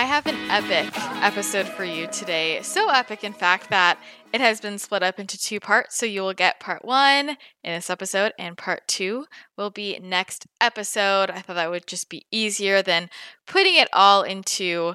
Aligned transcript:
I 0.00 0.04
have 0.04 0.26
an 0.26 0.50
epic 0.50 0.94
episode 1.22 1.68
for 1.68 1.84
you 1.84 2.06
today. 2.06 2.62
So 2.62 2.88
epic, 2.88 3.22
in 3.22 3.34
fact, 3.34 3.68
that 3.68 3.98
it 4.32 4.40
has 4.40 4.58
been 4.58 4.78
split 4.78 5.02
up 5.02 5.20
into 5.20 5.36
two 5.36 5.60
parts. 5.60 5.98
So 5.98 6.06
you 6.06 6.22
will 6.22 6.32
get 6.32 6.58
part 6.58 6.86
one 6.86 7.36
in 7.62 7.74
this 7.74 7.90
episode, 7.90 8.32
and 8.38 8.56
part 8.56 8.88
two 8.88 9.26
will 9.58 9.68
be 9.68 9.98
next 9.98 10.46
episode. 10.58 11.28
I 11.28 11.40
thought 11.42 11.56
that 11.56 11.70
would 11.70 11.86
just 11.86 12.08
be 12.08 12.24
easier 12.30 12.80
than 12.80 13.10
putting 13.46 13.74
it 13.74 13.90
all 13.92 14.22
into 14.22 14.94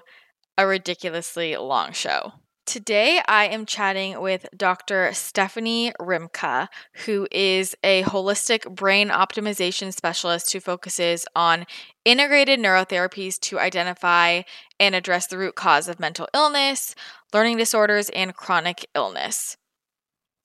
a 0.58 0.66
ridiculously 0.66 1.56
long 1.56 1.92
show. 1.92 2.31
Today, 2.66 3.22
I 3.28 3.45
am 3.45 3.67
chatting 3.67 4.19
with 4.19 4.47
Dr. 4.58 5.14
Stephanie 5.14 5.94
Rimka, 6.02 6.67
who 7.06 7.28
is 7.31 7.75
a 7.84 8.02
holistic 8.02 8.73
brain 8.73 9.09
optimization 9.09 9.94
specialist 9.94 10.52
who 10.52 10.59
focuses 10.59 11.28
on 11.36 11.67
integrated 12.06 12.59
neurotherapies 12.59 13.40
to 13.42 13.59
identify 13.59 14.42
and 14.80 14.95
address 14.95 15.28
the 15.28 15.38
root 15.38 15.56
cause 15.56 15.88
of 15.88 16.00
mental 16.00 16.28
illness, 16.34 16.95
learning 17.34 17.58
disorders, 17.58 18.09
and 18.09 18.36
chronic 18.36 18.88
illness. 18.95 19.58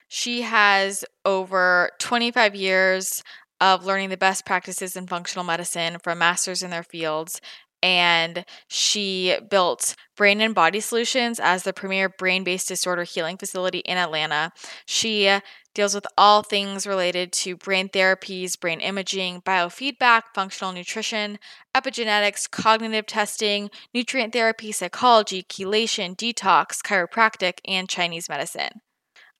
She 0.08 0.42
has 0.42 1.04
over 1.24 1.90
25 1.98 2.54
years 2.54 3.22
of 3.60 3.84
learning 3.84 4.08
the 4.08 4.16
best 4.16 4.46
practices 4.46 4.96
in 4.96 5.06
functional 5.06 5.44
medicine 5.44 5.98
from 6.02 6.18
masters 6.18 6.62
in 6.62 6.70
their 6.70 6.82
fields 6.82 7.40
and 7.82 8.44
she 8.68 9.36
built 9.48 9.94
Brain 10.16 10.40
and 10.40 10.54
Body 10.54 10.80
Solutions 10.80 11.40
as 11.40 11.62
the 11.62 11.72
premier 11.72 12.08
brain 12.08 12.44
based 12.44 12.68
disorder 12.68 13.04
healing 13.04 13.36
facility 13.36 13.78
in 13.80 13.96
Atlanta. 13.96 14.52
She 14.84 15.30
deals 15.74 15.94
with 15.94 16.06
all 16.18 16.42
things 16.42 16.86
related 16.86 17.32
to 17.32 17.56
brain 17.56 17.88
therapies, 17.88 18.58
brain 18.58 18.80
imaging, 18.80 19.42
biofeedback, 19.42 20.22
functional 20.34 20.72
nutrition, 20.72 21.38
epigenetics, 21.74 22.50
cognitive 22.50 23.06
testing, 23.06 23.70
nutrient 23.94 24.32
therapy, 24.32 24.72
psychology, 24.72 25.42
chelation, 25.42 26.16
detox, 26.16 26.78
chiropractic, 26.82 27.58
and 27.66 27.88
Chinese 27.88 28.28
medicine. 28.28 28.80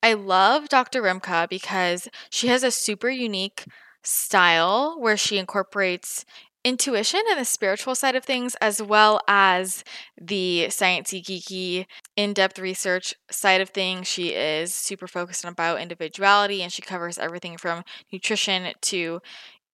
I 0.03 0.15
love 0.15 0.69
Dr. 0.69 1.03
Rimka 1.03 1.49
because 1.49 2.09
she 2.31 2.49
has 2.49 2.63
a 2.63 2.71
super 2.71 3.11
unique 3.11 3.67
style 4.03 4.97
where 4.99 5.17
she 5.17 5.39
incorporates 5.39 6.25
intuition 6.65 7.21
and 7.31 7.41
the 7.41 7.45
spiritual 7.45 7.95
side 7.95 8.17
of 8.17 8.25
things, 8.25 8.55
as 8.61 8.83
well 8.83 9.21
as 9.27 9.85
the 10.21 10.67
sciencey, 10.69 11.23
geeky, 11.23 11.87
in-depth 12.17 12.59
research 12.59 13.15
side 13.31 13.61
of 13.61 13.71
things. 13.71 14.07
She 14.07 14.35
is 14.35 14.75
super 14.75 15.07
focused 15.07 15.45
on 15.45 15.55
bio 15.55 15.77
individuality, 15.77 16.63
and 16.63 16.73
she 16.73 16.83
covers 16.83 17.19
everything 17.19 17.57
from 17.57 17.85
nutrition 18.13 18.73
to 18.83 19.21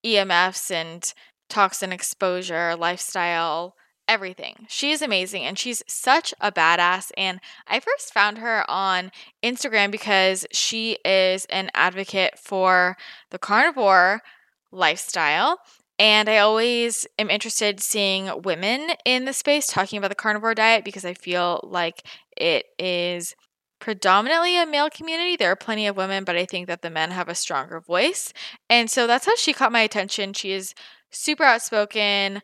EMFs 0.04 0.70
and 0.70 1.12
toxin 1.48 1.92
exposure, 1.92 2.76
lifestyle, 2.76 3.74
everything. 4.08 4.66
She 4.68 4.92
is 4.92 5.02
amazing 5.02 5.42
and 5.42 5.58
she's 5.58 5.82
such 5.88 6.32
a 6.40 6.52
badass. 6.52 7.10
And 7.16 7.40
I 7.66 7.80
first 7.80 8.12
found 8.12 8.38
her 8.38 8.64
on 8.70 9.10
Instagram 9.42 9.90
because 9.90 10.46
she 10.52 10.98
is 11.04 11.44
an 11.46 11.70
advocate 11.74 12.38
for 12.38 12.96
the 13.30 13.38
carnivore 13.38 14.22
lifestyle 14.70 15.58
and 15.98 16.28
I 16.28 16.38
always 16.38 17.06
am 17.18 17.30
interested 17.30 17.80
seeing 17.80 18.30
women 18.42 18.90
in 19.04 19.24
the 19.24 19.32
space 19.32 19.66
talking 19.66 19.98
about 19.98 20.08
the 20.08 20.14
carnivore 20.14 20.54
diet 20.54 20.84
because 20.84 21.04
I 21.04 21.14
feel 21.14 21.60
like 21.64 22.06
it 22.36 22.66
is 22.78 23.34
predominantly 23.78 24.60
a 24.60 24.66
male 24.66 24.90
community. 24.90 25.36
There 25.36 25.50
are 25.50 25.56
plenty 25.56 25.86
of 25.86 25.96
women, 25.96 26.24
but 26.24 26.36
I 26.36 26.44
think 26.44 26.66
that 26.66 26.82
the 26.82 26.90
men 26.90 27.10
have 27.10 27.28
a 27.28 27.34
stronger 27.34 27.80
voice. 27.80 28.32
And 28.68 28.90
so 28.90 29.06
that's 29.06 29.26
how 29.26 29.36
she 29.36 29.52
caught 29.52 29.72
my 29.72 29.80
attention. 29.80 30.32
She 30.32 30.52
is 30.52 30.74
super 31.10 31.44
outspoken, 31.44 32.42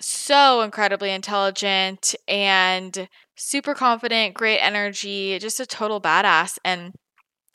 so 0.00 0.62
incredibly 0.62 1.10
intelligent, 1.10 2.14
and 2.26 3.08
super 3.34 3.74
confident, 3.74 4.34
great 4.34 4.58
energy, 4.58 5.38
just 5.38 5.60
a 5.60 5.66
total 5.66 6.00
badass. 6.00 6.58
And 6.64 6.94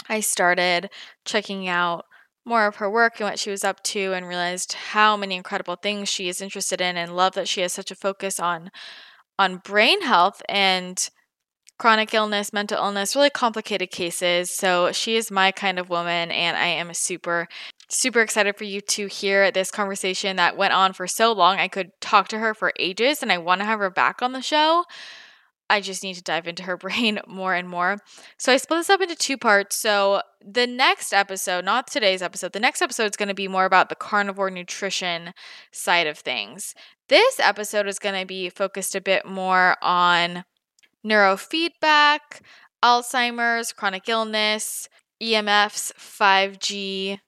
I 0.10 0.20
started 0.20 0.90
checking 1.26 1.68
out 1.68 2.06
more 2.46 2.66
of 2.66 2.78
her 2.78 2.90
work 2.90 3.20
and 3.20 3.30
what 3.30 3.40
she 3.40 3.50
was 3.50 3.64
up 3.64 3.82
to 3.84 4.14
and 4.14 4.28
realized 4.28 4.74
how 4.74 5.16
many 5.16 5.36
incredible 5.36 5.76
things 5.76 6.10
she 6.10 6.28
is 6.28 6.42
interested 6.42 6.82
in 6.82 6.98
and 6.98 7.16
love 7.16 7.34
that 7.34 7.48
she 7.48 7.62
has 7.62 7.74
such 7.74 7.92
a 7.92 7.96
focus 7.96 8.40
on 8.40 8.70
on 9.40 9.58
brain 9.58 10.02
health 10.02 10.42
and 10.48 11.10
chronic 11.80 12.14
illness, 12.14 12.54
mental 12.54 12.78
illness, 12.78 13.16
really 13.16 13.30
complicated 13.30 13.92
cases. 13.92 14.56
So 14.56 14.92
she 14.92 15.16
is 15.16 15.32
my 15.32 15.52
kind 15.52 15.80
of 15.80 15.90
woman 15.90 16.32
and 16.32 16.56
I 16.58 16.68
am 16.68 16.94
super 16.94 17.48
super 17.90 18.22
excited 18.22 18.58
for 18.58 18.64
you 18.64 18.82
to 18.82 19.08
hear 19.08 19.52
this 19.52 19.70
conversation 19.70 20.36
that 20.38 20.58
went 20.58 20.74
on 20.74 20.94
for 20.94 21.08
so 21.08 21.32
long. 21.32 21.60
I 21.60 21.68
could 21.68 21.92
talk 22.02 22.28
to 22.30 22.40
her 22.40 22.54
for 22.54 22.74
ages 22.80 23.22
and 23.22 23.32
I 23.32 23.38
want 23.38 23.62
to 23.62 23.66
have 23.66 23.80
her 23.80 23.90
back 23.92 24.22
on 24.22 24.34
the 24.34 24.42
show. 24.42 24.84
I 25.74 25.82
just 25.82 26.04
need 26.04 26.14
to 26.14 26.22
dive 26.22 26.48
into 26.48 26.64
her 26.64 26.78
brain 26.86 27.20
more 27.28 27.56
and 27.56 27.68
more. 27.68 27.98
So 28.38 28.54
I 28.54 28.58
split 28.58 28.82
this 28.82 28.90
up 28.92 29.02
into 29.02 29.16
two 29.16 29.38
parts. 29.38 29.76
So 29.76 30.22
the 30.46 30.68
next 30.68 31.14
episode, 31.14 31.66
not 31.66 31.88
today's 31.88 32.22
episode, 32.22 32.54
the 32.54 32.60
next 32.60 32.82
episode 32.82 33.10
is 33.10 33.18
going 33.18 33.30
to 33.30 33.36
be 33.36 33.48
more 33.48 33.66
about 33.66 33.90
the 33.90 33.96
carnivore 33.96 34.52
nutrition 34.52 35.34
side 35.72 36.06
of 36.06 36.20
things. 36.20 36.76
This 37.10 37.40
episode 37.40 37.88
is 37.88 37.98
going 37.98 38.20
to 38.20 38.28
be 38.28 38.50
focused 38.50 38.94
a 38.94 39.02
bit 39.02 39.26
more 39.26 39.76
on 39.82 40.46
neurofeedback, 41.06 42.20
Alzheimer's, 42.84 43.74
chronic 43.74 44.08
illness, 44.08 44.88
EMFs, 45.22 45.92
5G, 45.94 47.20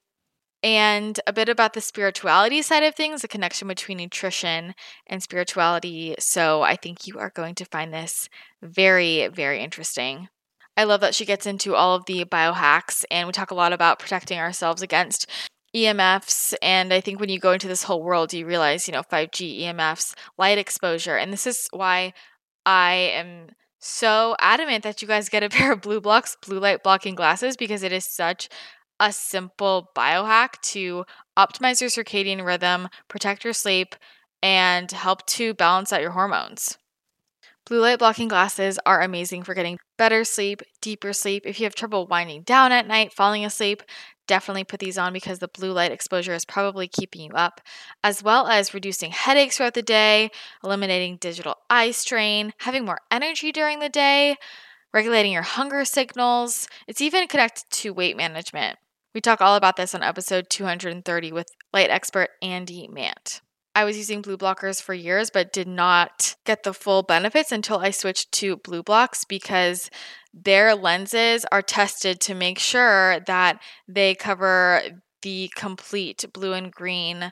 and 0.65 1.19
a 1.27 1.31
bit 1.31 1.47
about 1.47 1.73
the 1.73 1.79
spirituality 1.79 2.59
side 2.63 2.81
of 2.81 2.95
things, 2.95 3.21
the 3.21 3.27
connection 3.27 3.67
between 3.67 3.99
nutrition 3.99 4.73
and 5.05 5.21
spirituality. 5.21 6.15
So 6.17 6.63
I 6.63 6.75
think 6.75 7.05
you 7.05 7.19
are 7.19 7.29
going 7.29 7.53
to 7.55 7.65
find 7.65 7.93
this 7.93 8.29
very, 8.63 9.27
very 9.27 9.61
interesting. 9.61 10.27
I 10.75 10.85
love 10.85 11.01
that 11.01 11.13
she 11.13 11.23
gets 11.23 11.45
into 11.45 11.75
all 11.75 11.93
of 11.95 12.05
the 12.07 12.25
biohacks, 12.25 13.05
and 13.11 13.27
we 13.27 13.31
talk 13.31 13.51
a 13.51 13.55
lot 13.55 13.73
about 13.73 13.99
protecting 13.99 14.39
ourselves 14.39 14.81
against 14.81 15.29
EMFs. 15.75 16.55
And 16.63 16.91
I 16.91 16.99
think 16.99 17.19
when 17.19 17.29
you 17.29 17.37
go 17.37 17.51
into 17.51 17.67
this 17.67 17.83
whole 17.83 18.01
world, 18.01 18.33
you 18.33 18.47
realize, 18.47 18.87
you 18.87 18.91
know, 18.91 19.03
5G, 19.03 19.61
EMFs, 19.61 20.15
light 20.39 20.57
exposure. 20.57 21.15
And 21.15 21.31
this 21.31 21.45
is 21.45 21.67
why 21.71 22.13
I 22.65 22.93
am 23.13 23.49
so 23.77 24.35
adamant 24.39 24.83
that 24.83 25.03
you 25.03 25.07
guys 25.07 25.29
get 25.29 25.43
a 25.43 25.49
pair 25.55 25.73
of 25.73 25.81
BlueBlox, 25.81 26.37
blue 26.43 26.59
light 26.59 26.81
blocking 26.81 27.13
glasses, 27.13 27.55
because 27.55 27.83
it 27.83 27.91
is 27.91 28.05
such 28.05 28.49
a 28.99 29.11
simple 29.11 29.91
biohack 29.95 30.61
to 30.61 31.05
optimize 31.37 31.81
your 31.81 31.89
circadian 31.89 32.45
rhythm, 32.45 32.89
protect 33.07 33.43
your 33.43 33.53
sleep, 33.53 33.95
and 34.41 34.91
help 34.91 35.25
to 35.25 35.53
balance 35.53 35.91
out 35.91 36.01
your 36.01 36.11
hormones. 36.11 36.77
Blue 37.65 37.81
light 37.81 37.97
blocking 37.97 38.27
glasses 38.27 38.77
are 38.85 39.01
amazing 39.01 39.41
for 39.41 39.55
getting 39.55 39.79
better 39.97 40.23
sleep, 40.23 40.61
deeper 40.81 41.13
sleep. 41.13 41.43
If 41.47 41.59
you 41.59 41.63
have 41.63 41.73
trouble 41.73 42.05
winding 42.05 42.43
down 42.43 42.71
at 42.71 42.87
night, 42.87 43.11
falling 43.11 43.43
asleep, 43.43 43.81
definitely 44.27 44.63
put 44.63 44.79
these 44.79 44.99
on 44.99 45.13
because 45.13 45.39
the 45.39 45.47
blue 45.47 45.71
light 45.71 45.91
exposure 45.91 46.35
is 46.35 46.45
probably 46.45 46.87
keeping 46.87 47.21
you 47.21 47.31
up, 47.31 47.61
as 48.03 48.21
well 48.21 48.47
as 48.47 48.75
reducing 48.75 49.09
headaches 49.09 49.57
throughout 49.57 49.73
the 49.73 49.81
day, 49.81 50.29
eliminating 50.63 51.17
digital 51.17 51.55
eye 51.67 51.89
strain, 51.89 52.53
having 52.59 52.85
more 52.85 52.99
energy 53.09 53.51
during 53.51 53.79
the 53.79 53.89
day, 53.89 54.35
regulating 54.93 55.31
your 55.31 55.41
hunger 55.41 55.85
signals. 55.85 56.67
It's 56.87 57.01
even 57.01 57.27
connected 57.27 57.65
to 57.69 57.93
weight 57.93 58.15
management. 58.15 58.77
We 59.15 59.21
talk 59.21 59.39
all 59.39 59.55
about 59.55 59.77
this 59.77 59.95
on 59.95 60.03
episode 60.03 60.49
230 60.49 61.31
with 61.31 61.47
light 61.71 61.89
expert 61.89 62.31
Andy 62.41 62.89
Mant. 62.89 63.39
I 63.73 63.85
was 63.85 63.95
using 63.95 64.21
blue 64.21 64.37
blockers 64.37 64.81
for 64.81 64.93
years, 64.93 65.29
but 65.29 65.53
did 65.53 65.69
not 65.69 66.35
get 66.45 66.63
the 66.63 66.73
full 66.73 67.01
benefits 67.01 67.53
until 67.53 67.77
I 67.77 67.91
switched 67.91 68.33
to 68.33 68.57
BlueBlox 68.57 69.25
because 69.29 69.89
their 70.33 70.75
lenses 70.75 71.45
are 71.49 71.61
tested 71.61 72.19
to 72.21 72.35
make 72.35 72.59
sure 72.59 73.21
that 73.21 73.61
they 73.87 74.15
cover 74.15 74.81
the 75.21 75.49
complete 75.55 76.25
blue 76.33 76.51
and 76.51 76.69
green 76.69 77.31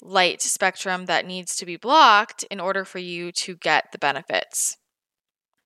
light 0.00 0.40
spectrum 0.40 1.06
that 1.06 1.26
needs 1.26 1.56
to 1.56 1.66
be 1.66 1.76
blocked 1.76 2.44
in 2.44 2.60
order 2.60 2.84
for 2.84 3.00
you 3.00 3.32
to 3.32 3.56
get 3.56 3.86
the 3.90 3.98
benefits. 3.98 4.76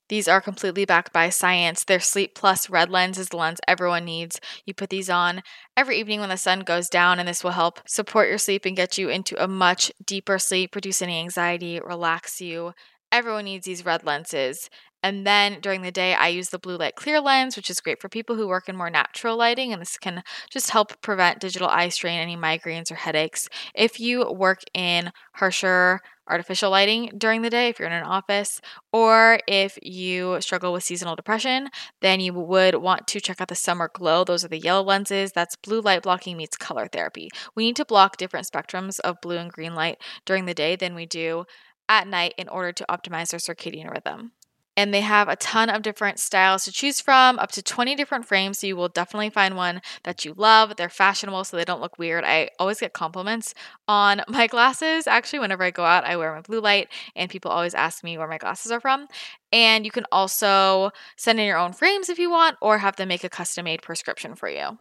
These 0.09 0.29
are 0.29 0.41
completely 0.41 0.85
backed 0.85 1.13
by 1.13 1.29
science. 1.29 1.85
Their 1.85 2.01
Sleep 2.01 2.35
Plus 2.35 2.71
red 2.71 2.91
lens 2.91 3.19
is 3.19 3.29
the 3.29 3.37
lens 3.37 3.61
everyone 3.69 4.05
needs. 4.05 4.41
You 4.65 4.75
put 4.75 4.91
these 4.91 5.11
on 5.11 5.43
every 5.77 5.99
evening 5.99 6.21
when 6.21 6.31
the 6.31 6.37
sun 6.37 6.61
goes 6.61 6.89
down, 6.89 7.19
and 7.19 7.29
this 7.29 7.45
will 7.45 7.53
help 7.53 7.81
support 7.87 8.29
your 8.29 8.39
sleep 8.39 8.65
and 8.65 8.77
get 8.77 8.99
you 8.99 9.09
into 9.09 9.43
a 9.43 9.49
much 9.49 9.93
deeper 10.05 10.39
sleep, 10.39 10.75
reduce 10.75 11.03
any 11.03 11.19
anxiety, 11.19 11.81
relax 11.81 12.41
you. 12.41 12.73
Everyone 13.13 13.45
needs 13.45 13.67
these 13.67 13.85
red 13.85 14.05
lenses. 14.05 14.69
And 15.03 15.25
then 15.27 15.61
during 15.61 15.83
the 15.83 15.93
day, 15.93 16.15
I 16.15 16.29
use 16.29 16.49
the 16.49 16.59
blue 16.59 16.77
light 16.77 16.97
clear 16.97 17.21
lens, 17.21 17.57
which 17.57 17.71
is 17.71 17.81
great 17.81 18.01
for 18.01 18.09
people 18.09 18.35
who 18.35 18.49
work 18.49 18.69
in 18.69 18.77
more 18.77 18.91
natural 18.91 19.37
lighting. 19.37 19.73
And 19.73 19.81
this 19.81 19.97
can 19.97 20.23
just 20.51 20.71
help 20.71 21.01
prevent 21.03 21.39
digital 21.39 21.69
eye 21.69 21.89
strain, 21.89 22.19
any 22.19 22.37
migraines 22.37 22.91
or 22.91 22.97
headaches. 22.97 23.49
If 23.75 24.01
you 24.01 24.31
work 24.33 24.63
in 24.75 25.13
harsher 25.35 26.01
artificial 26.29 26.71
lighting 26.71 27.13
during 27.17 27.43
the 27.43 27.51
day, 27.51 27.69
if 27.69 27.79
you're 27.79 27.89
in 27.89 27.95
an 27.95 28.05
office, 28.05 28.61
or 28.93 29.41
if 29.47 29.79
you 29.83 30.41
struggle 30.41 30.73
with 30.73 30.85
seasonal 30.85 31.17
depression, 31.17 31.69
then 32.01 32.21
you 32.21 32.33
would 32.35 32.77
want 32.77 33.07
to 33.09 33.21
check 33.21 33.41
out 33.41 33.49
the 33.49 33.55
Summer 33.55 33.91
Glow. 33.93 34.25
Those 34.25 34.45
are 34.45 34.49
the 34.49 34.59
yellow 34.59 34.83
lenses. 34.83 35.33
That's 35.33 35.57
blue 35.57 35.81
light 35.81 36.03
blocking 36.03 36.37
meets 36.37 36.57
color 36.57 36.89
therapy. 36.91 37.29
We 37.55 37.65
need 37.65 37.77
to 37.77 37.85
block 37.85 38.17
different 38.17 38.47
spectrums 38.47 39.01
of 39.01 39.21
blue 39.21 39.39
and 39.39 39.53
green 39.53 39.75
light 39.75 39.99
during 40.25 40.47
the 40.47 40.55
day 40.55 40.77
than 40.77 40.95
we 40.95 41.07
do 41.07 41.45
at 41.89 42.07
night 42.07 42.35
in 42.37 42.49
order 42.49 42.73
to 42.73 42.87
optimize 42.91 43.33
our 43.33 43.39
circadian 43.39 43.91
rhythm 43.91 44.33
and 44.79 44.95
they 44.95 45.01
have 45.01 45.29
a 45.29 45.35
ton 45.35 45.69
of 45.69 45.83
different 45.83 46.21
styles 46.21 46.65
to 46.65 46.71
choose 46.71 47.01
from, 47.01 47.37
up 47.41 47.51
to 47.51 47.61
20 47.61 47.97
different 47.97 48.25
frames. 48.25 48.61
So 48.61 48.69
you 48.69 48.77
will 48.77 48.89
definitely 48.89 49.29
find 49.29 49.57
one 49.57 49.83
that 50.05 50.25
you 50.25 50.35
love. 50.37 50.77
They're 50.77 50.89
fashionable, 50.89 51.43
so 51.43 51.57
they 51.57 51.65
don't 51.65 51.81
look 51.81 51.99
weird. 51.99 52.23
I 52.23 52.51
always 52.61 52.79
get 52.79 52.93
compliments 52.93 53.55
on 53.89 54.23
my 54.29 54.47
glasses. 54.47 55.09
Actually, 55.09 55.41
whenever 55.41 55.65
I 55.65 55.73
go 55.73 55.85
out, 55.85 56.05
I 56.05 56.17
wear 56.17 56.33
my 56.33 56.43
blue 56.43 56.61
light, 56.61 56.91
and 57.17 57.29
people 57.29 57.51
always 57.51 57.75
ask 57.75 58.05
me 58.05 58.17
where 58.17 58.29
my 58.29 58.39
glasses 58.39 58.71
are 58.71 58.79
from. 58.79 59.09
And 59.51 59.85
you 59.85 59.91
can 59.91 60.07
also 60.13 60.93
send 61.17 61.41
in 61.41 61.47
your 61.47 61.59
own 61.59 61.73
frames 61.73 62.09
if 62.09 62.21
you 62.21 62.31
want, 62.31 62.57
or 62.63 62.79
have 62.79 62.95
them 62.95 63.09
make 63.09 63.25
a 63.25 63.29
custom 63.29 63.65
made 63.65 63.83
prescription 63.83 64.37
for 64.37 64.49
you. 64.49 64.79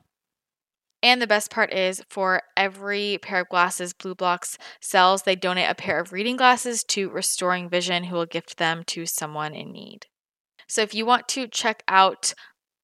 And 1.03 1.21
the 1.21 1.27
best 1.27 1.51
part 1.51 1.71
is 1.71 2.01
for 2.09 2.41
every 2.55 3.19
pair 3.21 3.41
of 3.41 3.49
glasses 3.49 3.94
BlueBlox 3.94 4.57
sells, 4.81 5.23
they 5.23 5.35
donate 5.35 5.69
a 5.69 5.75
pair 5.75 5.99
of 5.99 6.11
reading 6.11 6.38
glasses 6.38 6.83
to 6.85 7.09
Restoring 7.09 7.69
Vision, 7.69 8.05
who 8.05 8.15
will 8.15 8.25
gift 8.25 8.57
them 8.57 8.83
to 8.88 9.05
someone 9.05 9.53
in 9.53 9.71
need. 9.71 10.07
So 10.67 10.81
if 10.81 10.94
you 10.94 11.05
want 11.05 11.27
to 11.29 11.47
check 11.47 11.83
out 11.88 12.33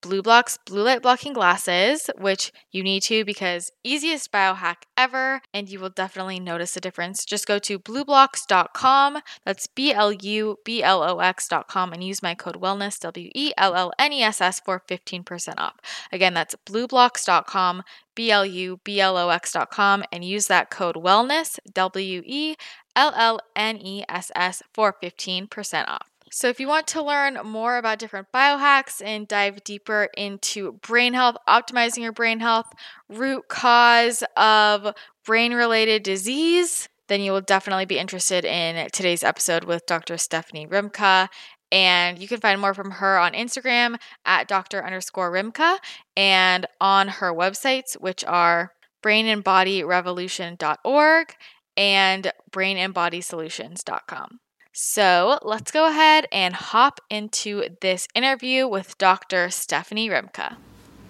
BlueBlox 0.04 0.60
blue 0.66 0.84
light 0.84 1.02
blocking 1.02 1.34
glasses, 1.34 2.10
which 2.18 2.52
you 2.72 2.84
need 2.84 3.02
to 3.04 3.24
because 3.24 3.72
easiest 3.84 4.32
biohack 4.32 4.84
ever, 4.98 5.42
and 5.54 5.70
you 5.70 5.80
will 5.80 5.90
definitely 5.90 6.40
notice 6.40 6.76
a 6.76 6.82
difference. 6.82 7.24
Just 7.26 7.48
go 7.48 7.58
to 7.60 7.80
blueblox.com, 7.80 9.20
That's 9.46 9.68
B 9.68 9.94
L 9.94 10.12
U 10.12 10.58
B 10.66 10.84
L 10.84 11.02
O 11.04 11.20
X.com 11.20 11.94
and 11.94 12.04
use 12.04 12.22
my 12.22 12.36
code 12.36 12.62
wellness 12.62 13.00
W 13.00 13.30
E 13.34 13.54
L 13.58 13.74
L 13.76 13.94
N 13.98 14.12
E 14.12 14.22
S 14.22 14.42
S 14.42 14.60
for 14.60 14.82
15% 14.88 15.54
off. 15.58 15.76
Again, 16.12 16.34
that's 16.34 16.56
blueblox.com, 16.66 17.84
B 18.14 18.30
L 18.30 18.46
U 18.46 18.82
B 18.84 19.00
L 19.00 19.18
O 19.18 19.30
X.com, 19.30 20.04
and 20.12 20.26
use 20.26 20.48
that 20.48 20.70
code 20.70 20.96
wellness 20.96 21.60
W 21.74 22.22
E 22.26 22.56
L 22.96 23.14
L 23.16 23.40
N 23.56 23.78
E 23.78 24.04
S 24.10 24.32
S 24.36 24.62
for 24.74 24.94
15% 25.02 25.88
off. 25.88 26.13
So, 26.36 26.48
if 26.48 26.60
you 26.60 26.68
want 26.68 26.88
to 26.88 27.04
learn 27.04 27.38
more 27.46 27.78
about 27.78 28.00
different 28.00 28.32
biohacks 28.34 29.04
and 29.06 29.28
dive 29.28 29.64
deeper 29.64 30.10
into 30.18 30.72
brain 30.82 31.14
health, 31.14 31.36
optimizing 31.48 32.00
your 32.00 32.12
brain 32.12 32.40
health, 32.40 32.74
root 33.08 33.48
cause 33.50 34.24
of 34.36 34.96
brain 35.28 35.54
related 35.54 36.02
disease, 36.02 36.90
then 37.08 37.22
you 37.22 37.32
will 37.32 37.42
definitely 37.42 37.86
be 37.86 38.00
interested 38.00 38.46
in 38.46 38.90
today's 38.90 39.24
episode 39.24 39.66
with 39.66 39.86
Dr. 39.86 40.18
Stephanie 40.18 40.66
Rimka. 40.66 41.28
And 41.72 42.18
you 42.18 42.28
can 42.28 42.40
find 42.40 42.60
more 42.60 42.74
from 42.74 42.90
her 42.90 43.20
on 43.20 43.34
Instagram 43.34 43.98
at 44.26 44.48
Dr. 44.48 44.84
underscore 44.84 45.32
Rimka 45.32 45.78
and 46.18 46.66
on 46.82 47.10
her 47.10 47.32
websites, 47.32 47.94
which 48.02 48.26
are 48.26 48.72
brainandbodyrevolution.org 49.04 51.36
and 51.78 52.32
brainandbodysolutions.com. 52.52 54.40
So 54.76 55.38
let's 55.44 55.70
go 55.70 55.88
ahead 55.88 56.28
and 56.32 56.56
hop 56.56 57.00
into 57.08 57.64
this 57.82 58.08
interview 58.16 58.68
with 58.68 58.98
Dr. 58.98 59.52
Stephanie 59.52 60.10
Rimka. 60.10 60.56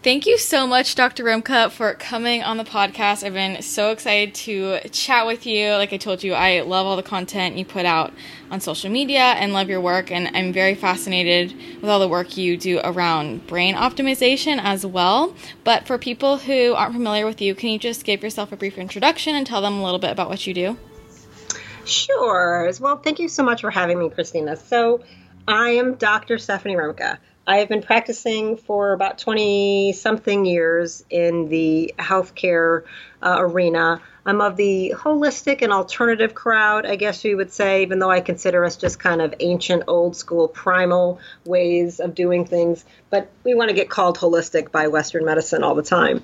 Thank 0.03 0.25
you 0.25 0.37
so 0.37 0.67
much, 0.67 0.95
Dr. 0.95 1.23
Rimka, 1.23 1.71
for 1.71 1.93
coming 1.93 2.43
on 2.43 2.57
the 2.57 2.65
podcast. 2.65 3.23
I've 3.23 3.31
been 3.31 3.61
so 3.61 3.91
excited 3.91 4.35
to 4.35 4.89
chat 4.89 5.25
with 5.25 5.45
you. 5.45 5.69
Like 5.75 5.93
I 5.93 5.97
told 5.97 6.25
you, 6.25 6.33
I 6.33 6.59
love 6.59 6.85
all 6.85 6.97
the 6.97 7.03
content 7.03 7.55
you 7.55 7.63
put 7.63 7.85
out 7.85 8.11
on 8.51 8.59
social 8.59 8.91
media 8.91 9.21
and 9.21 9.53
love 9.53 9.69
your 9.69 9.79
work. 9.79 10.11
And 10.11 10.35
I'm 10.35 10.51
very 10.51 10.75
fascinated 10.75 11.55
with 11.79 11.89
all 11.89 12.01
the 12.01 12.09
work 12.09 12.35
you 12.35 12.57
do 12.57 12.81
around 12.83 13.47
brain 13.47 13.75
optimization 13.75 14.59
as 14.61 14.85
well. 14.85 15.33
But 15.63 15.87
for 15.87 15.97
people 15.97 16.39
who 16.39 16.73
aren't 16.73 16.95
familiar 16.95 17.25
with 17.25 17.39
you, 17.39 17.55
can 17.55 17.69
you 17.69 17.79
just 17.79 18.03
give 18.03 18.23
yourself 18.23 18.51
a 18.51 18.57
brief 18.57 18.77
introduction 18.77 19.35
and 19.35 19.47
tell 19.47 19.61
them 19.61 19.75
a 19.75 19.83
little 19.85 19.99
bit 19.99 20.11
about 20.11 20.27
what 20.27 20.45
you 20.45 20.53
do? 20.53 20.77
Sure. 21.85 22.71
Well, 22.79 22.97
thank 22.97 23.19
you 23.19 23.27
so 23.27 23.43
much 23.43 23.61
for 23.61 23.71
having 23.71 23.99
me, 23.99 24.09
Christina. 24.09 24.55
So, 24.55 25.03
I 25.47 25.71
am 25.71 25.95
Dr. 25.95 26.37
Stephanie 26.37 26.75
Rimka. 26.75 27.17
I 27.45 27.57
have 27.57 27.67
been 27.67 27.81
practicing 27.81 28.55
for 28.55 28.93
about 28.93 29.17
20 29.17 29.91
something 29.91 30.45
years 30.45 31.03
in 31.09 31.49
the 31.49 31.93
healthcare 31.99 32.83
uh, 33.21 33.35
arena. 33.39 34.01
I'm 34.25 34.39
of 34.39 34.55
the 34.55 34.93
holistic 34.95 35.61
and 35.61 35.73
alternative 35.73 36.33
crowd, 36.33 36.85
I 36.85 36.95
guess 36.95 37.23
you 37.25 37.35
would 37.37 37.51
say, 37.51 37.81
even 37.81 37.99
though 37.99 38.09
I 38.09 38.21
consider 38.21 38.63
us 38.63 38.77
just 38.77 38.99
kind 38.99 39.21
of 39.21 39.33
ancient, 39.39 39.83
old 39.87 40.15
school, 40.15 40.47
primal 40.47 41.19
ways 41.45 41.99
of 41.99 42.15
doing 42.15 42.45
things. 42.45 42.85
But 43.09 43.29
we 43.43 43.53
want 43.53 43.69
to 43.69 43.75
get 43.75 43.89
called 43.89 44.17
holistic 44.17 44.71
by 44.71 44.87
Western 44.87 45.25
medicine 45.25 45.63
all 45.63 45.75
the 45.75 45.83
time. 45.83 46.23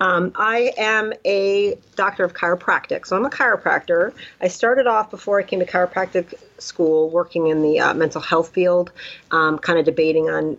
Um, 0.00 0.32
I 0.34 0.72
am 0.76 1.12
a 1.24 1.78
doctor 1.94 2.24
of 2.24 2.34
chiropractic, 2.34 3.06
so 3.06 3.16
I'm 3.16 3.24
a 3.24 3.30
chiropractor. 3.30 4.12
I 4.40 4.48
started 4.48 4.86
off 4.86 5.10
before 5.10 5.38
I 5.38 5.44
came 5.44 5.60
to 5.60 5.66
chiropractic 5.66 6.34
school 6.58 7.10
working 7.10 7.46
in 7.46 7.62
the 7.62 7.80
uh, 7.80 7.94
mental 7.94 8.20
health 8.20 8.48
field, 8.50 8.90
um, 9.30 9.58
kind 9.58 9.78
of 9.78 9.84
debating 9.84 10.28
on 10.28 10.58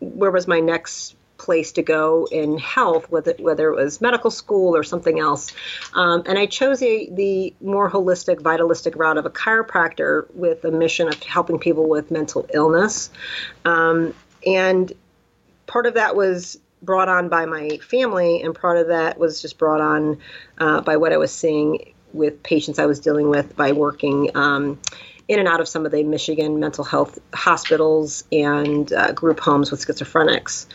where 0.00 0.30
was 0.30 0.46
my 0.46 0.60
next 0.60 1.15
place 1.38 1.72
to 1.72 1.82
go 1.82 2.26
in 2.30 2.58
health, 2.58 3.10
whether 3.10 3.34
whether 3.38 3.68
it 3.70 3.76
was 3.76 4.00
medical 4.00 4.30
school 4.30 4.76
or 4.76 4.82
something 4.82 5.18
else. 5.18 5.52
Um, 5.94 6.22
and 6.26 6.38
I 6.38 6.46
chose 6.46 6.80
the, 6.80 7.08
the 7.12 7.54
more 7.60 7.90
holistic, 7.90 8.40
vitalistic 8.40 8.96
route 8.96 9.18
of 9.18 9.26
a 9.26 9.30
chiropractor 9.30 10.26
with 10.34 10.64
a 10.64 10.70
mission 10.70 11.08
of 11.08 11.22
helping 11.22 11.58
people 11.58 11.88
with 11.88 12.10
mental 12.10 12.46
illness. 12.52 13.10
Um, 13.64 14.14
and 14.46 14.92
part 15.66 15.86
of 15.86 15.94
that 15.94 16.16
was 16.16 16.58
brought 16.82 17.08
on 17.08 17.28
by 17.28 17.46
my 17.46 17.78
family, 17.78 18.42
and 18.42 18.54
part 18.54 18.78
of 18.78 18.88
that 18.88 19.18
was 19.18 19.42
just 19.42 19.58
brought 19.58 19.80
on 19.80 20.18
uh, 20.58 20.80
by 20.80 20.96
what 20.96 21.12
I 21.12 21.16
was 21.16 21.32
seeing 21.32 21.92
with 22.12 22.42
patients 22.42 22.78
I 22.78 22.86
was 22.86 23.00
dealing 23.00 23.28
with 23.28 23.56
by 23.56 23.72
working. 23.72 24.30
Um, 24.34 24.78
in 25.28 25.40
and 25.40 25.48
out 25.48 25.60
of 25.60 25.68
some 25.68 25.84
of 25.84 25.92
the 25.92 26.04
Michigan 26.04 26.60
mental 26.60 26.84
health 26.84 27.18
hospitals 27.34 28.24
and 28.30 28.92
uh, 28.92 29.12
group 29.12 29.40
homes 29.40 29.70
with 29.70 29.84
schizophrenics. 29.84 30.66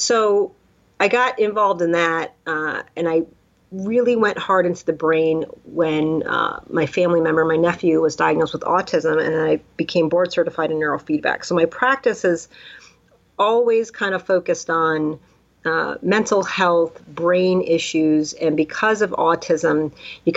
So 0.00 0.52
I 0.98 1.08
got 1.08 1.38
involved 1.38 1.82
in 1.82 1.92
that, 1.92 2.34
uh, 2.46 2.82
and 2.96 3.08
I 3.08 3.22
really 3.70 4.16
went 4.16 4.38
hard 4.38 4.66
into 4.66 4.84
the 4.84 4.92
brain 4.92 5.44
when 5.64 6.22
uh, 6.24 6.60
my 6.68 6.86
family 6.86 7.20
member, 7.20 7.44
my 7.44 7.56
nephew, 7.56 8.00
was 8.00 8.16
diagnosed 8.16 8.52
with 8.52 8.62
autism, 8.62 9.24
and 9.24 9.36
I 9.36 9.60
became 9.76 10.08
board 10.08 10.32
certified 10.32 10.70
in 10.70 10.78
neurofeedback. 10.78 11.44
So 11.44 11.54
my 11.54 11.66
practice 11.66 12.24
is 12.24 12.48
always 13.38 13.90
kind 13.90 14.14
of 14.14 14.22
focused 14.22 14.70
on 14.70 15.20
uh, 15.64 15.96
mental 16.02 16.42
health, 16.42 17.06
brain 17.06 17.62
issues, 17.62 18.32
and 18.32 18.56
because 18.56 19.02
of 19.02 19.10
autism, 19.10 19.92
you 20.24 20.32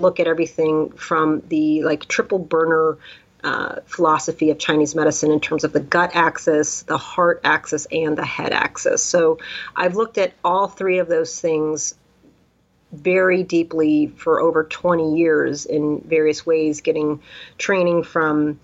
look 0.00 0.18
at 0.18 0.26
everything 0.26 0.90
from 0.92 1.42
the 1.48 1.82
like 1.82 2.06
triple 2.08 2.38
burner 2.38 2.96
uh, 3.44 3.76
philosophy 3.86 4.50
of 4.50 4.58
Chinese 4.58 4.94
medicine 4.94 5.30
in 5.30 5.40
terms 5.40 5.64
of 5.64 5.72
the 5.72 5.80
gut 5.80 6.10
axis, 6.14 6.82
the 6.82 6.98
heart 6.98 7.40
axis, 7.44 7.86
and 7.92 8.16
the 8.18 8.24
head 8.24 8.52
axis. 8.52 9.02
So 9.02 9.38
I've 9.76 9.96
looked 9.96 10.18
at 10.18 10.32
all 10.44 10.66
three 10.66 10.98
of 10.98 11.08
those 11.08 11.40
things 11.40 11.94
very 12.92 13.42
deeply 13.42 14.08
for 14.16 14.40
over 14.40 14.64
20 14.64 15.16
years 15.16 15.66
in 15.66 16.00
various 16.00 16.46
ways, 16.46 16.80
getting 16.80 17.20
training 17.58 18.02
from, 18.02 18.58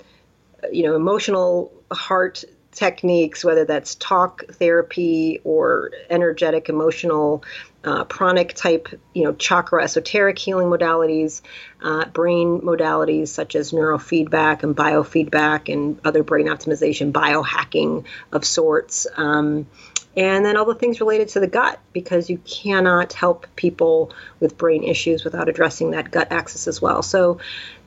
you 0.73 0.83
know, 0.83 0.97
emotional 0.97 1.71
heart 1.93 2.43
techniques, 2.73 3.45
whether 3.45 3.65
that's 3.65 3.95
talk 3.97 4.45
therapy 4.55 5.41
or 5.45 5.91
energetic 6.11 6.69
emotional 6.69 7.45
uh, 7.85 8.05
pranic 8.05 8.55
type, 8.55 8.89
you 9.13 9.25
know, 9.25 9.33
chakra 9.35 9.83
esoteric 9.85 10.39
healing 10.39 10.69
modalities, 10.69 11.43
uh, 11.83 12.07
brain 12.07 12.61
modalities 12.61 13.29
such 13.29 13.55
as 13.55 13.73
neurofeedback 13.73 14.63
and 14.63 14.75
biofeedback 14.75 15.73
and 15.73 16.01
other 16.05 16.23
brain 16.23 16.47
optimization, 16.47 17.13
biohacking 17.13 18.05
of 18.33 18.45
sorts. 18.45 19.07
Um, 19.17 19.67
and 20.17 20.45
then 20.45 20.57
all 20.57 20.65
the 20.65 20.75
things 20.75 21.01
related 21.01 21.29
to 21.29 21.41
the 21.41 21.47
gut 21.47 21.79
because 21.93 22.31
you 22.31 22.39
cannot 22.39 23.13
help 23.13 23.47
people 23.57 24.13
with 24.39 24.57
brain 24.57 24.85
issues 24.85 25.25
without 25.25 25.49
addressing 25.49 25.91
that 25.91 26.11
gut 26.11 26.29
axis 26.31 26.69
as 26.69 26.81
well. 26.81 27.03
So 27.03 27.39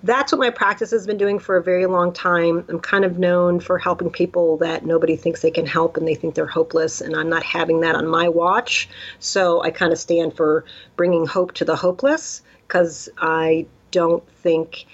that's 0.03 0.31
what 0.31 0.39
my 0.39 0.50
practice 0.50 0.91
has 0.91 1.07
been 1.07 1.17
doing 1.17 1.39
for 1.39 1.57
a 1.57 1.63
very 1.63 1.86
long 1.86 2.13
time. 2.13 2.65
I'm 2.67 2.79
kind 2.79 3.05
of 3.05 3.17
known 3.17 3.60
for 3.60 3.77
helping 3.77 4.10
people 4.10 4.57
that 4.57 4.86
nobody 4.86 5.15
thinks 5.15 5.41
they 5.41 5.51
can 5.51 5.65
help 5.65 5.98
and 5.98 6.07
they 6.07 6.15
think 6.15 6.36
they're 6.36 6.46
hopeless, 6.46 7.01
and 7.01 7.15
I'm 7.15 7.29
not 7.29 7.43
having 7.43 7.81
that 7.81 7.96
on 7.96 8.07
my 8.07 8.29
watch. 8.29 8.89
So 9.19 9.63
I 9.63 9.72
kind 9.72 9.91
of 9.91 9.98
stand 9.98 10.36
for 10.36 10.65
bringing 10.96 11.25
hope 11.25 11.53
to 11.55 11.65
the 11.65 11.75
hopeless 11.75 12.41
because 12.67 13.10
I 13.17 13.65
don't 13.91 14.27
think 14.43 14.86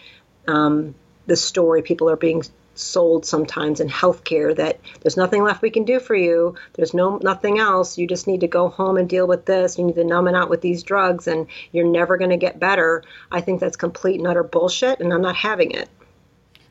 um, 0.47 0.95
the 1.25 1.35
story 1.35 1.81
people 1.81 2.09
are 2.09 2.15
being 2.15 2.43
sold 2.75 3.25
sometimes 3.25 3.79
in 3.79 3.87
healthcare 3.87 4.55
that 4.55 4.79
there's 5.01 5.17
nothing 5.17 5.43
left 5.43 5.61
we 5.61 5.69
can 5.69 5.85
do 5.85 5.99
for 5.99 6.15
you. 6.15 6.55
There's 6.73 6.93
no 6.93 7.17
nothing 7.17 7.59
else. 7.59 7.97
You 7.97 8.07
just 8.07 8.27
need 8.27 8.41
to 8.41 8.47
go 8.47 8.69
home 8.69 8.97
and 8.97 9.07
deal 9.07 9.27
with 9.27 9.45
this. 9.45 9.77
You 9.77 9.85
need 9.85 9.95
to 9.95 10.03
numb 10.03 10.27
it 10.27 10.35
out 10.35 10.49
with 10.49 10.61
these 10.61 10.83
drugs, 10.83 11.27
and 11.27 11.47
you're 11.71 11.87
never 11.87 12.17
going 12.17 12.31
to 12.31 12.37
get 12.37 12.59
better. 12.59 13.03
I 13.31 13.41
think 13.41 13.59
that's 13.59 13.77
complete 13.77 14.19
and 14.19 14.27
utter 14.27 14.43
bullshit, 14.43 14.99
and 14.99 15.13
I'm 15.13 15.21
not 15.21 15.35
having 15.35 15.71
it. 15.71 15.89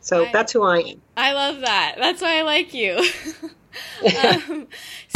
So 0.01 0.27
I, 0.27 0.33
that's 0.33 0.53
who 0.53 0.63
I 0.65 0.79
am. 0.79 1.03
I 1.17 1.33
love 1.33 1.61
that. 1.61 1.97
That's 1.99 2.21
why 2.21 2.39
I 2.39 2.43
like 2.43 2.75
you. 2.75 2.97
um, 4.25 4.67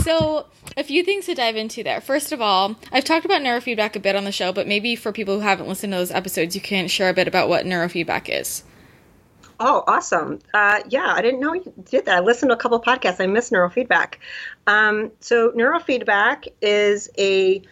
so, 0.02 0.46
a 0.76 0.84
few 0.84 1.02
things 1.02 1.26
to 1.26 1.34
dive 1.34 1.56
into 1.56 1.82
there. 1.82 2.00
First 2.00 2.32
of 2.32 2.40
all, 2.40 2.76
I've 2.92 3.04
talked 3.04 3.24
about 3.24 3.42
neurofeedback 3.42 3.96
a 3.96 4.00
bit 4.00 4.16
on 4.16 4.24
the 4.24 4.32
show, 4.32 4.52
but 4.52 4.68
maybe 4.68 4.94
for 4.94 5.12
people 5.12 5.34
who 5.34 5.40
haven't 5.40 5.68
listened 5.68 5.92
to 5.92 5.98
those 5.98 6.12
episodes, 6.12 6.54
you 6.54 6.60
can 6.60 6.86
share 6.88 7.10
a 7.10 7.14
bit 7.14 7.28
about 7.28 7.48
what 7.48 7.66
neurofeedback 7.66 8.28
is. 8.28 8.62
Oh, 9.58 9.84
awesome. 9.86 10.40
Uh, 10.52 10.80
yeah, 10.88 11.12
I 11.14 11.22
didn't 11.22 11.40
know 11.40 11.54
you 11.54 11.72
did 11.84 12.06
that. 12.06 12.16
I 12.18 12.20
listened 12.20 12.50
to 12.50 12.54
a 12.54 12.58
couple 12.58 12.80
podcasts. 12.80 13.20
I 13.20 13.26
missed 13.26 13.52
neurofeedback. 13.52 14.14
Um, 14.66 15.12
so, 15.20 15.50
neurofeedback 15.52 16.48
is 16.60 17.08
a 17.16 17.62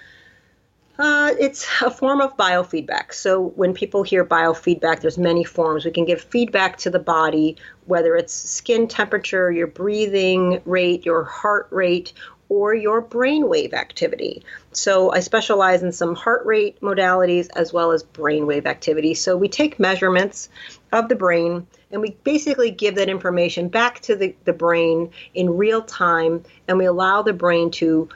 uh, 0.98 1.32
it's 1.38 1.66
a 1.82 1.90
form 1.90 2.20
of 2.20 2.36
biofeedback. 2.36 3.12
So 3.12 3.40
when 3.40 3.74
people 3.74 4.02
hear 4.02 4.24
biofeedback, 4.24 5.00
there's 5.00 5.18
many 5.18 5.44
forms. 5.44 5.84
We 5.84 5.90
can 5.90 6.04
give 6.04 6.20
feedback 6.20 6.78
to 6.78 6.90
the 6.90 6.98
body, 6.98 7.56
whether 7.86 8.14
it's 8.16 8.32
skin 8.32 8.86
temperature, 8.86 9.50
your 9.50 9.66
breathing 9.66 10.62
rate, 10.64 11.04
your 11.04 11.24
heart 11.24 11.66
rate, 11.70 12.12
or 12.48 12.74
your 12.74 13.02
brainwave 13.02 13.72
activity. 13.72 14.44
So 14.72 15.10
I 15.12 15.20
specialize 15.20 15.82
in 15.82 15.92
some 15.92 16.14
heart 16.14 16.44
rate 16.44 16.80
modalities 16.80 17.48
as 17.56 17.72
well 17.72 17.92
as 17.92 18.04
brainwave 18.04 18.66
activity. 18.66 19.14
So 19.14 19.36
we 19.36 19.48
take 19.48 19.80
measurements 19.80 20.48
of 20.94 21.08
the 21.08 21.14
brain 21.14 21.66
and 21.90 22.00
we 22.00 22.16
basically 22.24 22.70
give 22.70 22.94
that 22.94 23.08
information 23.08 23.68
back 23.68 24.00
to 24.00 24.16
the, 24.16 24.34
the 24.44 24.52
brain 24.52 25.10
in 25.34 25.56
real 25.56 25.82
time 25.82 26.44
and 26.68 26.78
we 26.78 26.86
allow 26.86 27.22
the 27.22 27.32
brain 27.32 27.70
to 27.72 28.08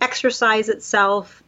exercise 0.00 0.68
itself 0.68 1.42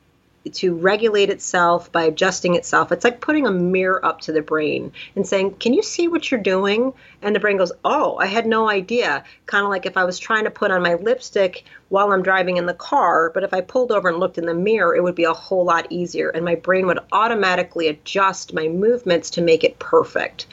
to 0.52 0.74
regulate 0.74 1.30
itself 1.30 1.92
by 1.92 2.04
adjusting 2.04 2.54
itself. 2.54 2.92
It's 2.92 3.04
like 3.04 3.20
putting 3.20 3.46
a 3.46 3.50
mirror 3.50 4.02
up 4.04 4.22
to 4.22 4.32
the 4.32 4.40
brain 4.40 4.92
and 5.14 5.26
saying, 5.26 5.56
Can 5.56 5.74
you 5.74 5.82
see 5.82 6.08
what 6.08 6.30
you're 6.30 6.40
doing? 6.40 6.94
And 7.20 7.34
the 7.34 7.40
brain 7.40 7.58
goes, 7.58 7.72
Oh, 7.84 8.16
I 8.16 8.26
had 8.26 8.46
no 8.46 8.68
idea. 8.68 9.24
Kind 9.46 9.64
of 9.64 9.70
like 9.70 9.84
if 9.84 9.96
I 9.96 10.04
was 10.04 10.18
trying 10.18 10.44
to 10.44 10.50
put 10.50 10.70
on 10.70 10.82
my 10.82 10.94
lipstick 10.94 11.64
while 11.88 12.12
I'm 12.12 12.22
driving 12.22 12.58
in 12.58 12.66
the 12.66 12.74
car, 12.74 13.30
but 13.30 13.44
if 13.44 13.54
I 13.54 13.60
pulled 13.60 13.92
over 13.92 14.08
and 14.08 14.18
looked 14.18 14.38
in 14.38 14.46
the 14.46 14.54
mirror, 14.54 14.94
it 14.94 15.02
would 15.02 15.14
be 15.14 15.24
a 15.24 15.32
whole 15.32 15.64
lot 15.64 15.86
easier. 15.90 16.28
And 16.28 16.44
my 16.44 16.54
brain 16.54 16.86
would 16.86 16.98
automatically 17.12 17.88
adjust 17.88 18.52
my 18.52 18.68
movements 18.68 19.30
to 19.30 19.42
make 19.42 19.64
it 19.64 19.78
perfect 19.78 20.46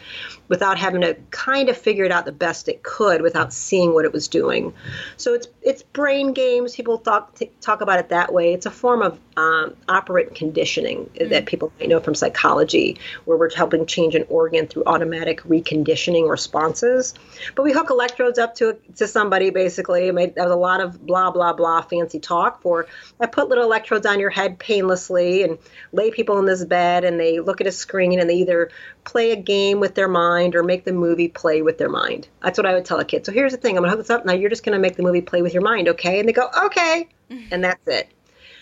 without 0.47 0.77
having 0.77 1.01
to 1.01 1.15
kind 1.31 1.69
of 1.69 1.77
figure 1.77 2.05
it 2.05 2.11
out 2.11 2.25
the 2.25 2.31
best 2.31 2.67
it 2.67 2.83
could 2.83 3.21
without 3.21 3.51
seeing 3.51 3.93
what 3.93 4.05
it 4.05 4.13
was 4.13 4.27
doing. 4.27 4.73
So 5.17 5.33
it's 5.33 5.47
it's 5.61 5.81
brain 5.81 6.33
games. 6.33 6.75
People 6.75 6.99
talk 6.99 7.37
talk 7.61 7.81
about 7.81 7.99
it 7.99 8.09
that 8.09 8.31
way. 8.31 8.53
It's 8.53 8.65
a 8.65 8.71
form 8.71 9.01
of 9.01 9.19
um, 9.37 9.75
operant 9.89 10.35
conditioning 10.35 11.05
mm-hmm. 11.05 11.29
that 11.29 11.45
people 11.45 11.71
might 11.79 11.89
know 11.89 11.99
from 11.99 12.15
psychology, 12.15 12.99
where 13.25 13.37
we're 13.37 13.53
helping 13.53 13.85
change 13.85 14.15
an 14.15 14.25
organ 14.29 14.67
through 14.67 14.83
automatic 14.85 15.41
reconditioning 15.43 16.29
responses. 16.29 17.13
But 17.55 17.63
we 17.63 17.73
hook 17.73 17.89
electrodes 17.89 18.39
up 18.39 18.55
to 18.55 18.77
to 18.97 19.07
somebody 19.07 19.49
basically. 19.49 20.11
That 20.11 20.35
was 20.35 20.51
a 20.51 20.55
lot 20.55 20.81
of 20.81 21.05
blah 21.05 21.25
blah 21.32 21.53
blah 21.53 21.65
blah 21.65 21.82
fancy 21.82 22.20
talk 22.20 22.62
for. 22.62 22.88
I 23.20 23.25
put 23.25 23.50
little 23.50 23.63
electrodes 23.63 24.05
on 24.05 24.20
your 24.20 24.29
head 24.29 24.60
painlessly 24.60 25.44
and 25.44 25.58
lay 25.91 26.12
people 26.12 26.39
in 26.39 26.46
this 26.46 26.63
bed, 26.63 27.03
and 27.03 27.20
they 27.20 27.39
look 27.39 27.62
at 27.62 27.67
a 27.67 27.72
screen 27.72 28.20
and 28.20 28.29
they 28.29 28.36
either 28.36 28.70
play 29.03 29.32
a 29.32 29.36
game 29.36 29.79
with 29.79 29.96
their 29.96 30.08
mind 30.08 30.55
or 30.55 30.63
make 30.63 30.86
the 30.86 30.94
movie 30.94 31.27
play 31.27 31.62
with 31.62 31.77
their 31.77 31.89
mind. 31.89 32.27
That's 32.41 32.58
what 32.58 32.65
I 32.65 32.74
would 32.74 32.86
tell 32.86 33.00
a 33.00 33.05
kid. 33.05 33.25
So 33.25 33.32
here's 33.32 33.51
the 33.51 33.58
thing 33.58 33.77
I'm 33.77 33.84
going 33.84 33.91
to 33.91 33.98
hook 33.98 34.05
this 34.05 34.10
up. 34.10 34.25
Now 34.25 34.34
you're 34.34 34.50
just 34.50 34.63
going 34.63 34.75
to 34.75 34.82
make 34.82 34.96
the 34.96 35.03
movie 35.03 35.22
play 35.22 35.41
with 35.41 35.53
your 35.53 35.63
mind, 35.63 35.89
okay? 35.89 36.20
And 36.20 36.27
they 36.27 36.34
go, 36.34 36.50
okay. 36.65 37.08
Mm-hmm. 37.29 37.48
And 37.51 37.63
that's 37.63 37.88
it. 37.88 38.10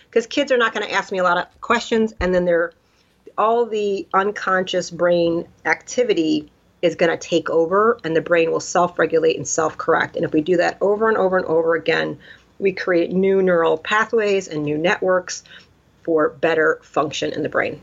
Because 0.04 0.26
kids 0.26 0.52
are 0.52 0.58
not 0.58 0.74
going 0.74 0.86
to 0.86 0.92
ask 0.92 1.10
me 1.10 1.18
a 1.18 1.22
lot 1.22 1.38
of 1.38 1.60
questions. 1.60 2.14
And 2.20 2.34
then 2.34 2.44
they're, 2.44 2.72
all 3.36 3.66
the 3.66 4.06
unconscious 4.14 4.90
brain 4.90 5.46
activity 5.64 6.50
is 6.82 6.94
going 6.96 7.10
to 7.10 7.16
take 7.16 7.48
over 7.48 7.98
and 8.04 8.14
the 8.14 8.20
brain 8.20 8.50
will 8.52 8.60
self 8.60 8.98
regulate 8.98 9.36
and 9.36 9.48
self 9.48 9.78
correct. 9.78 10.16
And 10.16 10.24
if 10.24 10.32
we 10.32 10.42
do 10.42 10.58
that 10.58 10.78
over 10.80 11.08
and 11.08 11.16
over 11.16 11.38
and 11.38 11.46
over 11.46 11.74
again, 11.74 12.18
we 12.58 12.72
create 12.72 13.12
new 13.12 13.42
neural 13.42 13.78
pathways 13.78 14.48
and 14.48 14.62
new 14.62 14.78
networks 14.78 15.42
for 16.02 16.30
better 16.30 16.80
function 16.82 17.32
in 17.32 17.42
the 17.42 17.48
brain. 17.48 17.80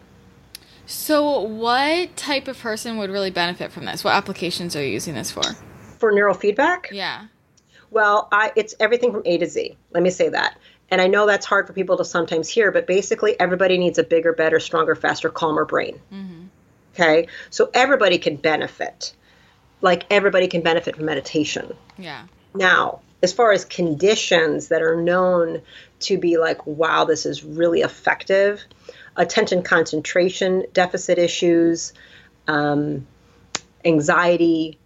So, 0.85 1.41
what 1.41 2.17
type 2.17 2.47
of 2.47 2.59
person 2.59 2.97
would 2.97 3.09
really 3.09 3.31
benefit 3.31 3.71
from 3.71 3.85
this? 3.85 4.03
What 4.03 4.13
applications 4.13 4.75
are 4.75 4.83
you 4.83 4.91
using 4.91 5.15
this 5.15 5.31
for? 5.31 5.43
For 5.99 6.11
neural 6.11 6.33
feedback? 6.33 6.89
Yeah. 6.91 7.27
Well, 7.91 8.27
I, 8.31 8.51
it's 8.55 8.75
everything 8.79 9.11
from 9.11 9.21
A 9.25 9.37
to 9.37 9.47
Z. 9.47 9.77
Let 9.91 10.03
me 10.03 10.09
say 10.09 10.29
that. 10.29 10.57
And 10.89 10.99
I 10.99 11.07
know 11.07 11.25
that's 11.25 11.45
hard 11.45 11.67
for 11.67 11.73
people 11.73 11.97
to 11.97 12.05
sometimes 12.05 12.49
hear, 12.49 12.71
but 12.71 12.87
basically, 12.87 13.39
everybody 13.39 13.77
needs 13.77 13.99
a 13.99 14.03
bigger, 14.03 14.33
better, 14.33 14.59
stronger, 14.59 14.95
faster, 14.95 15.29
calmer 15.29 15.65
brain. 15.65 15.99
Mm-hmm. 16.11 16.43
Okay? 16.93 17.27
So, 17.49 17.69
everybody 17.73 18.17
can 18.17 18.35
benefit. 18.35 19.13
Like, 19.79 20.05
everybody 20.09 20.47
can 20.47 20.61
benefit 20.61 20.97
from 20.97 21.05
meditation. 21.05 21.73
Yeah. 21.97 22.25
Now, 22.53 23.01
as 23.23 23.33
far 23.33 23.51
as 23.51 23.65
conditions 23.65 24.69
that 24.69 24.81
are 24.81 24.95
known 24.95 25.61
to 25.99 26.17
be 26.17 26.37
like, 26.37 26.65
wow, 26.65 27.05
this 27.05 27.25
is 27.25 27.43
really 27.43 27.81
effective, 27.81 28.63
attention 29.15 29.61
concentration 29.61 30.65
deficit 30.73 31.17
issues, 31.17 31.93
um, 32.47 33.05
anxiety, 33.85 34.79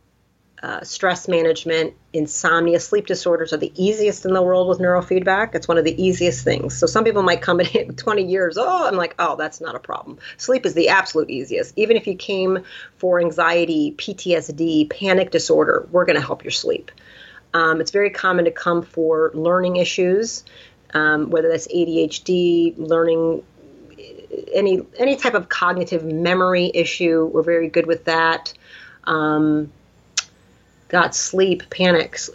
uh, 0.63 0.83
stress 0.83 1.27
management, 1.27 1.93
insomnia, 2.11 2.79
sleep 2.79 3.05
disorders 3.05 3.53
are 3.53 3.57
the 3.57 3.71
easiest 3.75 4.25
in 4.25 4.33
the 4.33 4.41
world 4.41 4.67
with 4.67 4.79
neurofeedback. 4.79 5.53
It's 5.53 5.67
one 5.67 5.77
of 5.77 5.83
the 5.83 6.03
easiest 6.03 6.43
things. 6.43 6.75
So 6.75 6.87
some 6.87 7.03
people 7.03 7.21
might 7.23 7.41
come 7.41 7.59
in 7.59 7.95
20 7.95 8.23
years, 8.23 8.57
oh, 8.57 8.87
I'm 8.87 8.95
like, 8.95 9.15
oh, 9.19 9.35
that's 9.35 9.61
not 9.61 9.75
a 9.75 9.79
problem. 9.79 10.17
Sleep 10.37 10.65
is 10.65 10.73
the 10.73 10.89
absolute 10.89 11.29
easiest. 11.29 11.77
Even 11.77 11.97
if 11.97 12.07
you 12.07 12.15
came 12.15 12.63
for 12.97 13.21
anxiety, 13.21 13.93
PTSD, 13.95 14.89
panic 14.89 15.29
disorder, 15.29 15.87
we're 15.91 16.05
going 16.05 16.19
to 16.19 16.25
help 16.25 16.43
your 16.43 16.51
sleep. 16.51 16.89
Um, 17.55 17.79
it's 17.79 17.91
very 17.91 18.09
common 18.09 18.43
to 18.45 18.51
come 18.51 18.81
for 18.81 19.31
learning 19.33 19.77
issues, 19.77 20.43
um, 20.93 21.29
whether 21.29 21.47
that's 21.47 21.69
ADHD, 21.69 22.73
learning 22.77 23.43
any 24.53 24.85
any 24.99 25.15
type 25.15 25.35
of 25.35 25.47
cognitive 25.47 26.03
memory 26.03 26.69
issue. 26.73 27.29
We're 27.33 27.43
very 27.43 27.69
good 27.69 27.85
with 27.85 28.03
that. 28.05 28.53
Um, 29.05 29.71
got 30.89 31.15
sleep, 31.15 31.69
panics, 31.69 32.29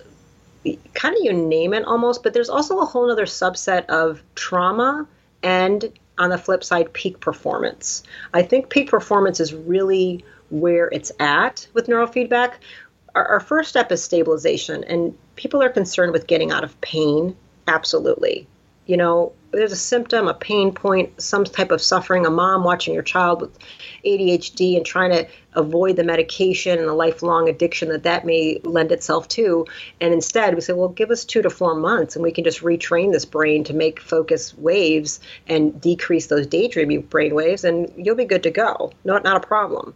kind 0.95 1.15
of 1.15 1.23
you 1.23 1.35
name 1.35 1.75
it 1.75 1.85
almost. 1.85 2.23
But 2.23 2.33
there's 2.33 2.49
also 2.49 2.79
a 2.79 2.87
whole 2.87 3.11
other 3.11 3.27
subset 3.27 3.85
of 3.91 4.23
trauma 4.35 5.07
and 5.43 5.93
on 6.17 6.31
the 6.31 6.39
flip 6.39 6.65
side, 6.65 6.91
peak 6.95 7.21
performance. 7.21 8.05
I 8.33 8.41
think 8.41 8.71
peak 8.71 8.89
performance 8.89 9.39
is 9.39 9.53
really 9.53 10.25
where 10.49 10.89
it's 10.89 11.13
at 11.21 11.67
with 11.75 11.89
neurofeedback. 11.89 12.55
Our, 13.15 13.27
our 13.27 13.41
first 13.41 13.69
step 13.69 13.91
is 13.93 14.03
stabilization, 14.03 14.85
and 14.85 15.17
people 15.37 15.63
are 15.63 15.69
concerned 15.69 16.13
with 16.13 16.27
getting 16.27 16.51
out 16.51 16.65
of 16.65 16.81
pain. 16.81 17.37
Absolutely 17.67 18.47
you 18.91 18.97
know, 18.97 19.33
there's 19.53 19.71
a 19.71 19.77
symptom, 19.77 20.27
a 20.27 20.35
pain 20.35 20.73
point, 20.73 21.23
some 21.23 21.45
type 21.45 21.71
of 21.71 21.81
suffering, 21.81 22.27
a 22.27 22.31
mom 22.31 22.65
watching 22.65 22.93
your 22.93 23.05
child 23.05 23.41
with 23.41 23.57
ADHD 24.05 24.77
and 24.77 24.85
trying 24.85 25.11
to 25.13 25.29
avoid 25.55 25.95
the 25.95 26.03
medication 26.03 26.77
and 26.77 26.89
the 26.89 26.93
lifelong 26.93 27.49
addiction 27.49 27.91
that 27.91 28.03
that 28.03 28.27
may 28.27 28.61
lend 28.65 28.91
itself 28.91 29.29
to. 29.29 29.65
And 30.01 30.13
instead, 30.13 30.57
we 30.57 30.61
say, 30.61 30.73
well, 30.73 30.89
give 30.89 31.13
us 31.13 31.25
two 31.25 31.41
to 31.41 31.51
four 31.51 31.77
months 31.77 32.17
and 32.17 32.25
we 32.25 32.33
can 32.33 32.43
just 32.43 32.63
retrain 32.63 33.13
this 33.13 33.25
brain 33.25 33.63
to 33.65 33.75
make 33.75 34.01
focus 34.01 34.59
waves 34.59 35.21
and 35.47 35.81
decrease 35.81 36.27
those 36.27 36.49
daydreaming 36.49 37.03
brain 37.03 37.33
waves, 37.33 37.63
and 37.63 37.93
you'll 37.97 38.17
be 38.17 38.25
good 38.25 38.43
to 38.43 38.51
go. 38.51 38.93
Not, 39.05 39.23
not 39.23 39.37
a 39.37 39.47
problem. 39.47 39.95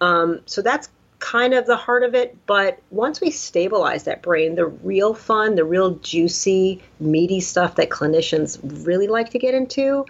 Um, 0.00 0.40
so 0.46 0.62
that's 0.62 0.88
kind 1.22 1.54
of 1.54 1.66
the 1.66 1.76
heart 1.76 2.02
of 2.02 2.14
it. 2.14 2.36
But 2.46 2.80
once 2.90 3.20
we 3.20 3.30
stabilize 3.30 4.04
that 4.04 4.22
brain, 4.22 4.56
the 4.56 4.66
real 4.66 5.14
fun, 5.14 5.54
the 5.54 5.64
real 5.64 5.92
juicy, 5.96 6.82
meaty 6.98 7.40
stuff 7.40 7.76
that 7.76 7.90
clinicians 7.90 8.58
really 8.84 9.06
like 9.06 9.30
to 9.30 9.38
get 9.38 9.54
into 9.54 10.04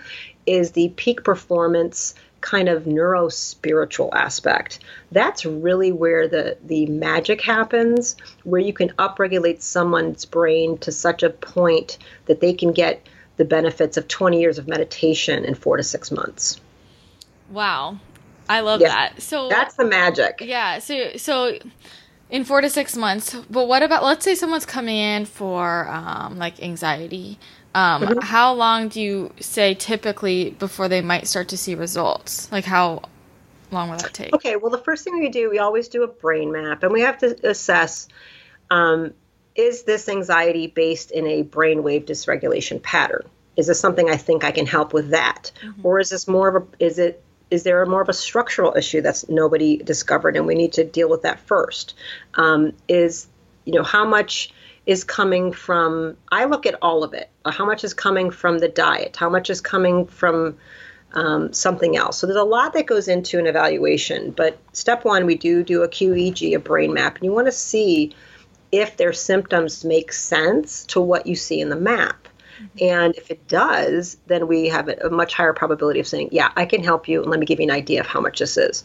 is 0.46 0.72
the 0.72 0.88
peak 0.96 1.22
performance 1.22 2.14
kind 2.40 2.68
of 2.68 2.86
neuro 2.86 3.28
spiritual 3.28 4.10
aspect. 4.14 4.80
That's 5.12 5.44
really 5.44 5.92
where 5.92 6.26
the, 6.26 6.56
the 6.64 6.86
magic 6.86 7.42
happens, 7.42 8.16
where 8.44 8.60
you 8.60 8.72
can 8.72 8.88
upregulate 8.98 9.60
someone's 9.60 10.24
brain 10.24 10.78
to 10.78 10.90
such 10.90 11.22
a 11.22 11.30
point 11.30 11.98
that 12.24 12.40
they 12.40 12.54
can 12.54 12.72
get 12.72 13.06
the 13.36 13.44
benefits 13.44 13.96
of 13.98 14.08
20 14.08 14.40
years 14.40 14.58
of 14.58 14.66
meditation 14.66 15.44
in 15.44 15.54
four 15.54 15.76
to 15.76 15.82
six 15.82 16.10
months. 16.10 16.58
Wow. 17.50 17.98
I 18.48 18.60
love 18.60 18.80
yes. 18.80 18.92
that. 18.92 19.22
So 19.22 19.48
that's 19.48 19.74
the 19.74 19.84
magic. 19.84 20.40
Yeah. 20.40 20.78
So, 20.78 21.16
so 21.16 21.58
in 22.30 22.44
four 22.44 22.60
to 22.60 22.70
six 22.70 22.96
months, 22.96 23.34
but 23.50 23.68
what 23.68 23.82
about, 23.82 24.02
let's 24.04 24.24
say 24.24 24.34
someone's 24.34 24.66
coming 24.66 24.96
in 24.96 25.24
for 25.24 25.88
um, 25.88 26.38
like 26.38 26.62
anxiety 26.62 27.38
um, 27.74 28.02
mm-hmm. 28.02 28.18
How 28.20 28.52
long 28.52 28.88
do 28.88 29.00
you 29.00 29.32
say 29.40 29.74
typically 29.74 30.50
before 30.50 30.88
they 30.88 31.00
might 31.00 31.26
start 31.26 31.48
to 31.48 31.56
see 31.56 31.74
results? 31.74 32.50
Like 32.52 32.64
how 32.64 33.02
long 33.70 33.90
will 33.90 33.96
that 33.96 34.12
take? 34.12 34.34
Okay, 34.34 34.56
well, 34.56 34.70
the 34.70 34.78
first 34.78 35.04
thing 35.04 35.18
we 35.18 35.30
do, 35.30 35.48
we 35.48 35.58
always 35.58 35.88
do 35.88 36.02
a 36.02 36.08
brain 36.08 36.52
map, 36.52 36.82
and 36.82 36.92
we 36.92 37.00
have 37.00 37.18
to 37.18 37.48
assess 37.48 38.08
um, 38.70 39.14
is 39.54 39.84
this 39.84 40.08
anxiety 40.08 40.66
based 40.66 41.10
in 41.10 41.26
a 41.26 41.44
brainwave 41.44 42.04
dysregulation 42.04 42.82
pattern? 42.82 43.24
Is 43.56 43.66
this 43.66 43.80
something 43.80 44.08
I 44.08 44.16
think 44.16 44.44
I 44.44 44.50
can 44.50 44.66
help 44.66 44.92
with 44.92 45.10
that, 45.10 45.52
mm-hmm. 45.62 45.86
or 45.86 45.98
is 45.98 46.10
this 46.10 46.28
more 46.28 46.48
of 46.48 46.62
a 46.62 46.84
is 46.84 46.98
it 46.98 47.22
is 47.52 47.62
there 47.62 47.84
more 47.86 48.02
of 48.02 48.08
a 48.08 48.14
structural 48.14 48.74
issue 48.76 49.00
that's 49.00 49.28
nobody 49.28 49.76
discovered 49.76 50.36
and 50.36 50.46
we 50.46 50.54
need 50.54 50.72
to 50.74 50.84
deal 50.84 51.08
with 51.08 51.22
that 51.22 51.40
first? 51.40 51.94
Um, 52.34 52.72
is 52.88 53.26
you 53.64 53.74
know 53.74 53.82
how 53.82 54.04
much 54.04 54.52
is 54.84 55.04
coming 55.04 55.52
from 55.52 56.16
i 56.32 56.44
look 56.44 56.66
at 56.66 56.74
all 56.82 57.04
of 57.04 57.14
it 57.14 57.30
how 57.46 57.64
much 57.64 57.84
is 57.84 57.94
coming 57.94 58.32
from 58.32 58.58
the 58.58 58.68
diet 58.68 59.14
how 59.14 59.30
much 59.30 59.48
is 59.48 59.60
coming 59.60 60.04
from 60.06 60.56
um, 61.12 61.52
something 61.52 61.96
else 61.96 62.18
so 62.18 62.26
there's 62.26 62.36
a 62.36 62.42
lot 62.42 62.72
that 62.72 62.86
goes 62.86 63.06
into 63.06 63.38
an 63.38 63.46
evaluation 63.46 64.32
but 64.32 64.58
step 64.72 65.04
one 65.04 65.24
we 65.26 65.36
do 65.36 65.62
do 65.62 65.84
a 65.84 65.88
qEEG 65.88 66.56
a 66.56 66.58
brain 66.58 66.92
map 66.92 67.14
and 67.14 67.24
you 67.24 67.30
want 67.30 67.46
to 67.46 67.52
see 67.52 68.12
if 68.72 68.96
their 68.96 69.12
symptoms 69.12 69.84
make 69.84 70.12
sense 70.12 70.86
to 70.86 71.00
what 71.00 71.26
you 71.26 71.36
see 71.36 71.60
in 71.60 71.68
the 71.68 71.76
map. 71.76 72.21
And 72.80 73.14
if 73.16 73.30
it 73.30 73.46
does 73.48 74.16
then 74.26 74.46
we 74.46 74.68
have 74.68 74.88
a 74.88 75.10
much 75.10 75.34
higher 75.34 75.52
probability 75.52 76.00
of 76.00 76.06
saying 76.06 76.28
yeah 76.32 76.50
i 76.56 76.64
can 76.64 76.82
help 76.82 77.08
you 77.08 77.22
and 77.22 77.30
let 77.30 77.40
me 77.40 77.46
give 77.46 77.60
you 77.60 77.64
an 77.64 77.70
idea 77.70 78.00
of 78.00 78.06
how 78.06 78.20
much 78.20 78.38
this 78.38 78.56
is. 78.56 78.84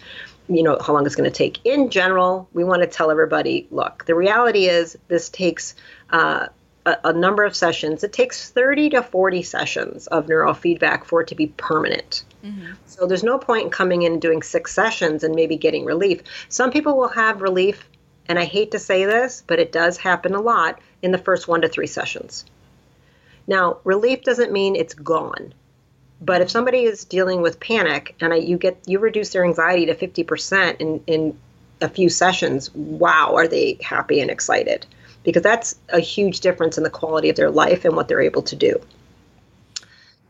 You 0.50 0.64
know 0.64 0.78
how 0.80 0.94
long 0.94 1.06
it's 1.06 1.16
going 1.16 1.30
to 1.30 1.36
take. 1.36 1.66
In 1.66 1.90
general 1.90 2.48
we 2.54 2.64
want 2.64 2.82
to 2.82 2.88
tell 2.88 3.12
everybody 3.12 3.68
look 3.70 4.06
the 4.06 4.16
reality 4.16 4.66
is 4.66 4.98
this 5.10 5.30
takes 5.30 5.76
uh, 6.10 6.48
a, 6.86 6.98
a, 7.04 7.14
number 7.14 7.44
of 7.44 7.54
sessions. 7.54 8.06
It 8.06 8.14
takes 8.14 8.50
30 8.52 8.92
to 8.92 9.04
40 9.04 9.44
sessions 9.44 10.08
of 10.08 10.28
neurofeedback 10.28 11.04
for 11.04 11.22
it 11.22 11.28
to 11.28 11.36
be 11.36 11.48
permanent. 11.48 12.24
Mm-hmm. 12.46 12.74
so 12.86 13.08
there's 13.08 13.24
no 13.24 13.40
point 13.40 13.66
in 13.66 13.72
coming 13.72 14.04
in 14.04 14.14
and 14.14 14.22
doing 14.22 14.42
six 14.42 14.74
sessions 14.74 15.24
and 15.24 15.36
maybe 15.36 15.58
getting 15.58 15.84
relief. 15.84 16.22
Some 16.48 16.72
people 16.72 16.96
will 16.96 17.10
have 17.10 17.42
relief 17.42 17.90
and 18.30 18.38
i 18.38 18.46
hate 18.46 18.72
to 18.72 18.80
say 18.80 19.06
this 19.06 19.44
but 19.48 19.60
it 19.60 19.72
does 19.72 19.98
happen 19.98 20.36
a 20.36 20.42
lot 20.42 20.80
in 21.02 21.12
the 21.12 21.18
first 21.18 21.48
one 21.48 21.62
to 21.62 21.68
three 21.68 21.88
sessions 21.88 22.46
now 23.48 23.78
relief 23.84 24.24
doesn't 24.24 24.52
mean 24.52 24.76
it's 24.76 24.94
gone 24.94 25.54
but 26.20 26.42
if 26.42 26.50
somebody 26.50 26.84
is 26.84 27.06
dealing 27.06 27.42
with 27.42 27.60
panic 27.60 28.16
and 28.20 28.34
I, 28.34 28.38
you 28.38 28.58
get 28.58 28.82
you 28.88 29.00
reduce 29.00 29.30
their 29.30 29.44
anxiety 29.44 29.86
to 29.88 29.96
50% 29.96 30.78
in, 30.80 31.04
in 31.06 31.38
a 31.82 31.90
few 31.90 32.10
sessions, 32.10 32.74
wow, 32.74 33.36
are 33.36 33.48
they 33.48 33.78
happy 33.82 34.20
and 34.20 34.32
excited? 34.32 34.86
Because 35.24 35.44
that's 35.44 35.76
a 35.90 36.00
huge 36.00 36.40
difference 36.40 36.78
in 36.78 36.84
the 36.84 36.90
quality 36.90 37.30
of 37.30 37.36
their 37.36 37.52
life 37.52 37.86
and 37.86 37.96
what 37.96 38.08
they're 38.08 38.22
able 38.22 38.42
to 38.44 38.56
do. 38.56 38.82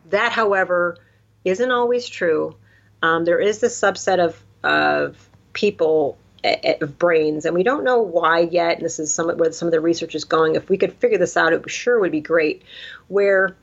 That, 0.09 0.31
however, 0.31 0.97
isn't 1.45 1.71
always 1.71 2.07
true. 2.07 2.55
Um, 3.01 3.23
there 3.23 3.39
is 3.39 3.59
this 3.59 3.79
subset 3.79 4.19
of, 4.19 4.41
of 4.63 5.29
people 5.53 6.17
Eh, 6.47 6.59
eh, 6.63 6.77
of 6.79 6.97
brains, 6.97 7.45
and 7.45 7.53
we 7.53 7.63
don't 7.63 7.83
know 7.83 7.99
why 7.99 8.39
yet. 8.39 8.77
And 8.77 8.85
this 8.85 8.99
is 8.99 9.13
some 9.13 9.27
where 9.37 9.51
some 9.51 9.67
of 9.67 9.73
the 9.73 9.81
research 9.81 10.15
is 10.15 10.23
going. 10.23 10.55
If 10.55 10.69
we 10.69 10.77
could 10.77 10.93
figure 10.93 11.17
this 11.17 11.35
out, 11.35 11.51
it 11.51 11.69
sure 11.69 11.99
would 11.99 12.13
be 12.13 12.21
great. 12.21 12.63
Where 13.09 13.57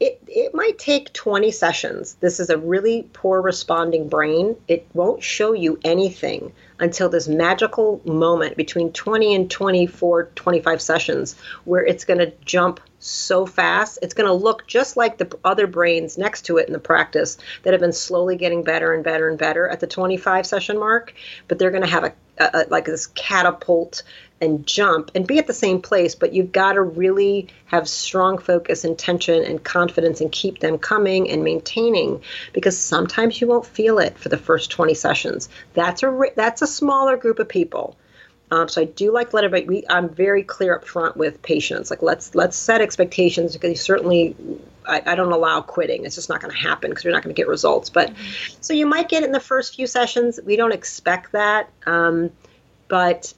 it, 0.00 0.20
it 0.26 0.54
might 0.54 0.78
take 0.78 1.14
20 1.14 1.50
sessions. 1.50 2.14
This 2.20 2.40
is 2.40 2.50
a 2.50 2.58
really 2.58 3.08
poor 3.14 3.40
responding 3.40 4.08
brain. 4.08 4.54
It 4.68 4.86
won't 4.92 5.22
show 5.22 5.54
you 5.54 5.80
anything 5.82 6.52
until 6.78 7.08
this 7.08 7.26
magical 7.26 8.02
moment 8.04 8.58
between 8.58 8.92
20 8.92 9.34
and 9.34 9.50
24, 9.50 10.24
25 10.34 10.82
sessions 10.82 11.36
where 11.64 11.86
it's 11.86 12.04
going 12.04 12.18
to 12.18 12.32
jump 12.44 12.80
so 13.04 13.46
fast. 13.46 13.98
It's 14.02 14.14
going 14.14 14.26
to 14.26 14.32
look 14.32 14.66
just 14.66 14.96
like 14.96 15.18
the 15.18 15.36
other 15.44 15.66
brains 15.66 16.16
next 16.16 16.42
to 16.46 16.56
it 16.56 16.66
in 16.66 16.72
the 16.72 16.78
practice 16.78 17.38
that 17.62 17.72
have 17.72 17.80
been 17.80 17.92
slowly 17.92 18.36
getting 18.36 18.64
better 18.64 18.94
and 18.94 19.04
better 19.04 19.28
and 19.28 19.38
better 19.38 19.68
at 19.68 19.80
the 19.80 19.86
25 19.86 20.46
session 20.46 20.78
mark, 20.78 21.12
but 21.46 21.58
they're 21.58 21.70
going 21.70 21.82
to 21.82 21.88
have 21.88 22.04
a, 22.04 22.12
a 22.38 22.66
like 22.70 22.86
this 22.86 23.06
catapult 23.08 24.02
and 24.40 24.66
jump 24.66 25.10
and 25.14 25.26
be 25.26 25.38
at 25.38 25.46
the 25.46 25.54
same 25.54 25.80
place, 25.80 26.14
but 26.14 26.32
you've 26.32 26.52
got 26.52 26.74
to 26.74 26.82
really 26.82 27.48
have 27.66 27.88
strong 27.88 28.38
focus, 28.38 28.84
intention, 28.84 29.42
and 29.42 29.62
confidence 29.62 30.20
and 30.20 30.32
keep 30.32 30.60
them 30.60 30.78
coming 30.78 31.30
and 31.30 31.44
maintaining 31.44 32.22
because 32.52 32.78
sometimes 32.78 33.40
you 33.40 33.46
won't 33.46 33.66
feel 33.66 33.98
it 33.98 34.18
for 34.18 34.28
the 34.28 34.36
first 34.36 34.70
20 34.70 34.94
sessions. 34.94 35.48
That's 35.74 36.02
a 36.02 36.30
that's 36.36 36.62
a 36.62 36.66
smaller 36.66 37.16
group 37.16 37.38
of 37.38 37.48
people. 37.48 37.96
Um, 38.50 38.68
so 38.68 38.82
I 38.82 38.84
do 38.84 39.12
like 39.12 39.30
to 39.30 39.36
let. 39.36 39.66
We, 39.66 39.84
I'm 39.88 40.08
very 40.08 40.42
clear 40.42 40.76
up 40.76 40.84
front 40.84 41.16
with 41.16 41.42
patients. 41.42 41.90
Like 41.90 42.02
let's 42.02 42.34
let's 42.34 42.56
set 42.56 42.80
expectations 42.80 43.54
because 43.54 43.70
you 43.70 43.76
certainly 43.76 44.36
I, 44.86 45.02
I, 45.06 45.14
don't 45.14 45.32
allow 45.32 45.60
quitting. 45.62 46.04
It's 46.04 46.14
just 46.14 46.28
not 46.28 46.40
going 46.40 46.52
to 46.52 46.60
happen 46.60 46.90
because 46.90 47.04
you're 47.04 47.12
not 47.12 47.22
going 47.22 47.34
to 47.34 47.40
get 47.40 47.48
results. 47.48 47.90
But 47.90 48.10
mm-hmm. 48.10 48.56
so 48.60 48.74
you 48.74 48.86
might 48.86 49.08
get 49.08 49.22
it 49.22 49.26
in 49.26 49.32
the 49.32 49.40
first 49.40 49.76
few 49.76 49.86
sessions. 49.86 50.38
We 50.44 50.56
don't 50.56 50.72
expect 50.72 51.32
that, 51.32 51.70
um, 51.86 52.30
but 52.88 53.32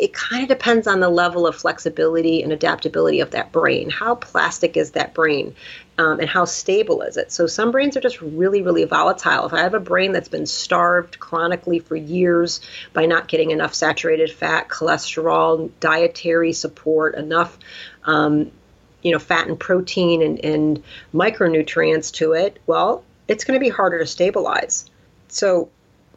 it 0.00 0.14
kind 0.14 0.42
of 0.42 0.48
depends 0.48 0.86
on 0.86 1.00
the 1.00 1.10
level 1.10 1.46
of 1.46 1.54
flexibility 1.54 2.42
and 2.42 2.52
adaptability 2.52 3.20
of 3.20 3.32
that 3.32 3.52
brain. 3.52 3.90
How 3.90 4.14
plastic 4.14 4.78
is 4.78 4.92
that 4.92 5.12
brain? 5.12 5.54
Um, 5.98 6.20
and 6.20 6.28
how 6.28 6.46
stable 6.46 7.02
is 7.02 7.18
it? 7.18 7.30
So, 7.30 7.46
some 7.46 7.70
brains 7.70 7.98
are 7.98 8.00
just 8.00 8.22
really, 8.22 8.62
really 8.62 8.84
volatile. 8.84 9.44
If 9.44 9.52
I 9.52 9.60
have 9.60 9.74
a 9.74 9.80
brain 9.80 10.12
that's 10.12 10.30
been 10.30 10.46
starved 10.46 11.20
chronically 11.20 11.80
for 11.80 11.96
years 11.96 12.62
by 12.94 13.04
not 13.04 13.28
getting 13.28 13.50
enough 13.50 13.74
saturated 13.74 14.32
fat, 14.32 14.68
cholesterol, 14.68 15.70
dietary 15.80 16.54
support, 16.54 17.14
enough 17.16 17.58
um, 18.04 18.50
you 19.02 19.12
know, 19.12 19.18
fat 19.18 19.48
and 19.48 19.60
protein 19.60 20.22
and, 20.22 20.42
and 20.42 20.82
micronutrients 21.12 22.12
to 22.14 22.32
it, 22.32 22.58
well, 22.66 23.04
it's 23.28 23.44
going 23.44 23.58
to 23.58 23.62
be 23.62 23.70
harder 23.70 23.98
to 23.98 24.06
stabilize. 24.06 24.90
So, 25.28 25.68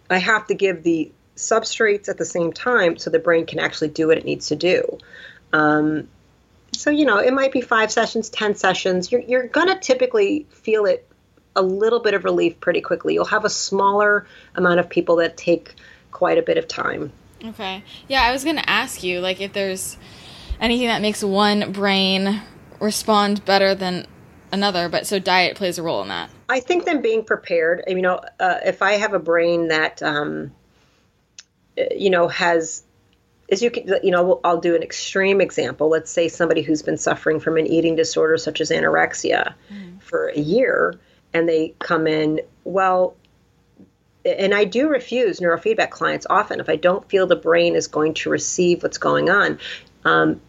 I 0.09 0.19
have 0.19 0.47
to 0.47 0.53
give 0.53 0.83
the 0.83 1.11
substrates 1.35 2.09
at 2.09 2.17
the 2.17 2.25
same 2.25 2.53
time 2.53 2.97
so 2.97 3.09
the 3.09 3.19
brain 3.19 3.45
can 3.45 3.59
actually 3.59 3.89
do 3.89 4.07
what 4.07 4.17
it 4.17 4.25
needs 4.25 4.47
to 4.47 4.55
do. 4.55 4.97
Um, 5.51 6.07
so, 6.73 6.89
you 6.89 7.05
know, 7.05 7.17
it 7.17 7.33
might 7.33 7.51
be 7.51 7.61
five 7.61 7.91
sessions, 7.91 8.29
10 8.29 8.55
sessions. 8.55 9.11
You're, 9.11 9.21
you're 9.21 9.47
going 9.47 9.67
to 9.67 9.79
typically 9.79 10.45
feel 10.49 10.85
it 10.85 11.07
a 11.55 11.61
little 11.61 11.99
bit 11.99 12.13
of 12.13 12.23
relief 12.23 12.59
pretty 12.59 12.81
quickly. 12.81 13.13
You'll 13.13 13.25
have 13.25 13.45
a 13.45 13.49
smaller 13.49 14.25
amount 14.55 14.79
of 14.79 14.89
people 14.89 15.17
that 15.17 15.37
take 15.37 15.75
quite 16.11 16.37
a 16.37 16.41
bit 16.41 16.57
of 16.57 16.67
time. 16.67 17.11
Okay. 17.43 17.83
Yeah, 18.07 18.23
I 18.23 18.31
was 18.31 18.43
going 18.43 18.55
to 18.55 18.69
ask 18.69 19.03
you, 19.03 19.19
like, 19.19 19.41
if 19.41 19.53
there's 19.53 19.97
anything 20.59 20.87
that 20.87 21.01
makes 21.01 21.23
one 21.23 21.71
brain 21.71 22.41
respond 22.79 23.45
better 23.45 23.75
than 23.75 24.07
another, 24.51 24.89
but 24.89 25.05
so 25.05 25.19
diet 25.19 25.55
plays 25.55 25.77
a 25.77 25.83
role 25.83 26.01
in 26.01 26.07
that. 26.07 26.29
I 26.49 26.59
think 26.59 26.85
them 26.85 27.01
being 27.01 27.23
prepared. 27.23 27.83
You 27.87 28.01
know, 28.01 28.19
uh, 28.39 28.59
if 28.65 28.81
I 28.81 28.93
have 28.93 29.13
a 29.13 29.19
brain 29.19 29.67
that, 29.67 30.01
um, 30.01 30.51
you 31.77 32.09
know, 32.09 32.27
has 32.27 32.83
as 33.51 33.61
you 33.61 33.69
can, 33.69 33.87
you 34.03 34.11
know, 34.11 34.39
I'll 34.43 34.59
do 34.59 34.75
an 34.75 34.83
extreme 34.83 35.41
example. 35.41 35.89
Let's 35.89 36.11
say 36.11 36.27
somebody 36.27 36.61
who's 36.61 36.81
been 36.81 36.97
suffering 36.97 37.39
from 37.39 37.57
an 37.57 37.67
eating 37.67 37.95
disorder 37.95 38.37
such 38.37 38.61
as 38.61 38.69
anorexia 38.69 39.53
mm. 39.71 40.01
for 40.01 40.29
a 40.29 40.39
year, 40.39 40.99
and 41.33 41.47
they 41.47 41.73
come 41.79 42.07
in, 42.07 42.41
well, 42.63 43.15
and 44.25 44.53
I 44.53 44.63
do 44.63 44.89
refuse 44.89 45.39
neurofeedback 45.39 45.89
clients 45.89 46.25
often 46.29 46.59
if 46.59 46.69
I 46.69 46.77
don't 46.77 47.07
feel 47.09 47.27
the 47.27 47.35
brain 47.35 47.75
is 47.75 47.87
going 47.87 48.13
to 48.15 48.29
receive 48.29 48.81
what's 48.81 48.97
going 48.97 49.29
on. 49.29 49.59
Um, 50.05 50.41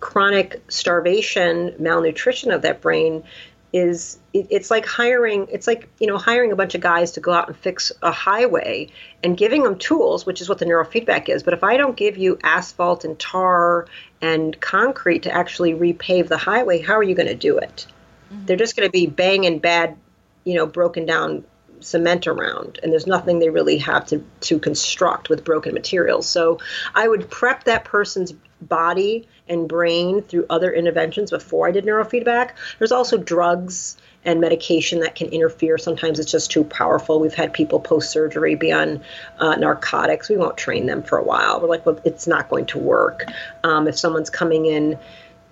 chronic 0.00 0.62
starvation, 0.68 1.74
malnutrition 1.78 2.50
of 2.50 2.62
that 2.62 2.80
brain 2.80 3.24
is 3.72 4.18
it, 4.32 4.46
it's 4.50 4.70
like 4.70 4.84
hiring 4.84 5.46
it's 5.50 5.66
like 5.66 5.88
you 6.00 6.06
know 6.06 6.18
hiring 6.18 6.52
a 6.52 6.56
bunch 6.56 6.74
of 6.74 6.80
guys 6.80 7.12
to 7.12 7.20
go 7.20 7.32
out 7.32 7.48
and 7.48 7.56
fix 7.56 7.92
a 8.02 8.10
highway 8.10 8.88
and 9.22 9.36
giving 9.36 9.62
them 9.62 9.78
tools 9.78 10.26
which 10.26 10.40
is 10.40 10.48
what 10.48 10.58
the 10.58 10.64
neurofeedback 10.64 11.28
is 11.28 11.42
but 11.42 11.54
if 11.54 11.62
i 11.62 11.76
don't 11.76 11.96
give 11.96 12.16
you 12.16 12.38
asphalt 12.42 13.04
and 13.04 13.18
tar 13.18 13.86
and 14.20 14.60
concrete 14.60 15.22
to 15.22 15.32
actually 15.32 15.72
repave 15.72 16.28
the 16.28 16.36
highway 16.36 16.80
how 16.80 16.94
are 16.94 17.02
you 17.02 17.14
going 17.14 17.28
to 17.28 17.34
do 17.34 17.58
it 17.58 17.86
mm-hmm. 18.32 18.44
they're 18.46 18.56
just 18.56 18.76
going 18.76 18.88
to 18.88 18.92
be 18.92 19.06
banging 19.06 19.58
bad 19.58 19.96
you 20.44 20.54
know 20.54 20.66
broken 20.66 21.06
down 21.06 21.44
cement 21.80 22.26
around 22.26 22.78
and 22.82 22.92
there's 22.92 23.06
nothing 23.06 23.38
they 23.38 23.48
really 23.48 23.78
have 23.78 24.06
to, 24.06 24.24
to 24.40 24.58
construct 24.58 25.28
with 25.28 25.44
broken 25.44 25.74
materials. 25.74 26.28
So 26.28 26.58
I 26.94 27.08
would 27.08 27.30
prep 27.30 27.64
that 27.64 27.84
person's 27.84 28.32
body 28.60 29.26
and 29.50 29.68
brain 29.68 30.22
through 30.22 30.46
other 30.48 30.72
interventions 30.72 31.30
before 31.30 31.68
I 31.68 31.72
did 31.72 31.84
neurofeedback. 31.84 32.52
There's 32.78 32.92
also 32.92 33.18
drugs 33.18 33.98
and 34.24 34.40
medication 34.40 35.00
that 35.00 35.14
can 35.14 35.28
interfere. 35.28 35.76
Sometimes 35.76 36.18
it's 36.18 36.30
just 36.30 36.50
too 36.50 36.64
powerful. 36.64 37.20
We've 37.20 37.34
had 37.34 37.52
people 37.52 37.80
post 37.80 38.10
surgery 38.10 38.54
be 38.54 38.70
on 38.70 39.02
uh, 39.38 39.56
narcotics. 39.56 40.28
We 40.28 40.36
won't 40.36 40.56
train 40.56 40.86
them 40.86 41.02
for 41.02 41.18
a 41.18 41.24
while. 41.24 41.60
We're 41.60 41.68
like, 41.68 41.84
well, 41.84 42.00
it's 42.04 42.26
not 42.26 42.48
going 42.48 42.66
to 42.66 42.78
work. 42.78 43.24
Um, 43.64 43.88
if 43.88 43.98
someone's 43.98 44.30
coming 44.30 44.66
in, 44.66 44.98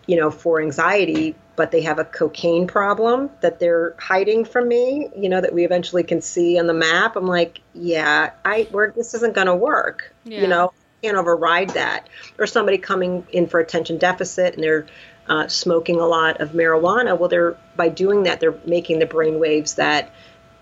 you 0.06 0.16
know, 0.16 0.30
for 0.30 0.60
anxiety, 0.60 1.34
but 1.56 1.70
they 1.70 1.82
have 1.82 1.98
a 1.98 2.04
cocaine 2.04 2.66
problem 2.66 3.30
that 3.40 3.58
they're 3.58 3.94
hiding 3.98 4.44
from 4.44 4.68
me, 4.68 5.08
you 5.16 5.28
know, 5.28 5.40
that 5.40 5.52
we 5.52 5.64
eventually 5.64 6.04
can 6.04 6.22
see 6.22 6.58
on 6.58 6.66
the 6.66 6.74
map. 6.74 7.16
I'm 7.16 7.26
like, 7.26 7.60
yeah, 7.74 8.30
I, 8.44 8.68
we're, 8.70 8.92
this 8.92 9.14
isn't 9.14 9.34
going 9.34 9.48
to 9.48 9.56
work. 9.56 10.14
Yeah. 10.24 10.42
You 10.42 10.46
know, 10.46 10.72
can't 11.02 11.16
override 11.16 11.70
that. 11.70 12.08
Or 12.38 12.46
somebody 12.46 12.78
coming 12.78 13.26
in 13.32 13.46
for 13.46 13.60
attention 13.60 13.98
deficit 13.98 14.54
and 14.54 14.62
they're 14.62 14.86
uh, 15.28 15.46
smoking 15.48 16.00
a 16.00 16.06
lot 16.06 16.40
of 16.40 16.50
marijuana, 16.50 17.18
well, 17.18 17.28
they're 17.28 17.56
by 17.76 17.88
doing 17.88 18.24
that, 18.24 18.40
they're 18.40 18.58
making 18.64 18.98
the 18.98 19.06
brain 19.06 19.38
waves 19.38 19.74
that 19.74 20.10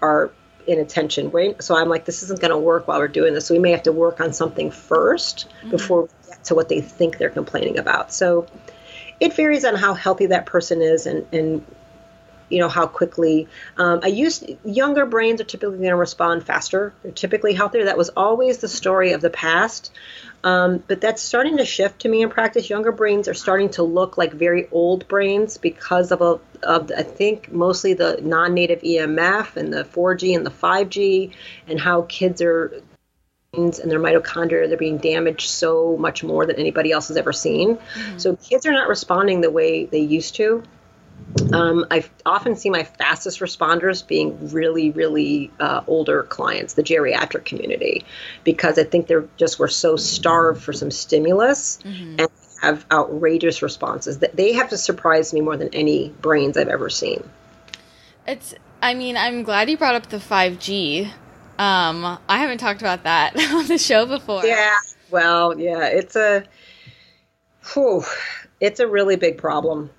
are 0.03 0.31
in 0.66 0.81
attention 0.81 1.29
brain. 1.29 1.55
So 1.61 1.77
I'm 1.77 1.88
like, 1.88 2.05
this 2.05 2.22
isn't 2.25 2.40
going 2.40 2.51
to 2.51 2.59
work 2.59 2.88
while 2.88 2.99
we're 2.99 3.09
doing 3.09 3.35
this. 3.35 3.46
So 3.46 3.55
we 3.55 3.61
may 3.61 3.70
have 3.70 3.85
to 3.85 3.92
work 3.92 4.20
on 4.20 4.33
something 4.33 4.70
1st 4.70 5.46
mm-hmm. 5.46 5.70
before 5.70 6.03
we 6.03 6.09
get 6.29 6.44
to 6.44 6.55
what 6.55 6.68
they 6.68 6.81
think 6.81 7.18
they're 7.18 7.31
complaining 7.31 7.79
about. 7.79 8.12
So 8.12 8.46
it 9.20 9.35
varies 9.35 9.64
on 9.64 9.77
how 9.77 9.94
healthy 9.94 10.27
that 10.27 10.46
person 10.46 10.83
is 10.83 11.07
and, 11.07 11.27
and 11.33 11.64
you 12.48 12.59
know 12.59 12.68
how 12.68 12.87
quickly 12.87 13.48
um, 13.76 14.00
i 14.02 14.06
used 14.06 14.48
younger 14.64 15.06
brains 15.06 15.40
are 15.40 15.44
typically 15.44 15.78
going 15.78 15.90
to 15.90 15.96
respond 15.96 16.44
faster 16.44 16.92
they're 17.02 17.12
typically 17.12 17.54
healthier 17.54 17.85
that 17.85 17.98
was 17.98 18.09
always 18.11 18.59
the 18.59 18.68
story 18.68 19.12
of 19.12 19.20
the 19.20 19.30
past 19.30 19.90
um, 20.46 20.80
but 20.87 21.00
that's 21.00 21.22
starting 21.22 21.56
to 21.56 21.64
shift 21.64 22.02
to 22.02 22.09
me 22.09 22.22
in 22.22 22.30
practice. 22.30 22.70
Younger 22.70 22.92
brains 22.92 23.26
are 23.26 23.35
starting 23.35 23.70
to 23.70 23.82
look 23.82 24.16
like 24.16 24.32
very 24.32 24.68
old 24.70 25.09
brains 25.09 25.59
because 25.59 26.12
of, 26.12 26.20
a, 26.20 26.38
of 26.62 26.92
I 26.96 27.02
think, 27.02 27.50
mostly 27.50 27.94
the 27.94 28.20
non 28.22 28.54
native 28.54 28.80
EMF 28.82 29.56
and 29.56 29.72
the 29.72 29.82
4G 29.82 30.37
and 30.37 30.46
the 30.46 30.50
5G, 30.50 31.32
and 31.66 31.80
how 31.80 32.02
kids 32.02 32.40
are 32.42 32.80
and 33.54 33.72
their 33.72 33.98
mitochondria 33.98 34.68
they're 34.68 34.76
being 34.76 34.98
damaged 34.98 35.48
so 35.48 35.96
much 35.96 36.22
more 36.22 36.44
than 36.44 36.56
anybody 36.56 36.92
else 36.92 37.09
has 37.09 37.16
ever 37.16 37.32
seen. 37.32 37.76
Mm-hmm. 37.76 38.18
So 38.18 38.37
kids 38.37 38.66
are 38.66 38.72
not 38.72 38.88
responding 38.88 39.40
the 39.40 39.50
way 39.50 39.87
they 39.87 40.00
used 40.00 40.37
to. 40.37 40.62
Um, 41.52 41.87
I 41.90 42.05
often 42.24 42.57
see 42.57 42.70
my 42.70 42.85
fastest 42.85 43.40
responders 43.40 44.07
being 44.07 44.50
really, 44.52 44.90
really 44.90 45.50
uh, 45.61 45.83
older 45.87 46.22
clients, 46.22 46.74
the 46.74 46.83
geriatric 46.83 47.44
community, 47.44 48.05
because 48.44 48.79
I 48.79 48.85
think 48.85 49.07
they're 49.07 49.29
just 49.37 49.59
we're 49.59 49.68
so 49.68 49.96
starved 49.96 50.62
for 50.62 50.72
some 50.72 50.90
stimulus 50.90 51.79
mm-hmm. 51.85 52.20
and 52.20 52.29
have 52.62 52.87
outrageous 52.90 53.62
responses 53.62 54.18
that 54.20 54.35
they 54.35 54.55
have 54.55 54.70
to 54.70 54.79
surprise 54.79 55.33
me 55.35 55.40
more 55.40 55.57
than 55.57 55.68
any 55.74 56.09
brains 56.20 56.57
I've 56.57 56.68
ever 56.68 56.90
seen. 56.90 57.29
It's. 58.26 58.55
I 58.83 58.94
mean, 58.94 59.16
I'm 59.16 59.42
glad 59.42 59.70
you 59.70 59.76
brought 59.76 59.94
up 59.94 60.07
the 60.07 60.18
5G. 60.18 61.07
Um, 61.59 62.18
I 62.29 62.38
haven't 62.38 62.59
talked 62.59 62.81
about 62.81 63.05
that 63.05 63.37
on 63.52 63.66
the 63.66 63.79
show 63.79 64.07
before. 64.07 64.44
Yeah. 64.44 64.76
Well, 65.11 65.59
yeah, 65.59 65.87
it's 65.87 66.16
a. 66.16 66.44
Whew, 67.72 68.05
it's 68.61 68.81
a 68.81 68.87
really 68.87 69.16
big 69.16 69.38
problem 69.38 69.90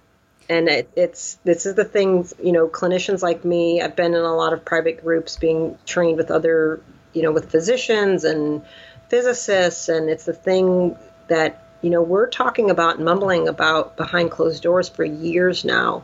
and 0.49 0.69
it, 0.69 0.89
it's 0.95 1.39
this 1.43 1.65
is 1.65 1.75
the 1.75 1.85
thing 1.85 2.27
you 2.41 2.51
know 2.51 2.67
clinicians 2.67 3.21
like 3.21 3.43
me 3.43 3.81
i've 3.81 3.95
been 3.95 4.13
in 4.13 4.21
a 4.21 4.35
lot 4.35 4.53
of 4.53 4.63
private 4.63 5.01
groups 5.01 5.37
being 5.37 5.77
trained 5.85 6.17
with 6.17 6.31
other 6.31 6.81
you 7.13 7.21
know 7.21 7.31
with 7.31 7.51
physicians 7.51 8.23
and 8.23 8.61
physicists. 9.09 9.89
And 9.89 10.09
it's 10.09 10.25
the 10.25 10.33
thing 10.33 10.97
that 11.27 11.63
you 11.81 11.89
know 11.89 12.01
we're 12.01 12.29
talking 12.29 12.69
about 12.69 12.95
and 12.95 13.05
mumbling 13.05 13.47
about 13.47 13.97
behind 13.97 14.31
closed 14.31 14.63
doors 14.63 14.89
for 14.89 15.03
years 15.03 15.65
now. 15.65 16.03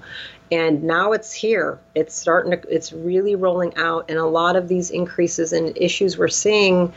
And 0.52 0.84
now 0.84 1.14
it's 1.14 1.34
here. 1.34 1.80
It's 1.96 2.16
starting 2.16 2.52
to 2.52 2.74
it's 2.74 2.94
really 2.94 3.36
rolling 3.36 3.76
out. 3.76 4.10
And 4.10 4.20
a 4.20 4.26
lot 4.26 4.56
of 4.56 4.68
these 4.68 4.92
increases 4.92 5.54
in 5.54 5.74
issues 5.76 6.18
we're 6.18 6.28
seeing 6.28 6.94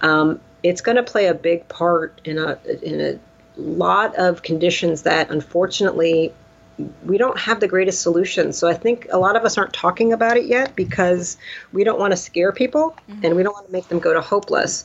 um, 0.00 0.40
it's 0.62 0.80
going 0.80 0.96
to 0.96 1.02
play 1.02 1.26
a 1.26 1.34
big 1.34 1.68
part 1.68 2.20
in 2.24 2.38
a 2.38 2.58
in 2.82 3.00
a 3.00 3.18
lot 3.60 4.16
of 4.16 4.42
conditions 4.42 5.02
that 5.02 5.30
unfortunately 5.30 6.32
we 7.04 7.18
don't 7.18 7.38
have 7.38 7.60
the 7.60 7.68
greatest 7.68 8.02
solutions. 8.02 8.56
So 8.56 8.68
I 8.68 8.74
think 8.74 9.06
a 9.10 9.18
lot 9.18 9.36
of 9.36 9.44
us 9.44 9.58
aren't 9.58 9.72
talking 9.72 10.12
about 10.12 10.36
it 10.36 10.46
yet 10.46 10.76
because 10.76 11.36
we 11.72 11.84
don't 11.84 11.98
want 11.98 12.12
to 12.12 12.16
scare 12.16 12.52
people 12.52 12.96
mm-hmm. 13.10 13.24
and 13.24 13.36
we 13.36 13.42
don't 13.42 13.52
want 13.52 13.66
to 13.66 13.72
make 13.72 13.88
them 13.88 13.98
go 13.98 14.12
to 14.12 14.20
hopeless 14.20 14.84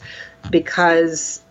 because 0.50 1.44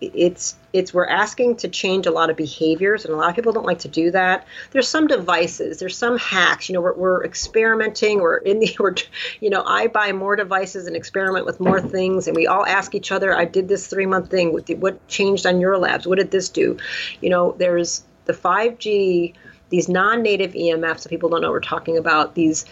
it's 0.00 0.56
it's 0.72 0.94
we're 0.94 1.06
asking 1.06 1.56
to 1.56 1.68
change 1.68 2.06
a 2.06 2.10
lot 2.10 2.30
of 2.30 2.36
behaviors 2.36 3.04
and 3.04 3.12
a 3.12 3.16
lot 3.16 3.28
of 3.28 3.36
people 3.36 3.52
don't 3.52 3.66
like 3.66 3.80
to 3.80 3.88
do 3.88 4.10
that 4.10 4.46
there's 4.70 4.88
some 4.88 5.06
devices 5.06 5.78
there's 5.78 5.96
some 5.96 6.16
hacks 6.16 6.68
you 6.68 6.72
know 6.72 6.80
we're, 6.80 6.94
we're 6.94 7.24
experimenting 7.24 8.20
we're 8.20 8.38
in 8.38 8.60
the 8.60 8.74
we're 8.80 8.94
you 9.40 9.50
know 9.50 9.62
i 9.66 9.86
buy 9.86 10.12
more 10.12 10.36
devices 10.36 10.86
and 10.86 10.96
experiment 10.96 11.44
with 11.44 11.60
more 11.60 11.80
things 11.80 12.26
and 12.26 12.36
we 12.36 12.46
all 12.46 12.64
ask 12.64 12.94
each 12.94 13.12
other 13.12 13.36
i 13.36 13.44
did 13.44 13.68
this 13.68 13.86
three 13.86 14.06
month 14.06 14.30
thing 14.30 14.52
what, 14.52 14.68
what 14.78 15.06
changed 15.08 15.44
on 15.44 15.60
your 15.60 15.76
labs 15.76 16.06
what 16.06 16.18
did 16.18 16.30
this 16.30 16.48
do 16.48 16.78
you 17.20 17.28
know 17.28 17.54
there's 17.58 18.02
the 18.24 18.32
5G, 18.32 19.34
these 19.70 19.88
non 19.88 20.22
native 20.22 20.52
EMFs 20.52 21.02
that 21.02 21.08
people 21.08 21.28
don't 21.28 21.42
know 21.42 21.50
we're 21.50 21.60
talking 21.60 21.96
about, 21.96 22.34
these 22.34 22.64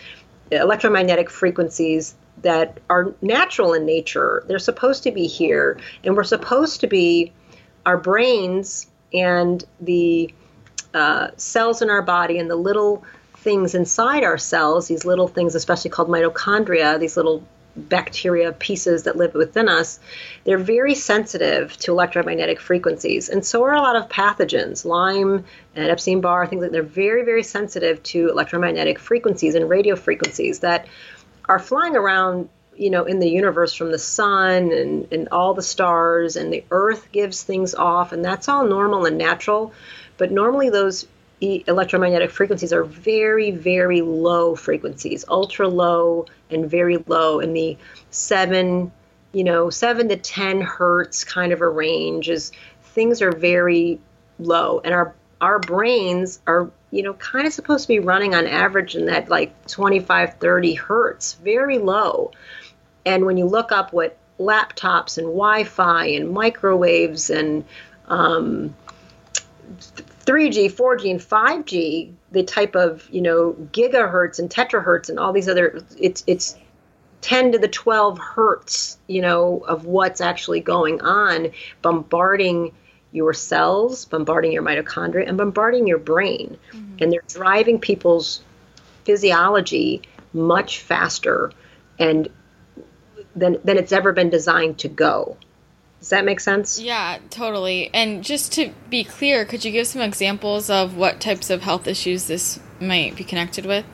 electromagnetic 0.50 1.30
frequencies 1.30 2.14
that 2.42 2.78
are 2.88 3.14
natural 3.20 3.74
in 3.74 3.84
nature, 3.84 4.44
they're 4.46 4.58
supposed 4.58 5.02
to 5.02 5.10
be 5.10 5.26
here. 5.26 5.78
And 6.04 6.16
we're 6.16 6.24
supposed 6.24 6.80
to 6.80 6.86
be, 6.86 7.32
our 7.86 7.96
brains 7.96 8.86
and 9.12 9.64
the 9.80 10.32
uh, 10.94 11.28
cells 11.36 11.82
in 11.82 11.90
our 11.90 12.02
body 12.02 12.38
and 12.38 12.50
the 12.50 12.56
little 12.56 13.02
things 13.36 13.74
inside 13.74 14.24
our 14.24 14.38
cells, 14.38 14.88
these 14.88 15.04
little 15.04 15.28
things, 15.28 15.54
especially 15.54 15.90
called 15.90 16.08
mitochondria, 16.08 16.98
these 16.98 17.16
little 17.16 17.46
bacteria 17.78 18.52
pieces 18.52 19.04
that 19.04 19.16
live 19.16 19.34
within 19.34 19.68
us, 19.68 20.00
they're 20.44 20.58
very 20.58 20.94
sensitive 20.94 21.76
to 21.78 21.92
electromagnetic 21.92 22.60
frequencies. 22.60 23.28
And 23.28 23.44
so 23.44 23.62
are 23.64 23.74
a 23.74 23.80
lot 23.80 23.96
of 23.96 24.08
pathogens, 24.08 24.84
Lyme 24.84 25.44
and 25.74 25.88
Epstein 25.88 26.20
Barr, 26.20 26.46
things 26.46 26.62
like 26.62 26.72
they're 26.72 26.82
very, 26.82 27.24
very 27.24 27.42
sensitive 27.42 28.02
to 28.04 28.28
electromagnetic 28.28 28.98
frequencies 28.98 29.54
and 29.54 29.68
radio 29.68 29.96
frequencies 29.96 30.60
that 30.60 30.86
are 31.48 31.58
flying 31.58 31.96
around 31.96 32.48
you 32.76 32.90
know 32.90 33.04
in 33.04 33.18
the 33.18 33.28
universe 33.28 33.74
from 33.74 33.90
the 33.90 33.98
sun 33.98 34.70
and, 34.70 35.12
and 35.12 35.28
all 35.30 35.52
the 35.52 35.62
stars 35.62 36.36
and 36.36 36.52
the 36.52 36.64
earth 36.70 37.10
gives 37.10 37.42
things 37.42 37.74
off 37.74 38.12
and 38.12 38.24
that's 38.24 38.48
all 38.48 38.64
normal 38.66 39.04
and 39.04 39.18
natural 39.18 39.72
but 40.16 40.30
normally 40.30 40.70
those 40.70 41.06
electromagnetic 41.40 42.30
frequencies 42.30 42.72
are 42.72 42.84
very, 42.84 43.50
very 43.50 44.02
low 44.02 44.54
frequencies, 44.54 45.24
ultra 45.28 45.68
low 45.68 46.26
and 46.50 46.68
very 46.68 46.96
low 47.06 47.40
in 47.40 47.52
the 47.52 47.76
seven, 48.10 48.90
you 49.32 49.44
know, 49.44 49.70
seven 49.70 50.08
to 50.08 50.16
10 50.16 50.60
hertz 50.60 51.24
kind 51.24 51.52
of 51.52 51.60
a 51.60 51.68
range 51.68 52.28
is 52.28 52.50
things 52.82 53.22
are 53.22 53.30
very 53.30 54.00
low. 54.40 54.80
And 54.84 54.92
our, 54.92 55.14
our 55.40 55.60
brains 55.60 56.40
are, 56.46 56.70
you 56.90 57.02
know, 57.02 57.14
kind 57.14 57.46
of 57.46 57.52
supposed 57.52 57.82
to 57.84 57.88
be 57.88 58.00
running 58.00 58.34
on 58.34 58.46
average 58.46 58.96
in 58.96 59.06
that 59.06 59.28
like 59.28 59.68
25, 59.68 60.34
30 60.34 60.74
hertz, 60.74 61.34
very 61.34 61.78
low. 61.78 62.32
And 63.06 63.24
when 63.24 63.36
you 63.36 63.46
look 63.46 63.70
up 63.70 63.92
what 63.92 64.16
laptops 64.40 65.18
and 65.18 65.26
Wi 65.26 65.64
Fi 65.64 66.06
and 66.06 66.30
microwaves 66.30 67.30
and 67.30 67.64
um, 68.08 68.74
3G, 70.28 70.70
4G, 70.70 71.10
and 71.10 71.20
5G, 71.20 72.12
the 72.32 72.42
type 72.42 72.76
of 72.76 73.08
you 73.10 73.22
know 73.22 73.54
gigahertz 73.72 74.38
and 74.38 74.50
terahertz 74.50 75.08
and 75.08 75.18
all 75.18 75.32
these 75.32 75.48
other, 75.48 75.82
it's 75.98 76.22
it's 76.26 76.54
10 77.22 77.52
to 77.52 77.58
the 77.58 77.68
12 77.68 78.18
hertz, 78.18 78.98
you 79.06 79.22
know, 79.22 79.58
of 79.66 79.86
what's 79.86 80.20
actually 80.20 80.60
going 80.60 81.00
on, 81.00 81.50
bombarding 81.80 82.72
your 83.10 83.32
cells, 83.32 84.04
bombarding 84.04 84.52
your 84.52 84.62
mitochondria, 84.62 85.26
and 85.26 85.38
bombarding 85.38 85.86
your 85.86 85.98
brain, 85.98 86.58
mm-hmm. 86.72 86.96
and 87.00 87.10
they're 87.10 87.22
driving 87.26 87.80
people's 87.80 88.42
physiology 89.04 90.02
much 90.34 90.80
faster 90.80 91.50
and 91.98 92.28
than 93.34 93.56
than 93.64 93.78
it's 93.78 93.92
ever 93.92 94.12
been 94.12 94.28
designed 94.28 94.76
to 94.78 94.88
go. 94.88 95.38
Does 96.00 96.10
that 96.10 96.24
make 96.24 96.40
sense? 96.40 96.78
Yeah, 96.80 97.18
totally. 97.30 97.90
And 97.92 98.22
just 98.22 98.52
to 98.52 98.72
be 98.88 99.04
clear, 99.04 99.44
could 99.44 99.64
you 99.64 99.72
give 99.72 99.86
some 99.86 100.00
examples 100.02 100.70
of 100.70 100.96
what 100.96 101.20
types 101.20 101.50
of 101.50 101.62
health 101.62 101.86
issues 101.88 102.26
this 102.26 102.60
might 102.80 103.16
be 103.16 103.24
connected 103.24 103.66
with? 103.66 103.84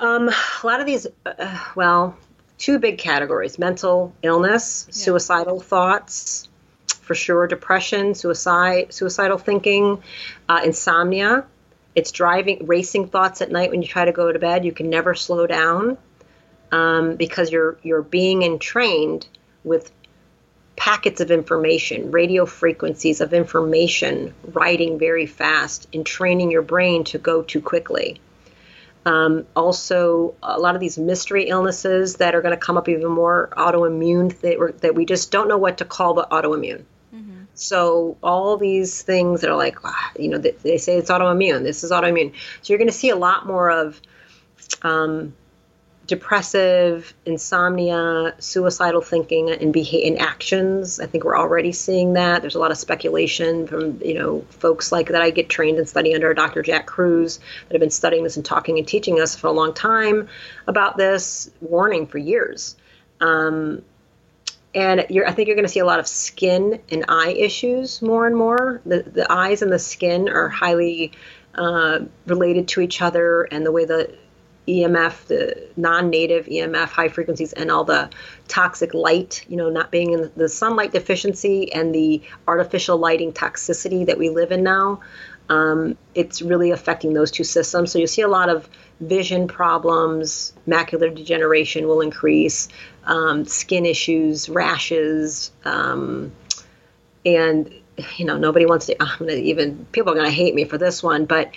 Um, 0.00 0.28
a 0.28 0.66
lot 0.66 0.80
of 0.80 0.86
these, 0.86 1.06
uh, 1.24 1.58
well, 1.74 2.16
two 2.58 2.78
big 2.78 2.98
categories 2.98 3.58
mental 3.58 4.12
illness, 4.22 4.86
yeah. 4.88 4.92
suicidal 4.92 5.60
thoughts, 5.60 6.48
for 7.00 7.14
sure, 7.14 7.46
depression, 7.46 8.14
suicide, 8.14 8.92
suicidal 8.92 9.38
thinking, 9.38 10.02
uh, 10.48 10.60
insomnia. 10.64 11.46
It's 11.94 12.12
driving, 12.12 12.66
racing 12.66 13.08
thoughts 13.08 13.40
at 13.40 13.50
night 13.50 13.70
when 13.70 13.80
you 13.80 13.88
try 13.88 14.04
to 14.04 14.12
go 14.12 14.30
to 14.30 14.38
bed. 14.38 14.64
You 14.64 14.72
can 14.72 14.90
never 14.90 15.14
slow 15.14 15.46
down. 15.46 15.96
um, 16.72 17.16
because 17.16 17.52
you're 17.52 17.78
you're 17.82 18.02
being 18.02 18.42
entrained 18.42 19.26
with 19.62 19.92
packets 20.76 21.20
of 21.20 21.30
information, 21.30 22.10
radio 22.10 22.46
frequencies 22.46 23.20
of 23.20 23.32
information, 23.32 24.34
writing 24.44 24.98
very 24.98 25.26
fast, 25.26 25.88
and 25.92 26.04
training 26.04 26.50
your 26.50 26.62
brain 26.62 27.04
to 27.04 27.18
go 27.18 27.42
too 27.42 27.60
quickly. 27.60 28.20
Um, 29.06 29.46
also, 29.54 30.34
a 30.42 30.58
lot 30.58 30.74
of 30.74 30.80
these 30.80 30.96
mystery 30.98 31.48
illnesses 31.48 32.16
that 32.16 32.34
are 32.34 32.40
going 32.40 32.54
to 32.54 32.60
come 32.60 32.76
up 32.76 32.88
even 32.88 33.10
more 33.10 33.50
autoimmune 33.56 34.38
that, 34.40 34.80
that 34.80 34.94
we 34.94 35.04
just 35.04 35.30
don't 35.30 35.46
know 35.46 35.58
what 35.58 35.78
to 35.78 35.84
call 35.84 36.14
the 36.14 36.26
autoimmune. 36.30 36.84
Mm-hmm. 37.14 37.44
So 37.54 38.16
all 38.22 38.56
these 38.56 39.02
things 39.02 39.42
that 39.42 39.50
are 39.50 39.56
like, 39.56 39.84
ah, 39.84 40.12
you 40.18 40.30
know, 40.30 40.38
they, 40.38 40.52
they, 40.52 40.78
say 40.78 40.96
it's 40.96 41.10
autoimmune. 41.10 41.62
This 41.62 41.84
is 41.84 41.90
autoimmune. 41.90 42.32
So 42.62 42.72
you're 42.72 42.78
going 42.78 42.88
to 42.88 42.96
see 42.96 43.10
a 43.10 43.16
lot 43.16 43.46
more 43.46 43.70
of 43.70 44.00
um, 44.82 45.34
depressive, 46.06 47.14
insomnia, 47.24 48.34
suicidal 48.38 49.00
thinking, 49.00 49.50
and 49.50 49.72
behavior 49.72 50.08
and 50.08 50.18
actions. 50.20 51.00
I 51.00 51.06
think 51.06 51.24
we're 51.24 51.38
already 51.38 51.72
seeing 51.72 52.14
that. 52.14 52.42
There's 52.42 52.54
a 52.54 52.58
lot 52.58 52.70
of 52.70 52.78
speculation 52.78 53.66
from 53.66 54.00
you 54.02 54.14
know 54.14 54.40
folks 54.50 54.92
like 54.92 55.08
that 55.08 55.22
I 55.22 55.30
get 55.30 55.48
trained 55.48 55.78
and 55.78 55.88
study 55.88 56.14
under 56.14 56.32
Dr. 56.34 56.62
Jack 56.62 56.86
Kruse 56.86 57.38
that 57.38 57.74
have 57.74 57.80
been 57.80 57.90
studying 57.90 58.24
this 58.24 58.36
and 58.36 58.44
talking 58.44 58.78
and 58.78 58.86
teaching 58.86 59.20
us 59.20 59.34
for 59.34 59.46
a 59.46 59.52
long 59.52 59.72
time 59.72 60.28
about 60.66 60.96
this, 60.96 61.50
warning 61.60 62.06
for 62.06 62.18
years. 62.18 62.76
Um, 63.20 63.82
and 64.74 65.00
I 65.00 65.04
think 65.04 65.46
you're 65.46 65.56
going 65.56 65.66
to 65.66 65.72
see 65.72 65.80
a 65.80 65.86
lot 65.86 66.00
of 66.00 66.08
skin 66.08 66.80
and 66.90 67.04
eye 67.08 67.30
issues 67.30 68.02
more 68.02 68.26
and 68.26 68.36
more. 68.36 68.80
The 68.84 69.02
the 69.02 69.32
eyes 69.32 69.62
and 69.62 69.72
the 69.72 69.78
skin 69.78 70.28
are 70.28 70.48
highly 70.48 71.12
uh, 71.54 72.00
related 72.26 72.68
to 72.68 72.80
each 72.80 73.00
other, 73.00 73.44
and 73.44 73.64
the 73.64 73.72
way 73.72 73.84
the 73.84 74.14
EMF, 74.66 75.26
the 75.26 75.68
non-native 75.76 76.46
EMF, 76.46 76.88
high 76.88 77.08
frequencies, 77.08 77.52
and 77.52 77.70
all 77.70 77.84
the 77.84 78.10
toxic 78.48 78.94
light, 78.94 79.44
you 79.48 79.56
know, 79.56 79.70
not 79.70 79.90
being 79.90 80.12
in 80.12 80.30
the 80.36 80.48
sunlight 80.48 80.92
deficiency 80.92 81.72
and 81.72 81.94
the 81.94 82.22
artificial 82.48 82.96
lighting 82.96 83.32
toxicity 83.32 84.06
that 84.06 84.18
we 84.18 84.30
live 84.30 84.52
in 84.52 84.62
now, 84.62 85.00
um, 85.48 85.96
it's 86.14 86.40
really 86.40 86.70
affecting 86.70 87.12
those 87.12 87.30
two 87.30 87.44
systems. 87.44 87.92
So 87.92 87.98
you 87.98 88.06
see 88.06 88.22
a 88.22 88.28
lot 88.28 88.48
of 88.48 88.68
vision 89.00 89.48
problems, 89.48 90.54
macular 90.66 91.14
degeneration 91.14 91.86
will 91.86 92.00
increase, 92.00 92.68
um, 93.04 93.44
skin 93.44 93.84
issues, 93.84 94.48
rashes, 94.48 95.50
um, 95.64 96.32
and 97.26 97.72
you 98.16 98.24
know, 98.24 98.36
nobody 98.36 98.66
wants 98.66 98.86
to. 98.86 99.00
I'm 99.00 99.18
gonna 99.18 99.32
even 99.32 99.86
people 99.92 100.12
are 100.12 100.16
gonna 100.16 100.30
hate 100.30 100.54
me 100.54 100.64
for 100.64 100.78
this 100.78 101.02
one, 101.02 101.26
but 101.26 101.52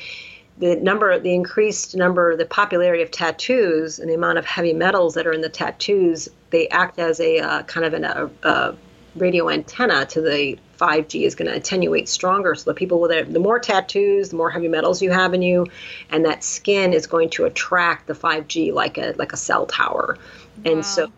the 0.60 0.76
number, 0.76 1.20
the 1.20 1.34
increased 1.34 1.96
number, 1.96 2.36
the 2.36 2.46
popularity 2.46 3.04
of 3.04 3.12
tattoos 3.12 4.00
and 4.00 4.10
the 4.10 4.16
amount 4.16 4.40
of 4.40 4.46
heavy 4.46 4.74
metals 4.74 5.14
that 5.14 5.28
are 5.28 5.34
in 5.34 5.42
the 5.42 5.50
tattoos, 5.50 6.30
they 6.50 6.68
act 6.70 7.00
as 7.00 7.20
a 7.20 7.40
uh, 7.40 7.64
kind 7.64 7.86
of 7.86 7.94
an, 7.94 8.04
a, 8.04 8.30
a, 8.44 8.76
radio 9.16 9.50
antenna 9.50 10.06
to 10.06 10.22
the 10.22 10.60
5G 10.80 11.26
is 11.26 11.34
going 11.34 11.50
to 11.50 11.58
attenuate 11.58 12.08
stronger. 12.08 12.54
So 12.54 12.70
the 12.70 12.76
people 12.76 13.00
with 13.00 13.12
it, 13.12 13.34
the 13.34 13.40
more 13.40 13.60
tattoos, 13.60 14.30
the 14.30 14.36
more 14.36 14.52
heavy 14.52 14.68
metals 14.68 15.02
you 15.02 15.10
have 15.12 15.34
in 15.34 15.42
you, 15.42 15.66
and 16.12 16.26
that 16.26 16.44
skin 16.44 16.94
is 16.94 17.08
going 17.08 17.32
to 17.32 17.46
attract 17.46 18.06
the 18.06 18.14
5G 18.14 18.74
like 18.74 19.00
a 19.00 19.16
like 19.18 19.34
a 19.34 19.38
cell 19.38 19.66
tower. 19.66 20.18
Wow. 20.64 20.72
And 20.72 20.86
so 20.86 21.12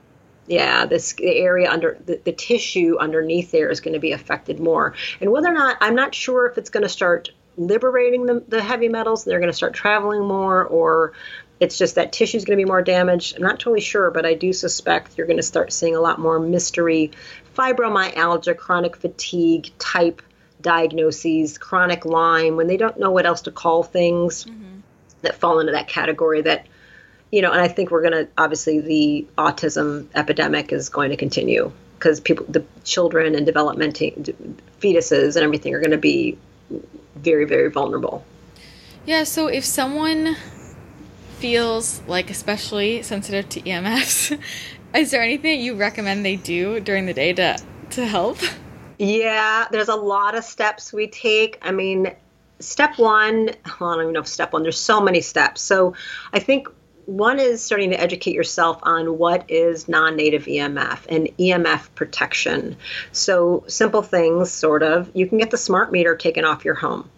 yeah, 0.48 0.86
this 0.86 1.14
the 1.14 1.38
area 1.38 1.70
under 1.70 2.00
the, 2.06 2.20
the 2.24 2.32
tissue 2.32 2.98
underneath 3.00 3.52
there 3.52 3.70
is 3.70 3.82
going 3.82 3.94
to 3.94 4.00
be 4.00 4.14
affected 4.14 4.60
more. 4.60 4.96
And 5.22 5.32
whether 5.32 5.50
or 5.50 5.54
not, 5.54 5.78
I'm 5.82 5.96
not 5.96 6.16
sure 6.16 6.48
if 6.48 6.58
it's 6.58 6.70
going 6.70 6.84
to 6.84 6.90
start 6.90 7.32
liberating 7.60 8.26
the, 8.26 8.44
the 8.48 8.62
heavy 8.62 8.90
metals 8.90 9.26
and 9.26 9.32
they're 9.32 9.40
going 9.40 9.52
to 9.52 9.58
start 9.58 9.74
traveling 9.74 10.26
more 10.26 10.64
or 10.64 11.14
it's 11.60 11.78
just 11.78 11.96
that 11.96 12.14
tissue 12.14 12.38
is 12.38 12.46
going 12.46 12.58
to 12.58 12.64
be 12.64 12.68
more 12.68 12.82
damaged. 12.82 13.36
I'm 13.36 13.44
not 13.44 13.60
totally 13.60 13.82
sure, 13.82 14.12
but 14.12 14.26
I 14.26 14.34
do 14.34 14.54
suspect 14.54 15.18
you're 15.18 15.28
going 15.28 15.38
to 15.38 15.44
start 15.44 15.74
seeing 15.74 15.96
a 15.96 16.00
lot 16.00 16.18
more 16.18 16.40
mystery 16.40 17.12
fibromyalgia, 17.56 18.58
chronic 18.58 18.96
fatigue 18.96 19.70
type 19.78 20.22
diagnoses, 20.62 21.58
chronic 21.58 22.06
Lyme, 22.06 22.56
when 22.56 22.68
they 22.68 22.78
don't 22.78 22.98
know 22.98 23.12
what 23.12 23.26
else 23.26 23.42
to 23.42 23.52
call 23.52 23.84
things 23.84 24.46
mm-hmm. 24.46 24.80
that 25.22 25.36
fall 25.36 25.60
into 25.60 25.74
that 25.74 25.88
category 25.90 26.42
that 26.42 26.66
you 27.32 27.44
know, 27.44 27.52
and 27.52 27.62
I 27.62 27.68
think 27.68 27.92
we're 27.92 28.02
going 28.02 28.26
to 28.26 28.28
obviously 28.38 28.80
the 28.80 29.28
autism 29.38 30.08
epidemic 30.16 30.72
is 30.72 30.90
going 30.90 31.12
to 31.12 31.18
continue 31.18 31.72
because 31.96 32.20
people, 32.20 32.46
the 32.50 32.66
children 32.84 33.36
and 33.36 33.46
development 33.46 34.00
fetuses 34.80 35.36
and 35.36 35.44
everything 35.44 35.76
are 35.76 35.80
going 35.80 35.92
to 35.92 35.98
be 35.98 36.38
very, 37.22 37.46
very 37.46 37.70
vulnerable. 37.70 38.26
Yeah, 39.06 39.24
so 39.24 39.48
if 39.48 39.66
someone 39.66 40.36
feels 41.40 42.02
like 42.08 42.30
especially 42.30 43.02
sensitive 43.02 43.50
to 43.50 43.62
EMFs, 43.62 44.40
is 44.96 45.12
there 45.12 45.24
anything 45.24 45.62
you 45.62 45.76
recommend 45.76 46.26
they 46.26 46.36
do 46.36 46.80
during 46.80 47.06
the 47.06 47.14
day 47.14 47.34
to 47.34 47.58
to 47.92 48.06
help? 48.06 48.38
Yeah, 49.00 49.66
there's 49.72 49.88
a 49.88 49.96
lot 49.96 50.36
of 50.36 50.44
steps 50.44 50.94
we 50.94 51.08
take. 51.08 51.58
I 51.62 51.72
mean, 51.72 52.14
step 52.60 53.00
one, 53.00 53.50
well, 53.80 53.92
I 53.92 53.96
don't 53.96 54.02
even 54.02 54.14
know 54.14 54.20
if 54.20 54.28
step 54.28 54.54
one, 54.54 54.64
there's 54.64 54.78
so 54.78 55.02
many 55.02 55.22
steps. 55.22 55.62
So 55.62 55.96
I 56.34 56.40
think 56.40 56.68
one 57.10 57.40
is 57.40 57.64
starting 57.64 57.90
to 57.90 58.00
educate 58.00 58.36
yourself 58.36 58.80
on 58.84 59.18
what 59.18 59.50
is 59.50 59.88
non 59.88 60.16
native 60.16 60.46
EMF 60.46 61.06
and 61.10 61.28
EMF 61.38 61.90
protection. 61.96 62.78
So, 63.12 63.64
simple 63.68 64.02
things, 64.02 64.52
sort 64.52 64.84
of. 64.84 65.10
You 65.14 65.28
can 65.28 65.40
get 65.40 65.50
the 65.50 65.58
smart 65.58 65.92
meter 65.92 66.16
taken 66.16 66.46
off 66.46 66.66
your 66.66 66.76
home. 66.76 67.10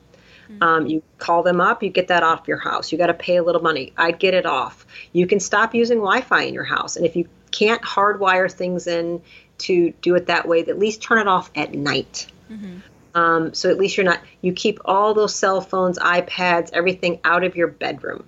Mm-hmm. 0.50 0.64
Um, 0.64 0.88
you 0.88 1.04
call 1.18 1.44
them 1.44 1.60
up, 1.60 1.84
you 1.84 1.90
get 1.90 2.08
that 2.08 2.24
off 2.24 2.48
your 2.48 2.58
house. 2.58 2.92
You 2.92 2.98
got 2.98 3.08
to 3.08 3.14
pay 3.14 3.36
a 3.36 3.44
little 3.44 3.62
money. 3.62 3.94
I'd 3.98 4.18
get 4.18 4.34
it 4.34 4.46
off. 4.46 4.86
You 5.12 5.28
can 5.28 5.40
stop 5.40 5.76
using 5.76 5.98
Wi 5.98 6.22
Fi 6.22 6.44
in 6.44 6.54
your 6.54 6.64
house. 6.64 6.96
And 6.96 7.06
if 7.06 7.16
you 7.16 7.28
can't 7.52 7.82
hardwire 7.82 8.52
things 8.52 8.88
in 8.88 9.22
to 9.60 9.92
do 10.02 10.16
it 10.16 10.28
that 10.28 10.48
way, 10.48 10.62
at 10.62 10.80
least 10.80 11.02
turn 11.02 11.20
it 11.20 11.28
off 11.28 11.52
at 11.54 11.74
night. 11.74 12.28
Mm-hmm. 12.50 12.78
Um, 13.14 13.54
so 13.54 13.70
at 13.70 13.78
least 13.78 13.98
you're 13.98 14.06
not, 14.06 14.22
you 14.40 14.54
keep 14.54 14.80
all 14.86 15.14
those 15.14 15.36
cell 15.36 15.60
phones, 15.60 16.00
iPads, 16.00 16.70
everything 16.72 17.20
out 17.26 17.44
of 17.44 17.58
your 17.58 17.68
bedroom. 17.68 18.26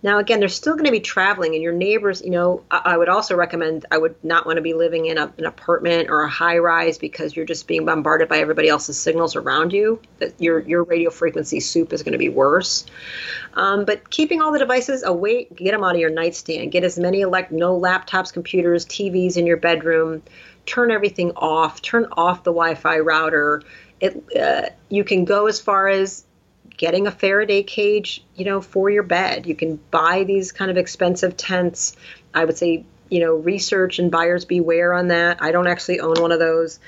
Now, 0.00 0.18
again, 0.18 0.38
they're 0.38 0.48
still 0.48 0.74
going 0.74 0.84
to 0.84 0.92
be 0.92 1.00
traveling, 1.00 1.54
and 1.54 1.62
your 1.62 1.72
neighbors, 1.72 2.22
you 2.22 2.30
know, 2.30 2.62
I, 2.70 2.82
I 2.84 2.96
would 2.96 3.08
also 3.08 3.34
recommend 3.34 3.84
I 3.90 3.98
would 3.98 4.14
not 4.24 4.46
want 4.46 4.56
to 4.56 4.62
be 4.62 4.72
living 4.72 5.06
in 5.06 5.18
a, 5.18 5.32
an 5.38 5.44
apartment 5.44 6.08
or 6.08 6.22
a 6.22 6.28
high 6.28 6.58
rise 6.58 6.98
because 6.98 7.34
you're 7.34 7.44
just 7.44 7.66
being 7.66 7.84
bombarded 7.84 8.28
by 8.28 8.38
everybody 8.38 8.68
else's 8.68 8.98
signals 8.98 9.34
around 9.34 9.72
you. 9.72 10.00
That 10.18 10.40
your 10.40 10.60
your 10.60 10.84
radio 10.84 11.10
frequency 11.10 11.58
soup 11.58 11.92
is 11.92 12.04
going 12.04 12.12
to 12.12 12.18
be 12.18 12.28
worse. 12.28 12.86
Um, 13.54 13.84
but 13.84 14.08
keeping 14.08 14.40
all 14.40 14.52
the 14.52 14.60
devices 14.60 15.02
away, 15.02 15.48
get 15.52 15.72
them 15.72 15.82
out 15.82 15.96
of 15.96 16.00
your 16.00 16.10
nightstand. 16.10 16.70
Get 16.70 16.84
as 16.84 16.96
many 16.96 17.22
elect 17.22 17.50
no 17.50 17.78
laptops, 17.78 18.32
computers, 18.32 18.86
TVs 18.86 19.36
in 19.36 19.46
your 19.46 19.56
bedroom. 19.56 20.22
Turn 20.64 20.92
everything 20.92 21.32
off. 21.32 21.82
Turn 21.82 22.06
off 22.12 22.44
the 22.44 22.52
Wi-Fi 22.52 22.98
router. 23.00 23.62
It, 24.00 24.22
uh, 24.38 24.68
you 24.88 25.02
can 25.02 25.24
go 25.24 25.46
as 25.46 25.60
far 25.60 25.88
as 25.88 26.24
getting 26.78 27.06
a 27.06 27.10
Faraday 27.10 27.62
cage, 27.62 28.24
you 28.34 28.46
know, 28.46 28.62
for 28.62 28.88
your 28.88 29.02
bed. 29.02 29.46
You 29.46 29.54
can 29.54 29.76
buy 29.90 30.24
these 30.24 30.52
kind 30.52 30.70
of 30.70 30.78
expensive 30.78 31.36
tents. 31.36 31.94
I 32.32 32.46
would 32.46 32.56
say, 32.56 32.84
you 33.10 33.20
know, 33.20 33.34
research 33.34 33.98
and 33.98 34.10
buyers 34.10 34.46
beware 34.46 34.94
on 34.94 35.08
that. 35.08 35.42
I 35.42 35.52
don't 35.52 35.66
actually 35.66 36.00
own 36.00 36.14
one 36.20 36.32
of 36.32 36.38
those. 36.38 36.80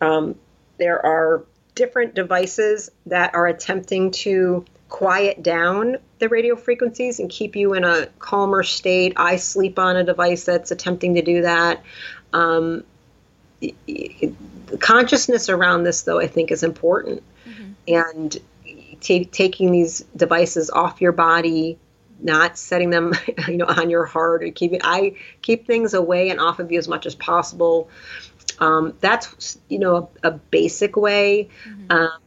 Um, 0.00 0.36
there 0.76 1.04
are 1.04 1.44
different 1.74 2.14
devices 2.14 2.90
that 3.06 3.34
are 3.34 3.46
attempting 3.46 4.10
to 4.10 4.64
quiet 4.88 5.42
down 5.42 5.96
the 6.18 6.28
radio 6.28 6.56
frequencies 6.56 7.20
and 7.20 7.30
keep 7.30 7.56
you 7.56 7.74
in 7.74 7.84
a 7.84 8.06
calmer 8.18 8.62
state. 8.62 9.14
I 9.16 9.36
sleep 9.36 9.78
on 9.78 9.96
a 9.96 10.04
device 10.04 10.44
that's 10.44 10.70
attempting 10.70 11.14
to 11.14 11.22
do 11.22 11.42
that. 11.42 11.82
Um, 12.32 12.84
consciousness 14.78 15.48
around 15.48 15.84
this, 15.84 16.02
though, 16.02 16.20
I 16.20 16.26
think 16.26 16.50
is 16.50 16.62
important. 16.62 17.22
Mm-hmm. 17.48 17.72
And 17.88 18.36
t- 19.00 19.24
taking 19.24 19.72
these 19.72 20.00
devices 20.16 20.70
off 20.70 21.00
your 21.00 21.12
body 21.12 21.78
not 22.20 22.58
setting 22.58 22.90
them 22.90 23.14
you 23.48 23.56
know 23.56 23.66
on 23.66 23.90
your 23.90 24.04
heart 24.04 24.42
or 24.42 24.50
keeping 24.50 24.80
i 24.82 25.14
keep 25.42 25.66
things 25.66 25.94
away 25.94 26.30
and 26.30 26.40
off 26.40 26.58
of 26.58 26.70
you 26.70 26.78
as 26.78 26.88
much 26.88 27.06
as 27.06 27.14
possible. 27.14 27.88
Um, 28.60 28.94
that's 29.00 29.58
you 29.68 29.78
know 29.78 30.10
a, 30.22 30.28
a 30.28 30.30
basic 30.32 30.96
way. 30.96 31.48
Mm-hmm. 31.66 31.92
um, 31.92 32.18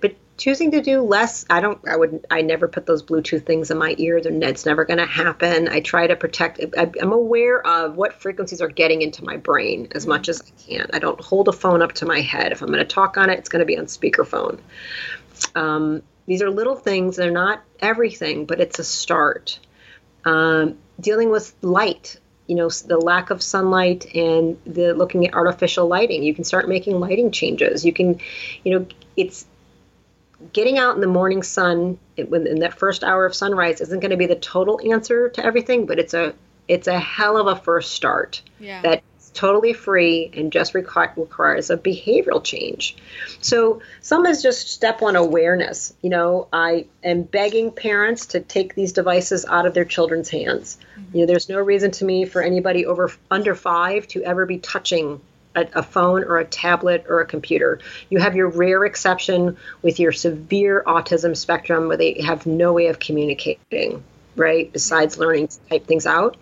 but 0.00 0.14
choosing 0.36 0.72
to 0.72 0.80
do 0.80 1.00
less 1.00 1.44
i 1.48 1.60
don't 1.60 1.78
i 1.86 1.94
would 1.94 2.26
i 2.28 2.42
never 2.42 2.66
put 2.66 2.86
those 2.86 3.04
bluetooth 3.04 3.46
things 3.46 3.70
in 3.70 3.78
my 3.78 3.94
ears 3.98 4.26
and 4.26 4.42
it's 4.42 4.66
never 4.66 4.84
going 4.84 4.98
to 4.98 5.06
happen. 5.06 5.68
I 5.68 5.78
try 5.78 6.08
to 6.08 6.16
protect 6.16 6.60
I, 6.76 6.90
i'm 7.00 7.12
aware 7.12 7.64
of 7.64 7.94
what 7.94 8.14
frequencies 8.14 8.60
are 8.60 8.68
getting 8.68 9.02
into 9.02 9.22
my 9.22 9.36
brain 9.36 9.88
as 9.92 10.06
much 10.06 10.28
as 10.28 10.42
i 10.42 10.50
can. 10.66 10.88
I 10.92 10.98
don't 10.98 11.20
hold 11.20 11.46
a 11.48 11.52
phone 11.52 11.82
up 11.82 11.92
to 11.92 12.06
my 12.06 12.20
head. 12.20 12.50
If 12.50 12.62
i'm 12.62 12.68
going 12.68 12.80
to 12.80 12.84
talk 12.84 13.16
on 13.16 13.30
it 13.30 13.38
it's 13.38 13.48
going 13.48 13.60
to 13.60 13.66
be 13.66 13.78
on 13.78 13.84
speakerphone 13.84 14.58
um, 15.54 16.02
these 16.26 16.42
are 16.42 16.50
little 16.50 16.76
things, 16.76 17.16
they're 17.16 17.30
not 17.30 17.62
everything, 17.80 18.46
but 18.46 18.60
it's 18.60 18.78
a 18.78 18.84
start. 18.84 19.58
Um, 20.24 20.78
dealing 21.00 21.30
with 21.30 21.54
light, 21.62 22.18
you 22.46 22.56
know, 22.56 22.68
the 22.68 22.98
lack 22.98 23.30
of 23.30 23.42
sunlight 23.42 24.14
and 24.14 24.58
the 24.66 24.94
looking 24.94 25.26
at 25.26 25.34
artificial 25.34 25.86
lighting. 25.86 26.22
You 26.22 26.34
can 26.34 26.44
start 26.44 26.68
making 26.68 26.98
lighting 26.98 27.30
changes. 27.30 27.84
You 27.84 27.92
can, 27.92 28.20
you 28.64 28.78
know, 28.78 28.86
it's 29.16 29.46
getting 30.52 30.78
out 30.78 30.94
in 30.94 31.00
the 31.00 31.06
morning 31.06 31.42
sun 31.42 31.98
in 32.16 32.60
that 32.60 32.78
first 32.78 33.02
hour 33.02 33.26
of 33.26 33.34
sunrise 33.34 33.80
isn't 33.80 34.00
going 34.00 34.10
to 34.10 34.16
be 34.16 34.26
the 34.26 34.36
total 34.36 34.80
answer 34.92 35.28
to 35.30 35.44
everything, 35.44 35.86
but 35.86 35.98
it's 35.98 36.14
a 36.14 36.34
it's 36.68 36.86
a 36.86 36.98
hell 36.98 37.36
of 37.36 37.46
a 37.46 37.60
first 37.60 37.92
start. 37.92 38.42
Yeah. 38.58 38.80
That's 38.82 39.04
totally 39.34 39.72
free 39.72 40.30
and 40.32 40.52
just 40.52 40.74
requires 40.74 41.68
a 41.68 41.76
behavioral 41.76 42.42
change. 42.42 42.96
So 43.40 43.82
some 44.00 44.26
is 44.26 44.42
just 44.42 44.68
step 44.68 45.00
one 45.02 45.16
awareness. 45.16 45.92
You 46.02 46.10
know, 46.10 46.48
I 46.52 46.86
am 47.02 47.22
begging 47.22 47.72
parents 47.72 48.26
to 48.26 48.40
take 48.40 48.74
these 48.74 48.92
devices 48.92 49.44
out 49.44 49.66
of 49.66 49.74
their 49.74 49.84
children's 49.84 50.30
hands. 50.30 50.78
You 51.12 51.20
know, 51.20 51.26
there's 51.26 51.48
no 51.48 51.58
reason 51.58 51.90
to 51.92 52.04
me 52.04 52.24
for 52.24 52.40
anybody 52.40 52.86
over 52.86 53.10
under 53.30 53.54
five 53.54 54.06
to 54.08 54.22
ever 54.22 54.46
be 54.46 54.58
touching 54.58 55.20
a, 55.56 55.66
a, 55.74 55.82
phone 55.82 56.24
or 56.24 56.38
a 56.38 56.44
tablet 56.44 57.06
or 57.08 57.20
a 57.20 57.26
computer. 57.26 57.80
You 58.10 58.18
have 58.20 58.36
your 58.36 58.48
rare 58.48 58.84
exception 58.84 59.56
with 59.82 60.00
your 60.00 60.12
severe 60.12 60.82
autism 60.86 61.36
spectrum 61.36 61.88
where 61.88 61.96
they 61.96 62.22
have 62.22 62.46
no 62.46 62.72
way 62.72 62.86
of 62.86 62.98
communicating, 62.98 64.02
right? 64.36 64.72
Besides 64.72 65.18
learning 65.18 65.48
to 65.48 65.58
type 65.70 65.86
things 65.86 66.06
out. 66.06 66.36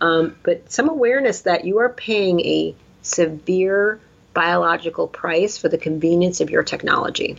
Um, 0.00 0.36
but 0.42 0.70
some 0.70 0.88
awareness 0.88 1.42
that 1.42 1.64
you 1.64 1.78
are 1.78 1.88
paying 1.88 2.40
a 2.40 2.74
severe 3.02 4.00
biological 4.32 5.08
price 5.08 5.58
for 5.58 5.68
the 5.68 5.78
convenience 5.78 6.40
of 6.40 6.50
your 6.50 6.62
technology. 6.62 7.38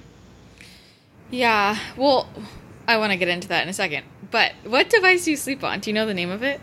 Yeah. 1.30 1.78
Well, 1.97 2.28
I 2.88 2.97
want 2.97 3.12
to 3.12 3.17
get 3.17 3.30
into 3.30 3.47
that 3.50 3.63
in 3.63 3.69
a 3.69 3.74
second. 3.74 4.06
But 4.30 4.52
what 4.63 4.89
device 4.89 5.26
do 5.26 5.32
you 5.32 5.38
sleep 5.38 5.63
on? 5.63 5.80
Do 5.80 5.89
you 5.89 5.93
know 5.93 6.06
the 6.06 6.13
name 6.13 6.30
of 6.30 6.43
it? 6.43 6.60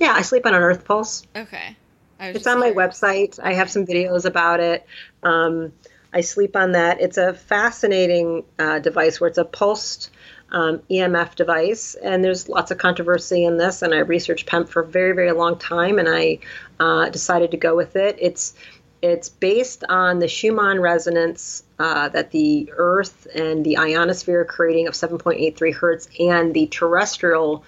Yeah, 0.00 0.12
I 0.12 0.22
sleep 0.22 0.46
on 0.46 0.54
an 0.54 0.62
Earth 0.62 0.84
Pulse. 0.84 1.24
Okay. 1.34 1.76
It's 2.20 2.46
on 2.46 2.58
my 2.58 2.72
website. 2.72 3.38
I 3.42 3.54
have 3.54 3.70
some 3.70 3.86
videos 3.86 4.24
about 4.24 4.58
it. 4.60 4.84
Um, 5.22 5.72
I 6.12 6.22
sleep 6.22 6.56
on 6.56 6.72
that. 6.72 7.00
It's 7.00 7.16
a 7.16 7.34
fascinating 7.34 8.44
uh, 8.58 8.80
device 8.80 9.20
where 9.20 9.28
it's 9.28 9.38
a 9.38 9.44
pulsed 9.44 10.10
um, 10.50 10.80
EMF 10.90 11.34
device, 11.34 11.94
and 11.94 12.24
there's 12.24 12.48
lots 12.48 12.70
of 12.70 12.78
controversy 12.78 13.44
in 13.44 13.56
this. 13.56 13.82
And 13.82 13.94
I 13.94 13.98
researched 13.98 14.46
PEMF 14.46 14.68
for 14.68 14.82
a 14.82 14.86
very, 14.86 15.12
very 15.12 15.32
long 15.32 15.58
time, 15.58 15.98
and 15.98 16.08
I 16.08 16.38
uh, 16.80 17.10
decided 17.10 17.50
to 17.50 17.56
go 17.56 17.76
with 17.76 17.96
it. 17.96 18.16
It's 18.20 18.54
it's 19.00 19.28
based 19.28 19.84
on 19.88 20.18
the 20.18 20.26
Schumann 20.26 20.80
resonance 20.80 21.62
uh, 21.78 22.08
that 22.08 22.32
the 22.32 22.72
Earth 22.76 23.28
and 23.32 23.64
the 23.64 23.78
ionosphere 23.78 24.40
are 24.40 24.44
creating 24.44 24.88
of 24.88 24.94
7.83 24.94 25.74
hertz, 25.74 26.08
and 26.18 26.52
the 26.52 26.66
terrestrial 26.66 27.64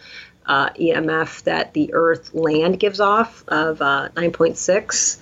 uh, 0.47 0.71
EMF 0.71 1.45
that 1.45 1.73
the 1.75 1.95
Earth 1.95 2.35
land 2.35 2.81
gives 2.81 2.99
off 2.99 3.45
of 3.47 3.81
uh, 3.81 4.09
9.6. 4.17 5.19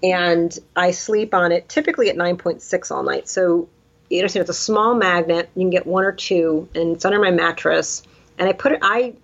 And 0.00 0.56
I 0.76 0.92
sleep 0.92 1.34
on 1.34 1.50
it 1.50 1.68
typically 1.68 2.08
at 2.08 2.16
9.6 2.16 2.90
all 2.92 3.02
night. 3.02 3.28
So 3.28 3.68
you 4.10 4.18
understand 4.18 4.42
it's 4.42 4.58
a 4.58 4.60
small 4.60 4.94
magnet. 4.94 5.50
You 5.54 5.62
can 5.62 5.70
get 5.70 5.86
one 5.86 6.04
or 6.04 6.12
two, 6.12 6.68
and 6.74 6.96
it's 6.96 7.04
under 7.04 7.20
my 7.20 7.30
mattress. 7.30 8.02
And 8.38 8.48
I 8.48 8.52
put 8.52 8.72
it, 8.72 8.78
I, 8.82 9.14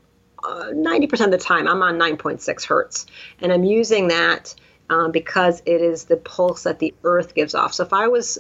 uh, 0.43 0.71
90% 0.73 1.25
of 1.25 1.31
the 1.31 1.39
time, 1.39 1.67
I'm 1.67 1.83
on 1.83 1.99
9.6 1.99 2.65
hertz. 2.65 3.07
And 3.41 3.53
I'm 3.53 3.65
using 3.65 4.09
that 4.09 4.55
um, 4.91 5.13
because 5.13 5.63
it 5.65 5.81
is 5.81 6.05
the 6.05 6.17
pulse 6.17 6.65
that 6.65 6.79
the 6.79 6.95
Earth 7.05 7.35
gives 7.35 7.55
off. 7.55 7.73
So 7.75 7.85
if 7.85 7.93
I 7.93 8.09
was 8.09 8.39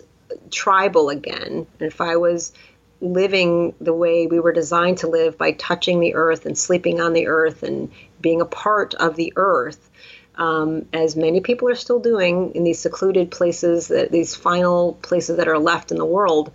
tribal 0.51 1.11
again, 1.11 1.67
and 1.79 1.81
if 1.81 2.01
I 2.01 2.17
was 2.17 2.53
living 3.01 3.75
the 3.81 3.93
way 3.93 4.27
we 4.27 4.41
were 4.41 4.53
designed 4.53 4.99
to 4.99 5.09
live 5.09 5.37
by 5.37 5.53
touching 5.53 6.01
the 6.01 6.15
earth 6.15 6.47
and 6.47 6.57
sleeping 6.57 7.01
on 7.01 7.13
the 7.13 7.27
earth 7.27 7.63
and 7.63 7.91
being 8.21 8.41
a 8.41 8.47
part 8.47 8.95
of 8.95 9.17
the 9.17 9.33
earth, 9.37 9.91
um, 10.37 10.87
as 10.92 11.16
many 11.16 11.40
people 11.40 11.68
are 11.68 11.77
still 11.77 12.01
doing 12.01 12.55
in 12.55 12.64
these 12.64 12.79
secluded 12.79 13.31
places, 13.31 13.88
that 13.88 14.11
these 14.11 14.35
final 14.35 14.94
places 15.03 15.37
that 15.37 15.49
are 15.49 15.59
left 15.59 15.90
in 15.90 15.99
the 15.99 16.05
world. 16.05 16.53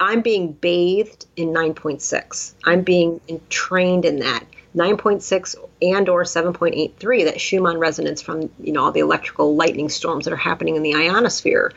I'm 0.00 0.22
being 0.22 0.52
bathed 0.52 1.26
in 1.36 1.48
9.6. 1.48 2.54
I'm 2.64 2.82
being 2.82 3.20
trained 3.48 4.04
in 4.04 4.18
that 4.18 4.44
9.6 4.76 5.54
and 5.82 6.08
or 6.08 6.24
7.83 6.24 7.24
that 7.24 7.40
Schumann 7.40 7.78
resonance 7.78 8.20
from 8.20 8.50
you 8.60 8.72
know 8.72 8.84
all 8.84 8.92
the 8.92 9.00
electrical 9.00 9.54
lightning 9.54 9.88
storms 9.88 10.24
that 10.24 10.32
are 10.32 10.36
happening 10.36 10.76
in 10.76 10.82
the 10.82 10.94
ionosphere 10.94 11.72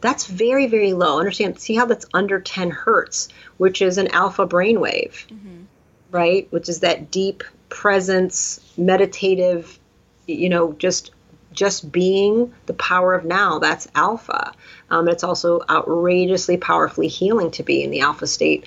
that's 0.00 0.26
very 0.26 0.66
very 0.66 0.92
low 0.92 1.18
understand 1.18 1.58
see 1.58 1.74
how 1.74 1.86
that's 1.86 2.04
under 2.12 2.40
10 2.40 2.70
hertz 2.70 3.28
which 3.56 3.80
is 3.80 3.96
an 3.96 4.08
alpha 4.08 4.46
brainwave 4.46 5.26
mm-hmm. 5.28 5.62
right 6.10 6.46
which 6.50 6.68
is 6.68 6.80
that 6.80 7.10
deep 7.10 7.42
presence 7.70 8.60
meditative 8.76 9.78
you 10.26 10.48
know 10.48 10.72
just 10.74 11.12
just 11.52 11.92
being 11.92 12.52
the 12.66 12.74
power 12.74 13.14
of 13.14 13.24
now 13.24 13.58
that's 13.58 13.86
alpha. 13.94 14.52
Um, 14.90 15.08
it's 15.08 15.24
also 15.24 15.60
outrageously 15.68 16.56
powerfully 16.56 17.08
healing 17.08 17.50
to 17.52 17.62
be 17.62 17.82
in 17.82 17.90
the 17.90 18.00
alpha 18.00 18.26
state. 18.26 18.66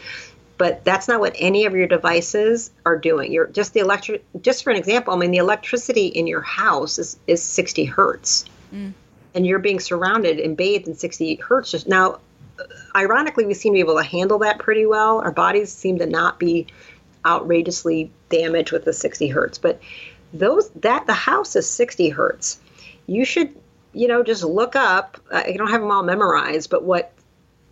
But 0.57 0.85
that's 0.85 1.07
not 1.07 1.19
what 1.19 1.35
any 1.37 1.65
of 1.65 1.73
your 1.73 1.87
devices 1.87 2.71
are 2.85 2.97
doing. 2.97 3.31
You're 3.31 3.47
just 3.47 3.73
the 3.73 3.81
electric 3.81 4.23
just 4.41 4.63
for 4.63 4.69
an 4.69 4.77
example 4.77 5.13
i 5.13 5.17
mean 5.17 5.31
the 5.31 5.37
electricity 5.37 6.07
in 6.07 6.27
your 6.27 6.41
house 6.41 6.97
is, 6.99 7.17
is 7.27 7.43
60 7.43 7.85
hertz. 7.85 8.45
Mm. 8.73 8.93
And 9.33 9.45
you're 9.45 9.59
being 9.59 9.81
surrounded 9.81 10.39
and 10.39 10.55
bathed 10.55 10.87
in 10.87 10.95
60 10.95 11.35
hertz. 11.35 11.71
just 11.71 11.89
Now, 11.89 12.19
ironically, 12.95 13.45
we 13.45 13.53
seem 13.53 13.73
to 13.73 13.75
be 13.75 13.79
able 13.81 13.97
to 13.97 14.03
handle 14.03 14.39
that 14.39 14.59
pretty 14.59 14.85
well. 14.85 15.19
Our 15.19 15.31
bodies 15.31 15.73
seem 15.73 15.99
to 15.99 16.05
not 16.05 16.39
be 16.39 16.67
outrageously 17.25 18.11
damaged 18.29 18.71
with 18.71 18.85
the 18.85 18.93
60 18.93 19.27
hertz, 19.27 19.57
but 19.57 19.81
those 20.33 20.69
that 20.71 21.07
the 21.07 21.13
house 21.13 21.55
is 21.55 21.69
60 21.69 22.09
hertz. 22.09 22.59
You 23.07 23.25
should, 23.25 23.55
you 23.93 24.07
know, 24.07 24.23
just 24.23 24.43
look 24.43 24.75
up. 24.75 25.19
Uh, 25.31 25.43
I 25.45 25.53
don't 25.53 25.69
have 25.69 25.81
them 25.81 25.91
all 25.91 26.03
memorized, 26.03 26.69
but 26.69 26.83
what 26.83 27.11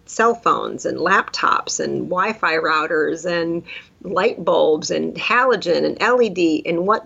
cell 0.06 0.36
phones 0.36 0.86
and 0.86 0.98
laptops 0.98 1.80
and 1.80 2.10
Wi-Fi 2.10 2.58
routers 2.58 3.26
and 3.26 3.64
light 4.02 4.44
bulbs 4.44 4.92
and 4.92 5.16
halogen 5.16 5.86
and 5.86 6.00
LED 6.00 6.64
and 6.66 6.86
what 6.86 7.06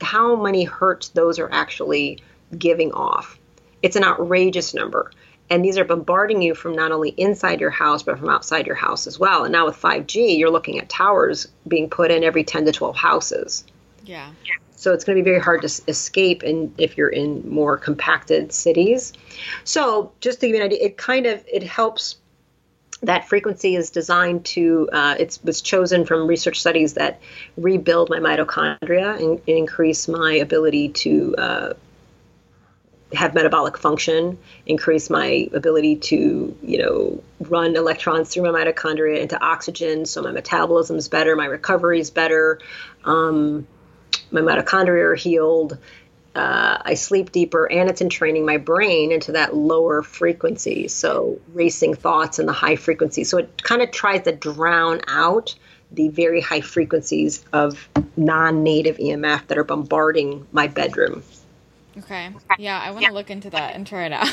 how 0.00 0.36
many 0.36 0.64
hertz 0.64 1.08
those 1.08 1.38
are 1.38 1.50
actually 1.52 2.18
giving 2.56 2.92
off. 2.92 3.38
It's 3.82 3.96
an 3.96 4.04
outrageous 4.04 4.74
number. 4.74 5.10
And 5.48 5.64
these 5.64 5.78
are 5.78 5.84
bombarding 5.84 6.42
you 6.42 6.54
from 6.54 6.74
not 6.74 6.90
only 6.90 7.10
inside 7.10 7.60
your 7.60 7.70
house, 7.70 8.02
but 8.02 8.18
from 8.18 8.28
outside 8.28 8.66
your 8.66 8.74
house 8.74 9.06
as 9.06 9.18
well. 9.18 9.44
And 9.44 9.52
now 9.52 9.66
with 9.66 9.80
5G, 9.80 10.38
you're 10.38 10.50
looking 10.50 10.80
at 10.80 10.88
towers 10.88 11.46
being 11.68 11.88
put 11.88 12.10
in 12.10 12.24
every 12.24 12.42
10 12.42 12.64
to 12.64 12.72
12 12.72 12.96
houses. 12.96 13.64
Yeah. 14.04 14.30
So 14.76 14.92
it's 14.92 15.04
going 15.04 15.16
to 15.16 15.22
be 15.22 15.30
very 15.30 15.40
hard 15.40 15.62
to 15.62 15.82
escape 15.88 16.44
in, 16.44 16.72
if 16.78 16.96
you're 16.96 17.08
in 17.08 17.48
more 17.48 17.76
compacted 17.76 18.52
cities. 18.52 19.12
So 19.64 20.12
just 20.20 20.40
to 20.40 20.46
give 20.46 20.54
you 20.54 20.62
an 20.62 20.66
idea, 20.66 20.84
it 20.84 20.96
kind 20.96 21.26
of 21.26 21.44
it 21.50 21.62
helps. 21.62 22.16
That 23.02 23.28
frequency 23.28 23.76
is 23.76 23.90
designed 23.90 24.44
to. 24.46 24.88
Uh, 24.92 25.16
it 25.18 25.38
was 25.44 25.60
chosen 25.60 26.06
from 26.06 26.26
research 26.26 26.60
studies 26.60 26.94
that 26.94 27.20
rebuild 27.56 28.08
my 28.08 28.18
mitochondria 28.18 29.16
and, 29.18 29.40
and 29.46 29.58
increase 29.58 30.08
my 30.08 30.32
ability 30.34 30.88
to 30.90 31.34
uh, 31.36 31.72
have 33.12 33.34
metabolic 33.34 33.78
function, 33.78 34.38
increase 34.66 35.10
my 35.10 35.48
ability 35.52 35.96
to, 35.96 36.56
you 36.62 36.78
know, 36.78 37.22
run 37.40 37.76
electrons 37.76 38.30
through 38.30 38.50
my 38.50 38.64
mitochondria 38.64 39.20
into 39.20 39.40
oxygen, 39.40 40.06
so 40.06 40.22
my 40.22 40.32
metabolism 40.32 40.96
is 40.96 41.08
better, 41.08 41.36
my 41.36 41.44
recovery 41.46 42.00
is 42.00 42.10
better, 42.10 42.58
um, 43.04 43.66
my 44.30 44.40
mitochondria 44.40 45.02
are 45.02 45.14
healed. 45.14 45.78
Uh, 46.34 46.78
I 46.82 46.94
sleep 46.94 47.32
deeper, 47.32 47.70
and 47.70 47.88
it's 47.88 48.02
entraining 48.02 48.44
my 48.44 48.58
brain 48.58 49.10
into 49.10 49.32
that 49.32 49.56
lower 49.56 50.02
frequency, 50.02 50.86
so 50.86 51.40
racing 51.54 51.94
thoughts 51.94 52.38
and 52.38 52.46
the 52.46 52.52
high 52.52 52.76
frequency. 52.76 53.24
So 53.24 53.38
it 53.38 53.62
kind 53.62 53.80
of 53.80 53.90
tries 53.90 54.24
to 54.24 54.32
drown 54.32 55.00
out 55.08 55.54
the 55.92 56.08
very 56.08 56.42
high 56.42 56.60
frequencies 56.60 57.42
of 57.54 57.88
non-native 58.16 58.98
EMF 58.98 59.46
that 59.46 59.56
are 59.56 59.64
bombarding 59.64 60.46
my 60.52 60.66
bedroom. 60.66 61.22
Okay. 61.98 62.30
Yeah, 62.58 62.78
I 62.78 62.90
want 62.90 63.06
to 63.06 63.12
look 63.12 63.30
into 63.30 63.48
that 63.50 63.74
and 63.74 63.86
try 63.86 64.04
it 64.04 64.12
out. 64.12 64.28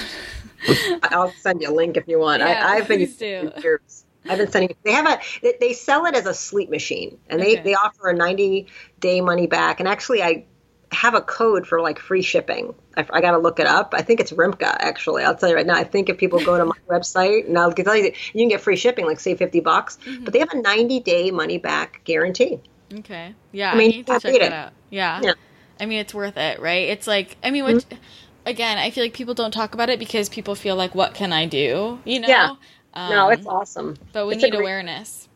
I'll 1.03 1.31
send 1.31 1.61
you 1.61 1.69
a 1.69 1.73
link 1.73 1.95
if 1.95 2.07
you 2.07 2.19
want. 2.19 2.41
Yeah, 2.41 2.67
I, 2.67 2.75
have 2.75 2.87
been 2.87 3.05
do. 3.05 3.51
years. 3.61 4.02
I've 4.27 4.37
been 4.37 4.51
sending. 4.51 4.75
They 4.83 4.91
have 4.91 5.07
a. 5.07 5.53
They 5.59 5.73
sell 5.73 6.05
it 6.05 6.15
as 6.15 6.25
a 6.25 6.33
sleep 6.33 6.69
machine, 6.69 7.17
and 7.29 7.41
they 7.41 7.53
okay. 7.53 7.63
they 7.63 7.75
offer 7.75 8.09
a 8.09 8.13
ninety 8.13 8.67
day 8.99 9.21
money 9.21 9.47
back. 9.47 9.79
And 9.79 9.87
actually, 9.87 10.23
I 10.23 10.45
have 10.91 11.15
a 11.15 11.21
code 11.21 11.67
for 11.67 11.81
like 11.81 11.99
free 11.99 12.21
shipping. 12.21 12.73
I, 12.95 13.05
I 13.11 13.21
got 13.21 13.31
to 13.31 13.37
look 13.37 13.59
it 13.59 13.67
up. 13.67 13.93
I 13.95 14.01
think 14.01 14.19
it's 14.19 14.31
Rimka. 14.31 14.75
Actually, 14.79 15.23
I'll 15.23 15.35
tell 15.35 15.49
you 15.49 15.55
right 15.55 15.65
now. 15.65 15.75
I 15.75 15.83
think 15.83 16.09
if 16.09 16.17
people 16.17 16.43
go 16.43 16.57
to 16.57 16.65
my 16.65 16.77
website, 16.89 17.47
and 17.47 17.57
I'll 17.57 17.71
tell 17.71 17.95
you, 17.95 18.05
you 18.05 18.41
can 18.41 18.49
get 18.49 18.61
free 18.61 18.75
shipping, 18.75 19.05
like 19.05 19.19
say 19.19 19.35
fifty 19.35 19.59
bucks. 19.59 19.97
Mm-hmm. 20.05 20.23
But 20.23 20.33
they 20.33 20.39
have 20.39 20.51
a 20.51 20.61
ninety 20.61 20.99
day 20.99 21.31
money 21.31 21.57
back 21.57 22.01
guarantee. 22.03 22.59
Okay. 22.99 23.33
Yeah. 23.51 23.71
I 23.71 23.75
mean, 23.75 23.91
I 23.91 23.95
need 23.95 24.07
to 24.07 24.19
check 24.19 24.33
that 24.33 24.41
it. 24.41 24.53
out. 24.53 24.73
Yeah. 24.89 25.19
Yeah. 25.23 25.33
I 25.79 25.85
mean, 25.85 25.99
it's 25.99 26.13
worth 26.13 26.37
it, 26.37 26.59
right? 26.59 26.89
It's 26.89 27.07
like, 27.07 27.37
I 27.43 27.51
mean, 27.51 27.65
which, 27.65 27.85
mm-hmm. 27.85 27.97
again, 28.45 28.77
I 28.77 28.91
feel 28.91 29.03
like 29.03 29.13
people 29.13 29.33
don't 29.33 29.51
talk 29.51 29.73
about 29.73 29.89
it 29.89 29.99
because 29.99 30.29
people 30.29 30.55
feel 30.55 30.75
like, 30.75 30.93
what 30.93 31.13
can 31.13 31.33
I 31.33 31.45
do? 31.45 31.99
You 32.05 32.19
know? 32.19 32.27
Yeah. 32.27 32.55
Um, 32.93 33.09
no, 33.09 33.29
it's 33.29 33.47
awesome. 33.47 33.97
But 34.11 34.27
we 34.27 34.35
it's 34.35 34.43
need 34.43 34.51
great- 34.51 34.61
awareness. 34.61 35.27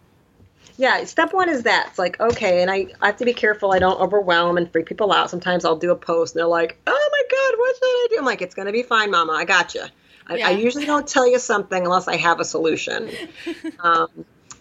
Yeah, 0.79 1.03
step 1.05 1.33
one 1.33 1.49
is 1.49 1.63
that. 1.63 1.87
It's 1.89 1.97
like, 1.97 2.19
okay, 2.19 2.61
and 2.61 2.69
I, 2.69 2.87
I 3.01 3.07
have 3.07 3.17
to 3.17 3.25
be 3.25 3.33
careful 3.33 3.71
I 3.71 3.79
don't 3.79 3.99
overwhelm 3.99 4.57
and 4.57 4.71
freak 4.71 4.85
people 4.85 5.11
out. 5.11 5.31
Sometimes 5.31 5.65
I'll 5.65 5.75
do 5.75 5.89
a 5.89 5.95
post 5.95 6.35
and 6.35 6.39
they're 6.39 6.47
like, 6.47 6.77
oh 6.85 7.09
my 7.11 7.23
God, 7.31 7.59
what 7.59 7.75
should 7.75 7.83
I 7.83 8.07
do? 8.11 8.15
I'm 8.19 8.25
like, 8.25 8.43
it's 8.43 8.53
going 8.53 8.67
to 8.67 8.71
be 8.71 8.83
fine, 8.83 9.09
mama. 9.09 9.33
I 9.33 9.45
got 9.45 9.73
you. 9.73 9.85
I, 10.27 10.35
yeah. 10.35 10.47
I, 10.49 10.51
usually 10.51 10.85
don't 10.85 11.07
tell 11.07 11.27
you 11.27 11.39
something 11.39 11.83
unless 11.83 12.07
I 12.07 12.17
have 12.17 12.39
a 12.39 12.45
solution. 12.45 13.09
um, 13.79 14.07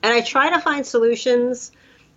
and 0.03 0.15
I 0.15 0.23
try 0.23 0.49
to 0.51 0.61
find 0.61 0.87
solutions 0.87 1.73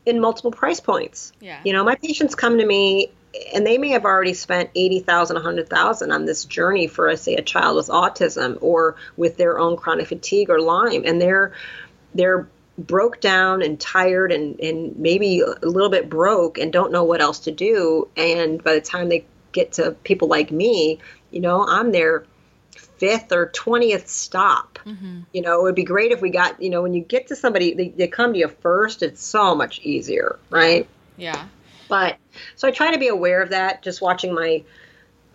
in 0.06 0.22
multiple 0.22 0.52
price 0.52 0.80
points. 0.80 1.34
Yeah. 1.42 1.60
You 1.66 1.74
know, 1.74 1.84
my 1.84 1.96
patients 1.96 2.36
come 2.36 2.58
to 2.58 2.66
me 2.66 3.12
and 3.54 3.66
they 3.66 3.78
may 3.78 3.90
have 3.90 4.06
already 4.06 4.34
spent 4.34 4.70
80,000 4.76 5.36
100,000 5.36 6.12
on 6.12 6.26
this 6.26 6.46
journey 6.46 6.88
for 6.88 7.16
say 7.16 7.36
a 7.36 7.42
child 7.42 7.76
with 7.76 7.88
autism 7.88 8.58
or 8.62 8.96
with 9.18 9.38
their 9.38 9.60
own 9.60 9.78
chronic 9.78 10.08
fatigue 10.08 10.50
or 10.50 10.60
Lyme 10.60 11.04
and 11.06 11.22
they're 11.22 11.54
they're 12.14 12.48
broke 12.78 13.20
down 13.20 13.62
and 13.62 13.80
tired 13.80 14.32
and 14.32 14.60
and 14.60 14.98
maybe 14.98 15.42
a 15.42 15.66
little 15.66 15.90
bit 15.90 16.10
broke 16.10 16.58
and 16.58 16.72
don't 16.72 16.92
know 16.92 17.04
what 17.04 17.22
else 17.22 17.40
to 17.40 17.52
do. 17.52 18.08
And 18.18 18.64
by 18.64 18.74
the 18.74 18.82
time 18.82 19.10
they 19.10 19.26
get 19.52 19.74
to 19.74 19.92
people 20.04 20.28
like 20.28 20.52
me 20.52 21.00
you 21.32 21.42
know 21.42 21.66
I'm 21.68 21.92
their 21.92 22.26
fifth 22.98 23.32
or 23.32 23.48
20th 23.48 24.08
stop. 24.08 24.80
Mm-hmm. 24.86 25.22
you 25.34 25.42
know 25.42 25.60
it 25.60 25.64
would 25.64 25.76
be 25.76 25.84
great 25.84 26.12
if 26.12 26.22
we 26.22 26.30
got 26.32 26.62
you 26.62 26.70
know 26.70 26.82
when 26.82 26.94
you 26.94 27.02
get 27.02 27.28
to 27.28 27.36
somebody 27.36 27.74
they, 27.74 27.90
they 27.90 28.08
come 28.08 28.34
to 28.34 28.40
you 28.40 28.48
first 28.48 29.04
it's 29.04 29.22
so 29.22 29.54
much 29.54 29.80
easier 29.82 30.40
right? 30.50 30.88
Yeah 31.18 31.48
but 31.90 32.18
so 32.56 32.68
I 32.68 32.72
try 32.72 32.92
to 32.92 33.00
be 33.00 33.10
aware 33.10 33.42
of 33.42 33.50
that, 33.50 33.84
just 33.84 34.02
watching 34.02 34.34
my 34.34 34.64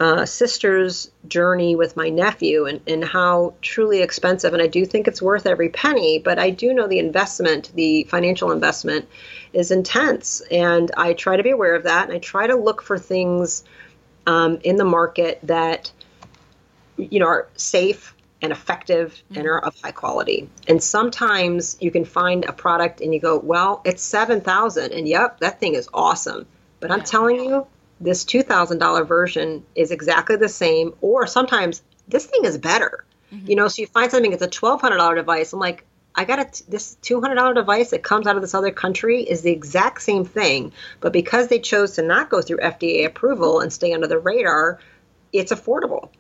uh, 0.01 0.25
sister's 0.25 1.11
journey 1.29 1.77
with 1.77 1.97
my 1.97 2.09
nephew 2.09 2.67
and, 2.67 2.81
and 2.87 3.05
how 3.05 3.55
truly 3.63 4.01
expensive. 4.03 4.53
And 4.53 4.63
I 4.63 4.67
do 4.67 4.85
think 4.87 5.07
it's 5.07 5.23
worth 5.23 5.47
every 5.47 5.69
penny, 5.69 6.19
but 6.19 6.39
I 6.39 6.51
do 6.51 6.73
know 6.73 6.89
the 6.89 6.99
investment, 6.99 7.71
the 7.75 8.05
financial 8.05 8.51
investment, 8.51 9.07
is 9.53 9.71
intense. 9.71 10.41
And 10.51 10.91
I 10.97 11.13
try 11.13 11.37
to 11.37 11.43
be 11.43 11.51
aware 11.51 11.75
of 11.75 11.85
that. 11.85 12.09
And 12.09 12.13
I 12.13 12.19
try 12.19 12.47
to 12.47 12.57
look 12.57 12.83
for 12.83 12.99
things 12.99 13.65
um, 14.27 14.59
in 14.65 14.77
the 14.77 14.85
market 14.85 15.39
that, 15.45 15.93
you 16.97 17.21
know, 17.21 17.27
are 17.27 17.49
safe 17.57 18.14
and 18.45 18.53
effective 18.53 19.13
mm-hmm. 19.13 19.39
and 19.39 19.49
are 19.49 19.59
of 19.59 19.75
high 19.81 19.91
quality. 19.91 20.49
And 20.69 20.83
sometimes 20.83 21.77
you 21.81 21.91
can 21.91 22.05
find 22.05 22.45
a 22.45 22.53
product 22.53 23.01
and 23.01 23.13
you 23.13 23.21
go, 23.21 23.39
well, 23.39 23.81
it's 23.85 24.03
7000 24.03 24.93
and 24.93 25.09
yep, 25.09 25.41
that 25.41 25.59
thing 25.59 25.75
is 25.75 25.89
awesome. 25.93 26.47
But 26.81 26.93
I'm 26.93 27.03
telling 27.03 27.37
you, 27.37 27.67
this 28.01 28.25
$2,000 28.25 29.09
version 29.09 29.65
is 29.75 29.91
exactly 29.91 30.37
the 30.37 30.49
same 30.49 30.95
or 31.01 31.27
sometimes 31.27 31.83
this 32.07 32.27
thing 32.27 32.45
is 32.45 32.59
better. 32.59 33.05
Mm-hmm. 33.33 33.51
You 33.51 33.57
know, 33.57 33.69
so 33.69 33.83
you 33.83 33.89
find 33.89 34.11
something 34.11 34.33
it's 34.33 34.43
a 34.43 34.49
$1200 34.49 35.17
device. 35.17 35.53
I'm 35.53 35.59
like, 35.59 35.87
I 36.15 36.25
got 36.25 36.39
a, 36.39 36.71
this 36.71 36.97
$200 37.03 37.55
device 37.55 37.91
that 37.91 38.03
comes 38.03 38.27
out 38.27 38.37
of 38.37 38.43
this 38.43 38.55
other 38.55 38.71
country 38.71 39.23
is 39.23 39.43
the 39.43 39.51
exact 39.51 40.03
same 40.03 40.25
thing, 40.25 40.73
but 41.01 41.13
because 41.13 41.49
they 41.49 41.59
chose 41.59 41.93
to 41.93 42.03
not 42.03 42.31
go 42.31 42.41
through 42.41 42.59
FDA 42.59 43.05
approval 43.07 43.61
and 43.61 43.73
stay 43.73 43.93
under 43.93 44.07
the 44.07 44.19
radar, 44.19 44.79
it's 45.33 45.53
affordable. 45.53 46.11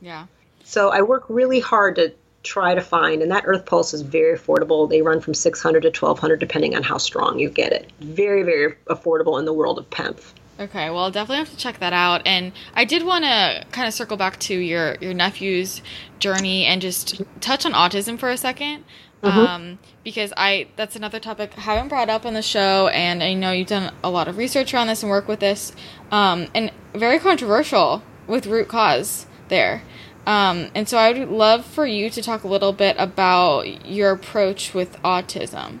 Yeah. 0.00 0.26
So 0.64 0.90
I 0.90 1.02
work 1.02 1.24
really 1.28 1.60
hard 1.60 1.96
to 1.96 2.12
try 2.42 2.74
to 2.74 2.80
find, 2.80 3.22
and 3.22 3.30
that 3.30 3.44
Earth 3.46 3.66
Pulse 3.66 3.94
is 3.94 4.02
very 4.02 4.36
affordable. 4.36 4.88
They 4.88 5.02
run 5.02 5.20
from 5.20 5.34
600 5.34 5.80
to 5.82 5.88
1200 5.88 6.40
depending 6.40 6.74
on 6.74 6.82
how 6.82 6.98
strong 6.98 7.38
you 7.38 7.48
get 7.48 7.72
it. 7.72 7.90
Very, 8.00 8.42
very 8.42 8.74
affordable 8.86 9.38
in 9.38 9.44
the 9.44 9.52
world 9.52 9.78
of 9.78 9.88
PEMF. 9.90 10.32
Okay, 10.60 10.90
well, 10.90 11.04
I'll 11.04 11.10
definitely 11.10 11.38
have 11.38 11.50
to 11.50 11.56
check 11.56 11.78
that 11.80 11.92
out. 11.92 12.22
And 12.26 12.52
I 12.74 12.84
did 12.84 13.04
want 13.04 13.24
to 13.24 13.64
kind 13.72 13.88
of 13.88 13.94
circle 13.94 14.16
back 14.16 14.38
to 14.40 14.54
your 14.54 14.96
your 15.00 15.14
nephew's 15.14 15.82
journey 16.18 16.66
and 16.66 16.80
just 16.80 17.22
touch 17.40 17.64
on 17.64 17.72
autism 17.72 18.18
for 18.18 18.30
a 18.30 18.34
2nd 18.34 18.82
mm-hmm. 19.22 19.38
um, 19.38 19.78
because 20.04 20.32
I 20.36 20.68
that's 20.76 20.94
another 20.94 21.18
topic 21.18 21.52
I 21.56 21.62
haven't 21.62 21.88
brought 21.88 22.10
up 22.10 22.26
on 22.26 22.34
the 22.34 22.42
show, 22.42 22.88
and 22.88 23.22
I 23.22 23.34
know 23.34 23.50
you've 23.50 23.68
done 23.68 23.92
a 24.04 24.10
lot 24.10 24.28
of 24.28 24.36
research 24.36 24.74
around 24.74 24.88
this 24.88 25.02
and 25.02 25.10
work 25.10 25.26
with 25.26 25.40
this, 25.40 25.72
um, 26.10 26.48
and 26.54 26.70
very 26.94 27.18
controversial 27.18 28.02
with 28.26 28.46
root 28.46 28.68
cause 28.68 29.26
there. 29.48 29.82
Um, 30.26 30.70
and 30.74 30.88
so 30.88 30.98
I 30.98 31.12
would 31.12 31.28
love 31.28 31.64
for 31.64 31.84
you 31.84 32.08
to 32.10 32.22
talk 32.22 32.44
a 32.44 32.48
little 32.48 32.72
bit 32.72 32.96
about 32.98 33.86
your 33.86 34.12
approach 34.12 34.72
with 34.72 35.00
autism. 35.02 35.80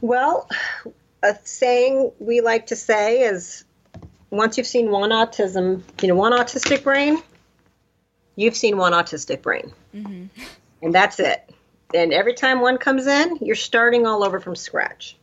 Well, 0.00 0.48
a 1.22 1.36
saying 1.44 2.12
we 2.18 2.40
like 2.40 2.66
to 2.68 2.76
say 2.76 3.22
is 3.22 3.64
once 4.30 4.56
you've 4.56 4.66
seen 4.66 4.90
one 4.90 5.10
autism, 5.10 5.82
you 6.00 6.08
know, 6.08 6.14
one 6.14 6.32
autistic 6.32 6.82
brain, 6.82 7.18
you've 8.36 8.56
seen 8.56 8.76
one 8.76 8.92
autistic 8.92 9.42
brain. 9.42 9.72
Mm-hmm. 9.94 10.26
And 10.82 10.94
that's 10.94 11.18
it. 11.18 11.50
And 11.94 12.12
every 12.12 12.34
time 12.34 12.60
one 12.60 12.78
comes 12.78 13.06
in, 13.06 13.38
you're 13.40 13.56
starting 13.56 14.06
all 14.06 14.22
over 14.22 14.40
from 14.40 14.54
scratch. 14.54 15.16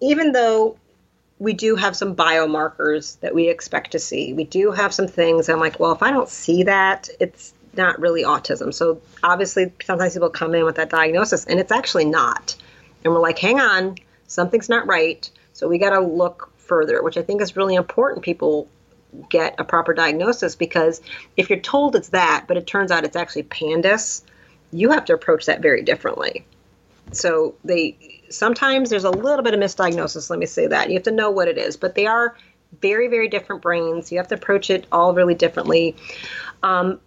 Even 0.00 0.32
though 0.32 0.76
we 1.42 1.54
do 1.54 1.74
have 1.74 1.96
some 1.96 2.14
biomarkers 2.14 3.18
that 3.18 3.34
we 3.34 3.48
expect 3.48 3.90
to 3.90 3.98
see. 3.98 4.32
We 4.32 4.44
do 4.44 4.70
have 4.70 4.94
some 4.94 5.08
things. 5.08 5.48
I'm 5.48 5.58
like, 5.58 5.80
well, 5.80 5.90
if 5.90 6.00
I 6.00 6.12
don't 6.12 6.28
see 6.28 6.62
that, 6.62 7.08
it's 7.18 7.52
not 7.76 7.98
really 7.98 8.22
autism. 8.22 8.72
So 8.72 9.02
obviously, 9.24 9.72
sometimes 9.82 10.12
people 10.12 10.30
come 10.30 10.54
in 10.54 10.64
with 10.64 10.76
that 10.76 10.88
diagnosis, 10.88 11.44
and 11.46 11.58
it's 11.58 11.72
actually 11.72 12.04
not. 12.04 12.54
And 13.02 13.12
we're 13.12 13.18
like, 13.18 13.40
hang 13.40 13.58
on, 13.58 13.96
something's 14.28 14.68
not 14.68 14.86
right. 14.86 15.28
So 15.52 15.66
we 15.66 15.78
got 15.78 15.90
to 15.90 16.00
look 16.00 16.52
further, 16.58 17.02
which 17.02 17.16
I 17.16 17.22
think 17.22 17.42
is 17.42 17.56
really 17.56 17.74
important. 17.74 18.22
People 18.22 18.68
get 19.28 19.56
a 19.58 19.64
proper 19.64 19.94
diagnosis 19.94 20.54
because 20.54 21.00
if 21.36 21.50
you're 21.50 21.58
told 21.58 21.96
it's 21.96 22.10
that, 22.10 22.44
but 22.46 22.56
it 22.56 22.68
turns 22.68 22.92
out 22.92 23.02
it's 23.02 23.16
actually 23.16 23.42
PANDAS, 23.42 24.22
you 24.70 24.92
have 24.92 25.06
to 25.06 25.14
approach 25.14 25.46
that 25.46 25.60
very 25.60 25.82
differently. 25.82 26.46
So 27.10 27.56
they 27.64 28.11
sometimes 28.32 28.90
there's 28.90 29.04
a 29.04 29.10
little 29.10 29.42
bit 29.42 29.54
of 29.54 29.60
misdiagnosis. 29.60 30.30
Let 30.30 30.38
me 30.38 30.46
say 30.46 30.66
that 30.66 30.88
you 30.88 30.94
have 30.94 31.04
to 31.04 31.10
know 31.10 31.30
what 31.30 31.48
it 31.48 31.58
is, 31.58 31.76
but 31.76 31.94
they 31.94 32.06
are 32.06 32.36
very 32.80 33.08
very 33.08 33.28
different 33.28 33.62
brains. 33.62 34.10
You 34.10 34.18
have 34.18 34.28
to 34.28 34.34
approach 34.34 34.70
it 34.70 34.86
all 34.90 35.14
really 35.14 35.34
differently. 35.34 35.96
Um, 36.62 37.00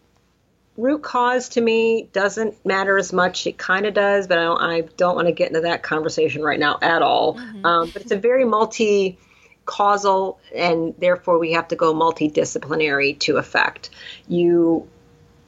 root 0.77 1.01
cause 1.01 1.49
to 1.49 1.61
me 1.61 2.09
doesn't 2.11 2.65
matter 2.65 2.97
as 2.97 3.13
much. 3.13 3.47
It 3.47 3.57
kind 3.57 3.85
of 3.85 3.93
does, 3.93 4.27
but 4.27 4.37
I 4.37 4.43
don't, 4.43 4.61
I 4.61 4.81
don't 4.97 5.15
want 5.15 5.27
to 5.27 5.31
get 5.31 5.47
into 5.49 5.61
that 5.61 5.83
conversation 5.83 6.43
right 6.43 6.59
now 6.59 6.77
at 6.81 7.01
all. 7.01 7.35
Mm-hmm. 7.35 7.65
Um, 7.65 7.89
but 7.91 8.01
it's 8.01 8.11
a 8.11 8.17
very 8.17 8.45
multi 8.45 9.17
causal, 9.65 10.39
and 10.55 10.93
therefore 10.97 11.39
we 11.39 11.53
have 11.53 11.69
to 11.69 11.75
go 11.75 11.93
multidisciplinary 11.93 13.17
to 13.19 13.37
effect. 13.37 13.89
You 14.27 14.87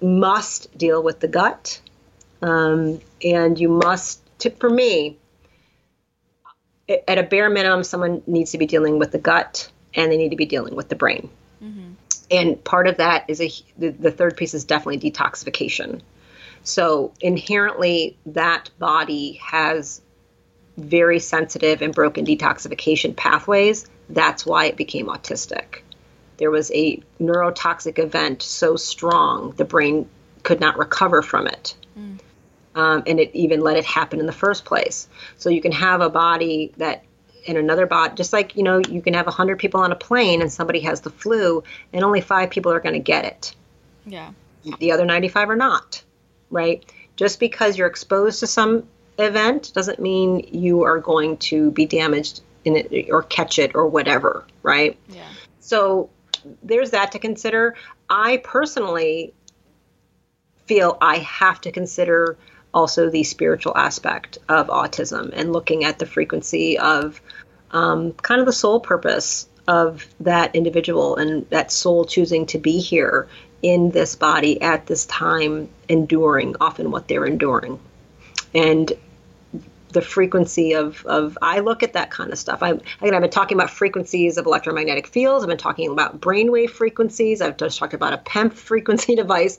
must 0.01 0.75
deal 0.77 1.01
with 1.03 1.19
the 1.19 1.27
gut, 1.27 1.81
um, 2.41 3.01
and 3.23 3.59
you 3.59 3.69
must. 3.69 4.21
To, 4.39 4.51
for 4.51 4.69
me, 4.69 5.17
at 6.89 7.17
a 7.17 7.23
bare 7.23 7.49
minimum, 7.49 7.83
someone 7.83 8.23
needs 8.27 8.51
to 8.51 8.57
be 8.57 8.65
dealing 8.65 8.99
with 8.99 9.11
the 9.11 9.17
gut 9.17 9.69
and 9.93 10.11
they 10.11 10.17
need 10.17 10.29
to 10.29 10.35
be 10.35 10.45
dealing 10.45 10.75
with 10.75 10.89
the 10.89 10.95
brain. 10.95 11.29
Mm-hmm. 11.61 11.91
And 12.29 12.63
part 12.63 12.87
of 12.87 12.97
that 12.97 13.25
is 13.29 13.41
a 13.41 13.51
the, 13.77 13.89
the 13.89 14.11
third 14.11 14.37
piece 14.37 14.53
is 14.53 14.65
definitely 14.65 15.11
detoxification. 15.11 16.01
So 16.63 17.13
inherently, 17.21 18.17
that 18.27 18.69
body 18.77 19.33
has 19.43 20.01
very 20.77 21.19
sensitive 21.19 21.81
and 21.81 21.93
broken 21.93 22.25
detoxification 22.25 23.15
pathways. 23.15 23.87
That's 24.09 24.45
why 24.45 24.65
it 24.65 24.75
became 24.75 25.07
autistic. 25.07 25.81
There 26.37 26.51
was 26.51 26.71
a 26.71 27.01
neurotoxic 27.19 27.97
event 27.97 28.43
so 28.43 28.75
strong 28.75 29.51
the 29.51 29.65
brain 29.65 30.07
could 30.43 30.59
not 30.59 30.77
recover 30.77 31.21
from 31.21 31.47
it. 31.47 31.75
Mm 31.97 32.19
um, 32.77 33.03
and 33.07 33.19
it 33.19 33.31
even 33.33 33.61
let 33.61 33.75
it 33.75 33.83
happen 33.85 34.19
in 34.19 34.27
the 34.27 34.31
first 34.31 34.63
place. 34.63 35.09
So 35.37 35.49
you 35.49 35.61
can 35.61 35.71
have 35.71 35.99
a 35.99 36.09
body 36.09 36.71
that 36.77 37.03
in 37.45 37.57
another 37.57 37.85
bot 37.87 38.15
just 38.15 38.33
like 38.33 38.55
you 38.55 38.63
know, 38.63 38.79
you 38.79 39.01
can 39.01 39.13
have 39.15 39.25
hundred 39.25 39.57
people 39.57 39.81
on 39.81 39.91
a 39.91 39.95
plane 39.95 40.41
and 40.41 40.51
somebody 40.51 40.79
has 40.81 41.01
the 41.01 41.09
flu, 41.09 41.63
and 41.91 42.03
only 42.03 42.21
five 42.21 42.51
people 42.51 42.71
are 42.71 42.79
going 42.79 42.93
to 42.93 42.99
get 42.99 43.25
it. 43.25 43.55
Yeah. 44.05 44.31
The 44.79 44.91
other 44.91 45.05
ninety-five 45.05 45.49
are 45.49 45.55
not, 45.55 46.03
right? 46.51 46.85
Just 47.15 47.39
because 47.39 47.77
you're 47.77 47.87
exposed 47.87 48.41
to 48.41 48.47
some 48.47 48.87
event 49.17 49.71
doesn't 49.73 49.99
mean 49.99 50.47
you 50.51 50.83
are 50.83 50.99
going 50.99 51.37
to 51.37 51.71
be 51.71 51.85
damaged 51.85 52.41
in 52.63 52.75
it 52.75 53.09
or 53.09 53.23
catch 53.23 53.57
it 53.57 53.73
or 53.73 53.87
whatever, 53.87 54.45
right? 54.61 54.97
Yeah. 55.09 55.27
So 55.61 56.09
there's 56.61 56.91
that 56.91 57.11
to 57.13 57.19
consider. 57.19 57.75
I 58.09 58.37
personally 58.43 59.33
feel 60.65 60.97
I 61.01 61.19
have 61.19 61.61
to 61.61 61.71
consider 61.71 62.37
also 62.73 63.09
the 63.09 63.23
spiritual 63.23 63.75
aspect 63.75 64.37
of 64.49 64.67
autism 64.67 65.31
and 65.33 65.53
looking 65.53 65.83
at 65.83 65.99
the 65.99 66.05
frequency 66.05 66.77
of 66.77 67.19
um, 67.71 68.13
kind 68.13 68.39
of 68.39 68.45
the 68.45 68.53
soul 68.53 68.79
purpose 68.79 69.47
of 69.67 70.05
that 70.21 70.55
individual 70.55 71.17
and 71.17 71.49
that 71.49 71.71
soul 71.71 72.05
choosing 72.05 72.45
to 72.45 72.57
be 72.57 72.79
here 72.79 73.27
in 73.61 73.91
this 73.91 74.15
body 74.15 74.61
at 74.61 74.85
this 74.85 75.05
time, 75.05 75.69
enduring 75.89 76.55
often 76.61 76.91
what 76.91 77.07
they're 77.07 77.25
enduring. 77.25 77.79
And 78.53 78.93
the 79.89 80.01
frequency 80.01 80.73
of, 80.73 81.05
of 81.05 81.37
I 81.41 81.59
look 81.59 81.81
at 81.81 81.93
that 81.93 82.11
kind 82.11 82.31
of 82.31 82.37
stuff. 82.37 82.61
I, 82.61 82.71
again, 82.71 83.15
I've 83.15 83.21
been 83.21 83.29
talking 83.29 83.57
about 83.57 83.69
frequencies 83.69 84.37
of 84.37 84.45
electromagnetic 84.45 85.07
fields. 85.07 85.43
I've 85.43 85.49
been 85.49 85.57
talking 85.57 85.89
about 85.91 86.19
brainwave 86.19 86.69
frequencies. 86.69 87.41
I've 87.41 87.57
just 87.57 87.79
talked 87.79 87.93
about 87.93 88.13
a 88.13 88.17
PEMF 88.17 88.53
frequency 88.53 89.15
device. 89.23 89.57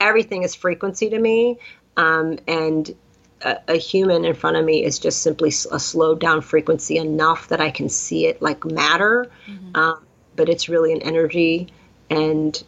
Everything 0.00 0.42
is 0.42 0.54
frequency 0.54 1.10
to 1.10 1.18
me. 1.18 1.58
Um, 1.98 2.38
and 2.46 2.94
a, 3.42 3.58
a, 3.66 3.76
human 3.76 4.24
in 4.24 4.34
front 4.34 4.56
of 4.56 4.64
me 4.64 4.84
is 4.84 5.00
just 5.00 5.20
simply 5.20 5.48
a 5.48 5.80
slowed 5.80 6.20
down 6.20 6.42
frequency 6.42 6.96
enough 6.96 7.48
that 7.48 7.60
I 7.60 7.70
can 7.72 7.88
see 7.88 8.26
it 8.26 8.40
like 8.40 8.64
matter. 8.64 9.28
Mm-hmm. 9.48 9.76
Um, 9.76 10.06
but 10.36 10.48
it's 10.48 10.68
really 10.68 10.92
an 10.92 11.02
energy, 11.02 11.66
and 12.08 12.62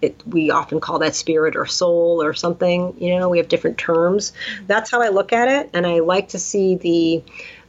it, 0.00 0.22
we 0.24 0.52
often 0.52 0.78
call 0.78 1.00
that 1.00 1.16
spirit 1.16 1.56
or 1.56 1.66
soul 1.66 2.22
or 2.22 2.32
something. 2.32 2.94
You 2.98 3.18
know, 3.18 3.28
we 3.28 3.38
have 3.38 3.48
different 3.48 3.76
terms. 3.76 4.30
Mm-hmm. 4.30 4.66
That's 4.68 4.88
how 4.88 5.02
I 5.02 5.08
look 5.08 5.32
at 5.32 5.48
it, 5.48 5.70
and 5.74 5.84
I 5.84 5.98
like 5.98 6.28
to 6.28 6.38
see 6.38 6.76
the 6.76 7.24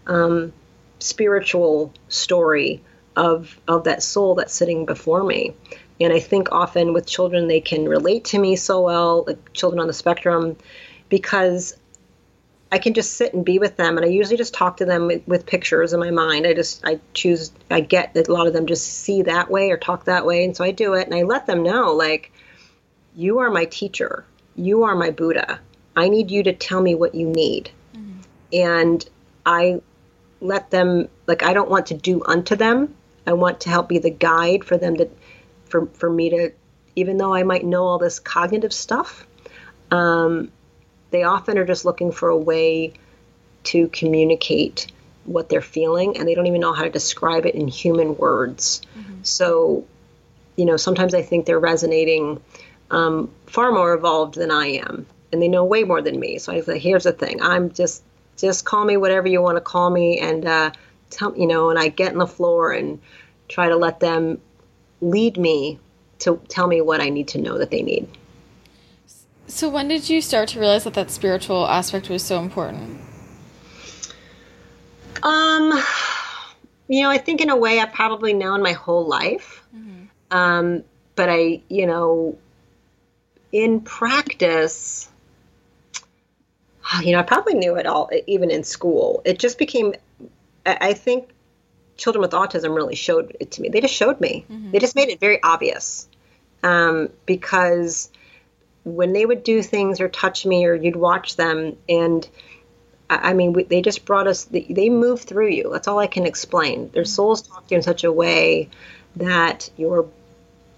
um, 0.05 0.53
spiritual 0.99 1.91
story 2.09 2.83
of 3.15 3.59
of 3.67 3.85
that 3.85 4.03
soul 4.03 4.35
that's 4.35 4.53
sitting 4.53 4.85
before 4.85 5.23
me. 5.23 5.55
And 5.99 6.11
I 6.11 6.19
think 6.19 6.51
often 6.51 6.93
with 6.93 7.05
children, 7.05 7.47
they 7.47 7.61
can 7.61 7.87
relate 7.87 8.25
to 8.25 8.39
me 8.39 8.55
so 8.55 8.81
well, 8.81 9.23
like 9.27 9.53
children 9.53 9.79
on 9.79 9.87
the 9.87 9.93
spectrum, 9.93 10.57
because 11.11 11.77
I 12.71 12.79
can 12.79 12.93
just 12.93 13.15
sit 13.15 13.33
and 13.33 13.43
be 13.43 13.59
with 13.59 13.75
them. 13.75 13.97
And 13.97 14.05
I 14.05 14.09
usually 14.09 14.37
just 14.37 14.53
talk 14.53 14.77
to 14.77 14.85
them 14.85 15.07
with, 15.07 15.27
with 15.27 15.45
pictures 15.45 15.91
in 15.91 15.99
my 15.99 16.09
mind. 16.09 16.47
I 16.47 16.53
just, 16.53 16.81
I 16.85 17.01
choose, 17.13 17.51
I 17.69 17.81
get 17.81 18.13
that 18.13 18.29
a 18.29 18.33
lot 18.33 18.47
of 18.47 18.53
them 18.53 18.65
just 18.65 18.87
see 18.87 19.23
that 19.23 19.51
way 19.51 19.71
or 19.71 19.77
talk 19.77 20.05
that 20.05 20.25
way. 20.25 20.45
And 20.45 20.55
so 20.55 20.63
I 20.63 20.71
do 20.71 20.93
it 20.93 21.05
and 21.05 21.13
I 21.13 21.23
let 21.23 21.45
them 21.45 21.63
know, 21.63 21.91
like, 21.91 22.31
you 23.13 23.39
are 23.39 23.51
my 23.51 23.65
teacher. 23.65 24.25
You 24.55 24.83
are 24.83 24.95
my 24.95 25.11
Buddha. 25.11 25.59
I 25.97 26.07
need 26.07 26.31
you 26.31 26.43
to 26.43 26.53
tell 26.53 26.81
me 26.81 26.95
what 26.95 27.13
you 27.13 27.27
need. 27.27 27.69
Mm-hmm. 27.93 28.21
And 28.53 29.09
I 29.45 29.81
let 30.39 30.71
them, 30.71 31.09
like, 31.27 31.43
I 31.43 31.51
don't 31.51 31.69
want 31.69 31.87
to 31.87 31.93
do 31.93 32.23
unto 32.23 32.55
them. 32.55 32.95
I 33.27 33.33
want 33.33 33.59
to 33.61 33.69
help 33.69 33.89
be 33.89 33.99
the 33.99 34.09
guide 34.09 34.63
for 34.63 34.77
them 34.77 34.95
to 34.95 35.09
for 35.65 35.87
for 35.87 36.09
me 36.09 36.29
to, 36.29 36.51
even 36.95 37.17
though 37.17 37.33
I 37.33 37.43
might 37.43 37.65
know 37.65 37.85
all 37.85 37.99
this 37.99 38.19
cognitive 38.19 38.73
stuff, 38.73 39.27
um, 39.91 40.51
they 41.11 41.23
often 41.23 41.57
are 41.57 41.65
just 41.65 41.85
looking 41.85 42.11
for 42.11 42.29
a 42.29 42.37
way 42.37 42.93
to 43.63 43.87
communicate 43.89 44.87
what 45.25 45.49
they're 45.49 45.61
feeling, 45.61 46.17
and 46.17 46.27
they 46.27 46.33
don't 46.33 46.47
even 46.47 46.61
know 46.61 46.73
how 46.73 46.83
to 46.83 46.89
describe 46.89 47.45
it 47.45 47.53
in 47.53 47.67
human 47.67 48.17
words. 48.17 48.81
Mm-hmm. 48.97 49.23
So, 49.23 49.85
you 50.55 50.65
know, 50.65 50.77
sometimes 50.77 51.13
I 51.13 51.21
think 51.21 51.45
they're 51.45 51.59
resonating 51.59 52.41
um, 52.89 53.29
far 53.45 53.71
more 53.71 53.93
evolved 53.93 54.35
than 54.35 54.51
I 54.51 54.67
am, 54.67 55.05
and 55.31 55.41
they 55.41 55.47
know 55.47 55.63
way 55.63 55.83
more 55.83 56.01
than 56.01 56.19
me. 56.19 56.39
So 56.39 56.53
I 56.53 56.61
say, 56.61 56.79
here's 56.79 57.03
the 57.03 57.11
thing: 57.11 57.41
I'm 57.41 57.71
just 57.71 58.03
just 58.37 58.65
call 58.65 58.83
me 58.83 58.97
whatever 58.97 59.27
you 59.27 59.41
want 59.41 59.57
to 59.57 59.61
call 59.61 59.89
me, 59.89 60.19
and 60.19 60.45
uh, 60.45 60.71
tell 61.09 61.37
you 61.37 61.45
know, 61.45 61.69
and 61.69 61.77
I 61.77 61.89
get 61.89 62.13
in 62.13 62.17
the 62.17 62.27
floor 62.27 62.71
and 62.71 62.99
try 63.47 63.69
to 63.69 63.75
let 63.75 63.99
them 63.99 64.41
lead 65.01 65.37
me 65.37 65.79
to 66.19 66.41
tell 66.47 66.67
me 66.67 66.81
what 66.81 67.01
I 67.01 67.09
need 67.09 67.29
to 67.29 67.37
know 67.37 67.57
that 67.57 67.69
they 67.69 67.81
need. 67.81 68.07
So, 69.51 69.67
when 69.67 69.89
did 69.89 70.09
you 70.09 70.21
start 70.21 70.47
to 70.49 70.59
realize 70.61 70.85
that 70.85 70.93
that 70.93 71.11
spiritual 71.11 71.67
aspect 71.67 72.09
was 72.09 72.23
so 72.23 72.39
important? 72.39 73.01
Um, 75.21 75.77
you 76.87 77.03
know, 77.03 77.09
I 77.09 77.17
think 77.17 77.41
in 77.41 77.49
a 77.49 77.57
way 77.57 77.81
I've 77.81 77.91
probably 77.91 78.31
known 78.31 78.63
my 78.63 78.71
whole 78.71 79.05
life. 79.05 79.61
Mm-hmm. 79.75 80.05
Um, 80.31 80.83
but 81.15 81.29
I, 81.29 81.61
you 81.67 81.85
know, 81.85 82.37
in 83.51 83.81
practice, 83.81 85.09
you 87.03 87.11
know, 87.11 87.19
I 87.19 87.23
probably 87.23 87.55
knew 87.55 87.75
it 87.75 87.85
all, 87.85 88.09
even 88.27 88.51
in 88.51 88.63
school. 88.63 89.21
It 89.25 89.37
just 89.37 89.57
became, 89.57 89.93
I 90.65 90.93
think 90.93 91.29
children 91.97 92.21
with 92.21 92.31
autism 92.31 92.73
really 92.73 92.95
showed 92.95 93.35
it 93.41 93.51
to 93.51 93.61
me. 93.61 93.67
They 93.67 93.81
just 93.81 93.93
showed 93.93 94.21
me. 94.21 94.45
Mm-hmm. 94.49 94.71
They 94.71 94.79
just 94.79 94.95
made 94.95 95.09
it 95.09 95.19
very 95.19 95.43
obvious. 95.43 96.07
Um, 96.63 97.09
because 97.25 98.09
when 98.83 99.13
they 99.13 99.25
would 99.25 99.43
do 99.43 99.61
things 99.61 100.01
or 100.01 100.09
touch 100.09 100.45
me 100.45 100.65
or 100.65 100.75
you'd 100.75 100.95
watch 100.95 101.35
them 101.35 101.77
and 101.87 102.27
I 103.11 103.33
mean, 103.33 103.51
we, 103.51 103.63
they 103.63 103.81
just 103.81 104.05
brought 104.05 104.27
us, 104.27 104.45
they, 104.45 104.65
they 104.69 104.89
move 104.89 105.21
through 105.21 105.49
you. 105.49 105.69
That's 105.71 105.87
all 105.89 105.99
I 105.99 106.07
can 106.07 106.25
explain. 106.25 106.89
Their 106.91 107.03
mm-hmm. 107.03 107.09
souls 107.09 107.41
talk 107.41 107.67
to 107.67 107.75
you 107.75 107.77
in 107.77 107.83
such 107.83 108.05
a 108.05 108.11
way 108.11 108.69
that 109.17 109.69
your 109.75 110.07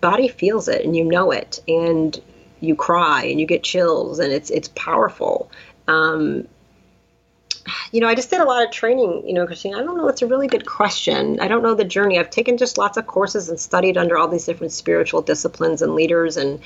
body 0.02 0.28
feels 0.28 0.68
it 0.68 0.84
and 0.84 0.96
you 0.96 1.04
know 1.04 1.32
it 1.32 1.62
and 1.68 2.20
you 2.60 2.76
cry 2.76 3.26
and 3.26 3.40
you 3.40 3.46
get 3.46 3.64
chills 3.64 4.18
and 4.18 4.34
it's, 4.34 4.50
it's 4.50 4.70
powerful. 4.70 5.52
Um, 5.88 6.48
you 7.92 8.02
know, 8.02 8.08
I 8.08 8.16
just 8.16 8.30
did 8.30 8.42
a 8.42 8.46
lot 8.46 8.64
of 8.64 8.72
training, 8.72 9.24
you 9.26 9.34
know, 9.34 9.46
Christine. 9.46 9.76
I 9.76 9.84
don't 9.84 9.98
know. 9.98 10.08
It's 10.08 10.22
a 10.22 10.28
really 10.28 10.48
good 10.48 10.66
question. 10.66 11.40
I 11.40 11.48
don't 11.48 11.64
know 11.64 11.76
the 11.76 11.84
journey. 11.84 12.20
I've 12.20 12.30
taken 12.30 12.58
just 12.58 12.78
lots 12.78 12.98
of 12.98 13.08
courses 13.08 13.50
and 13.50 13.60
studied 13.60 13.98
under 13.98 14.18
all 14.18 14.28
these 14.28 14.46
different 14.46 14.74
spiritual 14.74 15.22
disciplines 15.22 15.82
and 15.82 15.96
leaders 15.96 16.38
and 16.38 16.60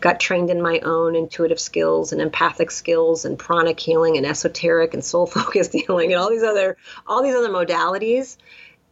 got 0.00 0.20
trained 0.20 0.50
in 0.50 0.62
my 0.62 0.80
own 0.80 1.14
intuitive 1.14 1.60
skills 1.60 2.12
and 2.12 2.20
empathic 2.20 2.70
skills 2.70 3.24
and 3.24 3.38
pranic 3.38 3.78
healing 3.78 4.16
and 4.16 4.26
esoteric 4.26 4.94
and 4.94 5.04
soul 5.04 5.26
focused 5.26 5.72
healing 5.72 6.12
and 6.12 6.20
all 6.20 6.30
these 6.30 6.42
other 6.42 6.76
all 7.06 7.22
these 7.22 7.34
other 7.34 7.50
modalities. 7.50 8.36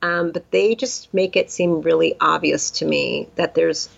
Um, 0.01 0.31
but 0.31 0.51
they 0.53 0.77
just 0.77 1.13
make 1.13 1.37
it 1.37 1.51
seem 1.51 1.83
really 1.83 2.15
obvious 2.21 2.71
to 2.73 2.85
me 2.85 3.29
that 3.35 3.55
there's 3.55 3.89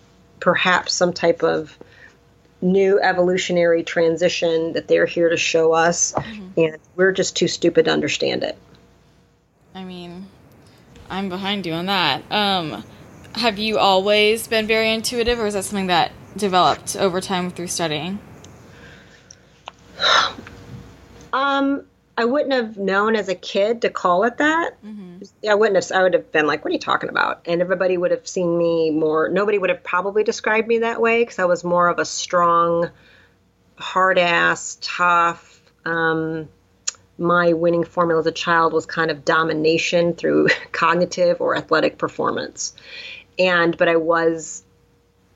perhaps 0.41 0.95
some 0.95 1.13
type 1.13 1.43
of 1.43 1.79
new 2.63 3.01
evolutionary 3.01 3.83
transition 3.83 4.73
that 4.75 4.89
they're 4.89 5.07
here 5.07 5.29
to 5.29 5.37
show 5.37 5.73
us, 5.73 6.13
mm-hmm. 6.13 6.61
and 6.61 6.77
we're 6.97 7.13
just 7.13 7.37
too 7.37 7.49
stupid 7.49 7.87
to 7.87 7.91
understand 7.91 8.43
it. 8.43 8.57
I 9.75 9.85
mean, 9.85 10.27
I'm 11.09 11.29
behind 11.29 11.67
you 11.67 11.73
on 11.73 11.87
that. 11.87 12.23
Um, 12.31 12.85
have 13.35 13.59
you 13.59 13.79
always 13.79 14.47
been 14.49 14.67
very 14.67 14.93
intuitive, 14.93 15.39
or 15.39 15.47
is 15.47 15.55
that 15.55 15.65
something 15.65 15.87
that 15.87 16.13
developed 16.37 16.97
over 16.97 17.21
time 17.21 17.51
through 17.51 17.69
studying? 17.69 18.19
Um, 21.33 21.85
I 22.21 22.27
wouldn't 22.27 22.53
have 22.53 22.77
known 22.77 23.17
as 23.17 23.31
a 23.31 23.35
kid 23.35 23.81
to 23.83 23.89
call 23.89 24.25
it 24.25 24.37
that. 24.37 24.83
Mm-hmm. 24.85 25.49
I 25.49 25.55
wouldn't 25.55 25.83
have. 25.83 25.99
I 25.99 26.03
would 26.03 26.13
have 26.13 26.31
been 26.31 26.47
like, 26.47 26.63
"What 26.63 26.71
are 26.71 26.75
you 26.75 26.79
talking 26.79 27.09
about?" 27.09 27.41
And 27.47 27.63
everybody 27.63 27.97
would 27.97 28.11
have 28.11 28.29
seen 28.29 28.59
me 28.59 28.91
more. 28.91 29.31
Nobody 29.31 29.57
would 29.57 29.71
have 29.71 29.83
probably 29.83 30.23
described 30.23 30.69
me 30.69 30.81
that 30.81 31.01
way 31.01 31.23
because 31.23 31.39
I 31.39 31.47
was 31.47 31.65
more 31.65 31.89
of 31.89 31.99
a 31.99 32.05
strong, 32.05 32.91
hard 33.79 34.19
ass, 34.19 34.77
tough. 34.83 35.63
Um, 35.87 36.51
my 37.17 37.55
winning 37.55 37.85
formula 37.85 38.21
as 38.21 38.27
a 38.27 38.33
child 38.33 38.75
was 38.75 38.85
kind 38.85 39.11
of 39.11 39.25
domination 39.25 40.13
through 40.13 40.49
cognitive 40.73 41.41
or 41.41 41.57
athletic 41.57 41.97
performance, 41.97 42.75
and 43.39 43.75
but 43.79 43.89
I 43.89 43.97
was 43.97 44.63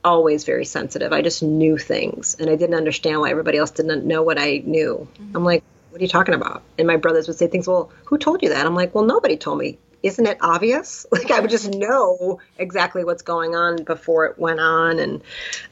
always 0.04 0.44
very 0.44 0.66
sensitive. 0.66 1.14
I 1.14 1.22
just 1.22 1.42
knew 1.42 1.78
things, 1.78 2.36
and 2.38 2.50
I 2.50 2.56
didn't 2.56 2.76
understand 2.76 3.22
why 3.22 3.30
everybody 3.30 3.56
else 3.56 3.70
didn't 3.70 4.04
know 4.04 4.22
what 4.22 4.38
I 4.38 4.62
knew. 4.66 5.08
Mm-hmm. 5.14 5.34
I'm 5.34 5.44
like, 5.44 5.64
what 5.94 6.00
are 6.00 6.04
you 6.04 6.08
talking 6.08 6.34
about? 6.34 6.64
And 6.76 6.88
my 6.88 6.96
brothers 6.96 7.28
would 7.28 7.36
say 7.36 7.46
things, 7.46 7.68
well, 7.68 7.88
who 8.06 8.18
told 8.18 8.42
you 8.42 8.48
that? 8.48 8.66
I'm 8.66 8.74
like, 8.74 8.96
well, 8.96 9.04
nobody 9.04 9.36
told 9.36 9.58
me. 9.58 9.78
Isn't 10.02 10.26
it 10.26 10.38
obvious? 10.40 11.06
Like 11.12 11.30
I 11.30 11.38
would 11.38 11.50
just 11.50 11.72
know 11.72 12.40
exactly 12.58 13.04
what's 13.04 13.22
going 13.22 13.54
on 13.54 13.84
before 13.84 14.26
it 14.26 14.36
went 14.36 14.58
on, 14.58 14.98
and 14.98 15.22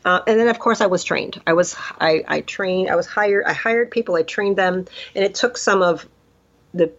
uh, 0.05 0.21
and 0.25 0.39
then 0.39 0.47
of 0.47 0.61
course 0.61 0.81
I 0.81 0.87
was 0.87 1.03
trained. 1.03 1.43
I 1.45 1.55
was 1.55 1.75
I, 2.01 2.23
I 2.29 2.41
trained. 2.43 2.89
I 2.89 2.95
was 2.95 3.07
hired. 3.09 3.47
I 3.47 3.53
hired 3.53 3.91
people. 3.91 4.15
I 4.15 4.23
trained 4.23 4.57
them, 4.57 4.87
and 5.17 5.25
it 5.25 5.35
took 5.35 5.59
some 5.59 5.83
of 5.83 6.09
the 6.73 6.93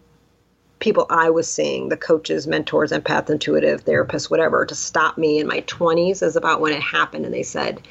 people 0.80 1.05
I 1.09 1.30
was 1.30 1.49
seeing, 1.49 1.88
the 1.88 1.95
coaches, 1.95 2.45
mentors, 2.45 2.91
empath, 2.91 3.30
intuitive, 3.30 3.86
therapists, 3.86 4.30
whatever, 4.30 4.65
to 4.65 4.76
stop 4.76 5.17
me 5.17 5.39
in 5.39 5.47
my 5.47 5.61
20s 5.61 6.21
is 6.21 6.36
about 6.36 6.59
when 6.59 6.74
it 6.74 6.82
happened. 6.82 7.24
And 7.24 7.34
they 7.34 7.43
said, 7.43 7.82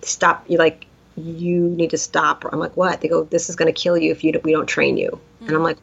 stop, 0.00 0.46
you 0.48 0.56
like, 0.56 0.86
you 1.16 1.68
need 1.70 1.90
to 1.90 1.98
stop. 1.98 2.44
I'm 2.50 2.58
like, 2.58 2.76
what? 2.76 3.00
They 3.00 3.08
go, 3.08 3.24
this 3.24 3.48
is 3.48 3.56
going 3.56 3.72
to 3.72 3.80
kill 3.80 3.96
you 3.96 4.10
if 4.10 4.24
you 4.24 4.40
we 4.42 4.52
don't 4.52 4.66
train 4.66 4.96
you. 4.96 5.10
Mm-hmm. 5.10 5.46
And 5.46 5.56
I'm 5.56 5.62
like, 5.62 5.78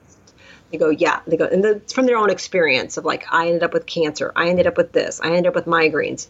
they 0.71 0.77
go, 0.77 0.89
yeah. 0.89 1.21
They 1.27 1.37
go, 1.37 1.45
and 1.45 1.63
it's 1.63 1.93
from 1.93 2.05
their 2.05 2.17
own 2.17 2.29
experience 2.29 2.97
of 2.97 3.05
like, 3.05 3.25
I 3.31 3.47
ended 3.47 3.63
up 3.63 3.73
with 3.73 3.85
cancer. 3.85 4.31
I 4.35 4.49
ended 4.49 4.67
up 4.67 4.77
with 4.77 4.91
this. 4.91 5.19
I 5.21 5.27
ended 5.27 5.47
up 5.47 5.55
with 5.55 5.65
migraines. 5.65 6.27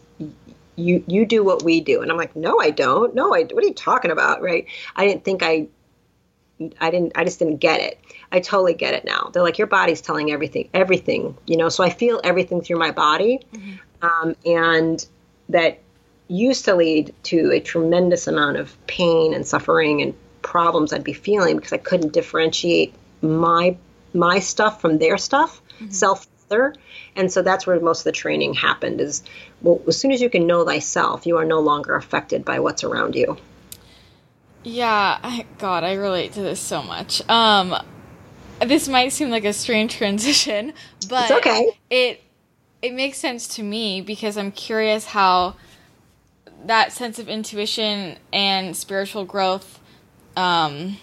You 0.74 1.04
you 1.06 1.26
do 1.26 1.44
what 1.44 1.62
we 1.62 1.80
do. 1.80 2.00
And 2.00 2.10
I'm 2.10 2.16
like, 2.16 2.34
no, 2.34 2.58
I 2.58 2.70
don't. 2.70 3.14
No, 3.14 3.34
I. 3.34 3.42
What 3.44 3.62
are 3.62 3.66
you 3.66 3.74
talking 3.74 4.10
about? 4.10 4.42
Right? 4.42 4.66
I 4.96 5.06
didn't 5.06 5.24
think 5.24 5.42
I. 5.42 5.68
I 6.80 6.90
didn't. 6.90 7.12
I 7.14 7.24
just 7.24 7.38
didn't 7.38 7.58
get 7.58 7.80
it. 7.80 8.00
I 8.30 8.40
totally 8.40 8.74
get 8.74 8.94
it 8.94 9.04
now. 9.04 9.30
They're 9.32 9.42
like, 9.42 9.58
your 9.58 9.66
body's 9.66 10.00
telling 10.00 10.32
everything, 10.32 10.70
everything. 10.72 11.36
You 11.46 11.56
know. 11.56 11.68
So 11.68 11.84
I 11.84 11.90
feel 11.90 12.20
everything 12.24 12.62
through 12.62 12.78
my 12.78 12.90
body, 12.90 13.40
mm-hmm. 13.52 14.06
um, 14.06 14.34
and 14.46 15.06
that 15.50 15.80
used 16.28 16.64
to 16.64 16.74
lead 16.74 17.14
to 17.24 17.52
a 17.52 17.60
tremendous 17.60 18.26
amount 18.26 18.56
of 18.56 18.74
pain 18.86 19.34
and 19.34 19.46
suffering 19.46 20.02
and 20.02 20.14
problems 20.42 20.92
I'd 20.92 21.04
be 21.04 21.12
feeling 21.12 21.56
because 21.56 21.72
I 21.72 21.78
couldn't 21.78 22.12
differentiate 22.12 22.94
my 23.20 23.76
my 24.14 24.40
stuff 24.40 24.80
from 24.80 24.98
their 24.98 25.16
stuff, 25.16 25.62
mm-hmm. 25.78 25.90
self 25.90 26.26
other. 26.52 26.74
And 27.16 27.32
so 27.32 27.42
that's 27.42 27.66
where 27.66 27.78
most 27.80 28.00
of 28.00 28.04
the 28.04 28.12
training 28.12 28.54
happened 28.54 29.00
is 29.00 29.22
well 29.60 29.80
as 29.88 29.98
soon 29.98 30.12
as 30.12 30.20
you 30.20 30.30
can 30.30 30.46
know 30.46 30.64
thyself, 30.64 31.26
you 31.26 31.36
are 31.38 31.44
no 31.44 31.60
longer 31.60 31.94
affected 31.94 32.44
by 32.44 32.60
what's 32.60 32.84
around 32.84 33.14
you. 33.14 33.36
Yeah, 34.64 35.18
I, 35.22 35.44
God, 35.58 35.82
I 35.82 35.94
relate 35.94 36.32
to 36.34 36.42
this 36.42 36.60
so 36.60 36.82
much. 36.82 37.26
Um 37.28 37.76
this 38.60 38.88
might 38.88 39.12
seem 39.12 39.30
like 39.30 39.44
a 39.44 39.52
strange 39.52 39.94
transition, 39.96 40.72
but 41.08 41.30
it's 41.30 41.38
okay. 41.38 41.70
It 41.90 42.22
it 42.80 42.94
makes 42.94 43.18
sense 43.18 43.46
to 43.56 43.62
me 43.62 44.00
because 44.00 44.36
I'm 44.36 44.52
curious 44.52 45.06
how 45.06 45.56
that 46.66 46.92
sense 46.92 47.18
of 47.18 47.28
intuition 47.28 48.16
and 48.32 48.76
spiritual 48.76 49.24
growth 49.24 49.80
um, 50.36 50.96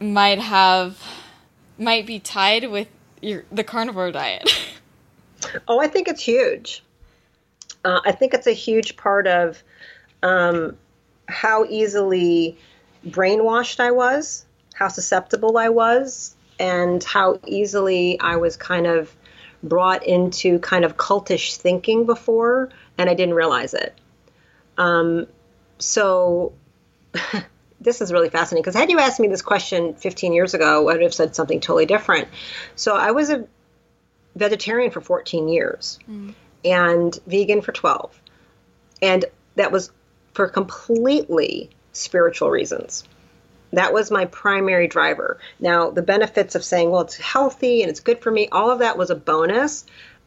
might 0.00 0.38
have 0.38 1.00
might 1.78 2.06
be 2.06 2.18
tied 2.18 2.70
with 2.70 2.88
your 3.20 3.44
the 3.50 3.64
carnivore 3.64 4.12
diet. 4.12 4.50
oh, 5.68 5.80
I 5.80 5.88
think 5.88 6.08
it's 6.08 6.22
huge. 6.22 6.82
Uh, 7.84 8.00
I 8.04 8.12
think 8.12 8.34
it's 8.34 8.46
a 8.46 8.52
huge 8.52 8.96
part 8.96 9.26
of 9.26 9.62
um, 10.22 10.76
how 11.28 11.64
easily 11.66 12.58
brainwashed 13.06 13.80
I 13.80 13.92
was, 13.92 14.44
how 14.74 14.88
susceptible 14.88 15.56
I 15.56 15.68
was, 15.68 16.34
and 16.58 17.02
how 17.04 17.38
easily 17.46 18.18
I 18.20 18.36
was 18.36 18.56
kind 18.56 18.86
of 18.86 19.14
brought 19.62 20.04
into 20.04 20.58
kind 20.58 20.84
of 20.84 20.96
cultish 20.96 21.56
thinking 21.56 22.06
before, 22.06 22.70
and 22.98 23.08
I 23.08 23.14
didn't 23.14 23.34
realize 23.34 23.74
it. 23.74 23.96
Um, 24.78 25.26
so 25.78 26.52
this 27.80 28.00
is 28.00 28.12
really 28.12 28.30
fascinating 28.30 28.62
because 28.62 28.74
had 28.74 28.90
you 28.90 28.98
asked 28.98 29.20
me 29.20 29.28
this 29.28 29.42
question 29.42 29.94
15 29.94 30.32
years 30.32 30.54
ago, 30.54 30.88
I 30.88 30.92
would 30.94 31.02
have 31.02 31.14
said 31.14 31.34
something 31.34 31.60
totally 31.60 31.86
different. 31.86 32.28
So 32.74 32.96
I 32.96 33.10
was 33.10 33.30
a 33.30 33.46
vegetarian 34.34 34.90
for 34.90 35.00
14 35.00 35.48
years 35.48 35.98
mm. 36.08 36.34
and 36.64 37.18
vegan 37.26 37.62
for 37.62 37.72
12. 37.72 38.20
And 39.02 39.24
that 39.56 39.72
was 39.72 39.90
for 40.32 40.48
completely 40.48 41.70
spiritual 41.92 42.50
reasons. 42.50 43.04
That 43.72 43.92
was 43.92 44.10
my 44.10 44.26
primary 44.26 44.86
driver. 44.86 45.38
Now, 45.58 45.90
the 45.90 46.02
benefits 46.02 46.54
of 46.54 46.64
saying, 46.64 46.90
well, 46.90 47.02
it's 47.02 47.16
healthy 47.16 47.82
and 47.82 47.90
it's 47.90 48.00
good 48.00 48.20
for 48.20 48.30
me, 48.30 48.48
all 48.50 48.70
of 48.70 48.78
that 48.78 48.96
was 48.96 49.10
a 49.10 49.14
bonus. 49.14 49.84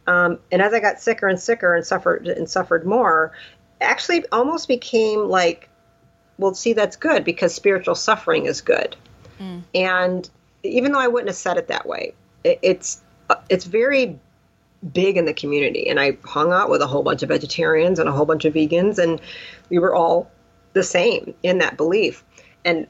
Um, 0.07 0.39
and 0.51 0.61
as 0.61 0.73
I 0.73 0.79
got 0.79 0.99
sicker 0.99 1.27
and 1.27 1.39
sicker 1.39 1.75
and 1.75 1.85
suffered 1.85 2.27
and 2.27 2.49
suffered 2.49 2.85
more, 2.85 3.33
actually 3.81 4.25
almost 4.31 4.67
became 4.67 5.29
like, 5.29 5.69
well, 6.37 6.53
see, 6.53 6.73
that's 6.73 6.95
good 6.95 7.23
because 7.23 7.53
spiritual 7.53 7.95
suffering 7.95 8.45
is 8.45 8.61
good. 8.61 8.95
Mm. 9.39 9.63
And 9.75 10.29
even 10.63 10.91
though 10.91 10.99
I 10.99 11.07
wouldn't 11.07 11.29
have 11.29 11.35
said 11.35 11.57
it 11.57 11.67
that 11.67 11.85
way, 11.85 12.13
it, 12.43 12.59
it's 12.61 13.01
it's 13.49 13.65
very 13.65 14.17
big 14.93 15.17
in 15.17 15.25
the 15.25 15.33
community. 15.33 15.87
And 15.89 15.99
I 15.99 16.17
hung 16.23 16.51
out 16.51 16.69
with 16.69 16.81
a 16.81 16.87
whole 16.87 17.03
bunch 17.03 17.21
of 17.23 17.29
vegetarians 17.29 17.99
and 17.99 18.07
a 18.09 18.11
whole 18.11 18.25
bunch 18.25 18.45
of 18.45 18.53
vegans, 18.53 18.97
and 18.97 19.21
we 19.69 19.79
were 19.79 19.93
all 19.93 20.31
the 20.73 20.83
same 20.83 21.33
in 21.43 21.57
that 21.59 21.77
belief. 21.77 22.23
And 22.65 22.87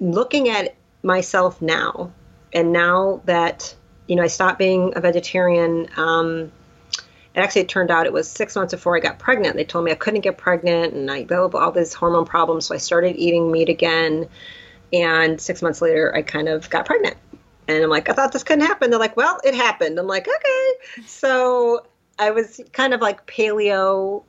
looking 0.00 0.48
at 0.48 0.74
myself 1.02 1.60
now, 1.60 2.12
and 2.52 2.72
now 2.72 3.20
that 3.24 3.74
you 4.06 4.16
know 4.16 4.22
I 4.22 4.28
stopped 4.28 4.58
being 4.58 4.92
a 4.96 5.00
vegetarian. 5.00 5.88
Um, 5.96 6.52
and 7.34 7.44
actually, 7.44 7.62
it 7.62 7.68
turned 7.68 7.90
out 7.90 8.06
it 8.06 8.12
was 8.12 8.28
six 8.28 8.54
months 8.54 8.72
before 8.72 8.96
I 8.96 9.00
got 9.00 9.18
pregnant. 9.18 9.56
They 9.56 9.64
told 9.64 9.84
me 9.84 9.90
I 9.90 9.96
couldn't 9.96 10.20
get 10.20 10.38
pregnant, 10.38 10.94
and 10.94 11.10
I 11.10 11.22
developed 11.22 11.56
all 11.56 11.72
these 11.72 11.92
hormone 11.92 12.26
problems. 12.26 12.66
So 12.66 12.74
I 12.74 12.78
started 12.78 13.16
eating 13.16 13.50
meat 13.50 13.68
again. 13.68 14.28
And 14.92 15.40
six 15.40 15.60
months 15.60 15.82
later, 15.82 16.14
I 16.14 16.22
kind 16.22 16.48
of 16.48 16.70
got 16.70 16.86
pregnant. 16.86 17.16
And 17.66 17.82
I'm 17.82 17.90
like, 17.90 18.08
I 18.08 18.12
thought 18.12 18.30
this 18.30 18.44
couldn't 18.44 18.66
happen. 18.66 18.90
They're 18.90 19.00
like, 19.00 19.16
well, 19.16 19.40
it 19.42 19.54
happened. 19.54 19.98
I'm 19.98 20.06
like, 20.06 20.28
okay. 20.28 21.04
So 21.06 21.86
I 22.18 22.30
was 22.30 22.60
kind 22.72 22.94
of 22.94 23.00
like 23.00 23.26
paleo 23.26 24.22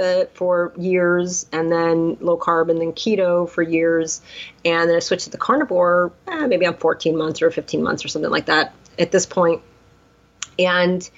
uh, 0.00 0.26
for 0.34 0.72
years, 0.78 1.46
and 1.50 1.70
then 1.72 2.16
low 2.20 2.38
carb, 2.38 2.70
and 2.70 2.80
then 2.80 2.92
keto 2.92 3.48
for 3.48 3.62
years, 3.62 4.22
and 4.64 4.88
then 4.88 4.96
I 4.96 5.00
switched 5.00 5.24
to 5.24 5.30
the 5.30 5.38
carnivore. 5.38 6.12
Eh, 6.28 6.46
maybe 6.46 6.66
I'm 6.66 6.76
14 6.76 7.16
months 7.16 7.42
or 7.42 7.50
15 7.50 7.82
months 7.82 8.04
or 8.04 8.08
something 8.08 8.30
like 8.30 8.46
that 8.46 8.72
at 8.98 9.10
this 9.10 9.26
point, 9.26 9.62
and 10.58 11.08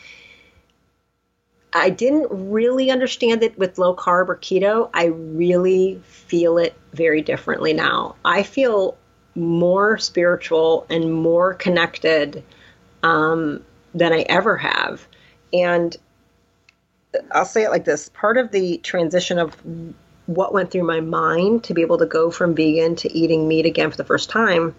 I 1.74 1.90
didn't 1.90 2.28
really 2.30 2.90
understand 2.90 3.42
it 3.42 3.58
with 3.58 3.78
low 3.78 3.96
carb 3.96 4.28
or 4.28 4.36
keto. 4.36 4.88
I 4.94 5.06
really 5.06 6.00
feel 6.04 6.56
it 6.58 6.74
very 6.92 7.20
differently 7.20 7.72
now. 7.72 8.14
I 8.24 8.44
feel 8.44 8.96
more 9.34 9.98
spiritual 9.98 10.86
and 10.88 11.12
more 11.12 11.54
connected 11.54 12.44
um, 13.02 13.64
than 13.92 14.12
I 14.12 14.20
ever 14.20 14.56
have. 14.56 15.06
And 15.52 15.96
I'll 17.32 17.44
say 17.44 17.64
it 17.64 17.70
like 17.70 17.84
this 17.84 18.08
part 18.08 18.38
of 18.38 18.52
the 18.52 18.78
transition 18.78 19.38
of 19.38 19.56
what 20.26 20.54
went 20.54 20.70
through 20.70 20.84
my 20.84 21.00
mind 21.00 21.64
to 21.64 21.74
be 21.74 21.82
able 21.82 21.98
to 21.98 22.06
go 22.06 22.30
from 22.30 22.54
vegan 22.54 22.96
to 22.96 23.12
eating 23.12 23.48
meat 23.48 23.66
again 23.66 23.90
for 23.90 23.96
the 23.96 24.04
first 24.04 24.30
time 24.30 24.74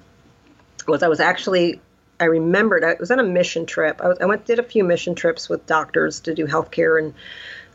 was 0.87 1.03
I 1.03 1.07
was 1.07 1.19
actually 1.19 1.81
I 2.19 2.25
remembered 2.25 2.83
I 2.83 2.95
was 2.99 3.11
on 3.11 3.19
a 3.19 3.23
mission 3.23 3.65
trip. 3.65 4.01
I, 4.01 4.07
was, 4.07 4.17
I 4.19 4.25
went 4.25 4.45
did 4.45 4.59
a 4.59 4.63
few 4.63 4.83
mission 4.83 5.15
trips 5.15 5.49
with 5.49 5.65
doctors 5.65 6.21
to 6.21 6.33
do 6.33 6.45
healthcare 6.47 6.99
in 6.99 7.13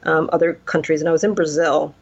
um, 0.02 0.30
other 0.32 0.54
countries, 0.64 1.00
and 1.00 1.08
I 1.08 1.12
was 1.12 1.24
in 1.24 1.34
Brazil. 1.34 1.94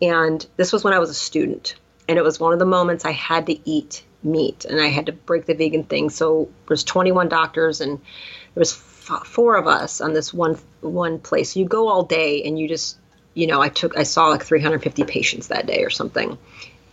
And 0.00 0.44
this 0.56 0.72
was 0.72 0.84
when 0.84 0.94
I 0.94 0.98
was 0.98 1.10
a 1.10 1.14
student, 1.14 1.76
and 2.08 2.18
it 2.18 2.22
was 2.24 2.40
one 2.40 2.52
of 2.52 2.58
the 2.58 2.66
moments 2.66 3.04
I 3.04 3.12
had 3.12 3.46
to 3.46 3.68
eat 3.68 4.04
meat, 4.22 4.64
and 4.64 4.80
I 4.80 4.86
had 4.86 5.06
to 5.06 5.12
break 5.12 5.46
the 5.46 5.54
vegan 5.54 5.84
thing. 5.84 6.10
So 6.10 6.44
there 6.44 6.70
was 6.70 6.84
21 6.84 7.28
doctors, 7.28 7.80
and 7.80 7.98
there 7.98 8.60
was 8.60 8.72
f- 8.72 9.26
four 9.26 9.56
of 9.56 9.66
us 9.66 10.00
on 10.00 10.14
this 10.14 10.32
one 10.32 10.58
one 10.80 11.18
place. 11.18 11.56
You 11.56 11.66
go 11.66 11.88
all 11.88 12.02
day, 12.02 12.42
and 12.44 12.58
you 12.58 12.68
just 12.68 12.96
you 13.34 13.46
know 13.46 13.60
I 13.60 13.68
took 13.68 13.96
I 13.96 14.02
saw 14.04 14.28
like 14.28 14.42
350 14.42 15.04
patients 15.04 15.48
that 15.48 15.66
day 15.66 15.84
or 15.84 15.90
something, 15.90 16.38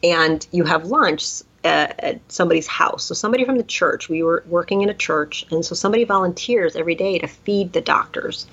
and 0.03 0.45
you 0.51 0.65
have 0.65 0.85
lunch 0.85 1.41
at, 1.63 2.19
somebody's 2.27 2.67
house. 2.67 3.05
So 3.05 3.13
somebody 3.13 3.45
from 3.45 3.57
the 3.57 3.63
church, 3.63 4.09
we 4.09 4.23
were 4.23 4.43
working 4.47 4.81
in 4.81 4.89
a 4.89 4.93
church, 4.93 5.45
and 5.51 5.63
so 5.65 5.75
somebody 5.75 6.03
volunteers 6.03 6.75
every 6.75 6.95
day 6.95 7.19
to 7.19 7.27
feed 7.27 7.73
the 7.73 7.81
doctors. 7.81 8.47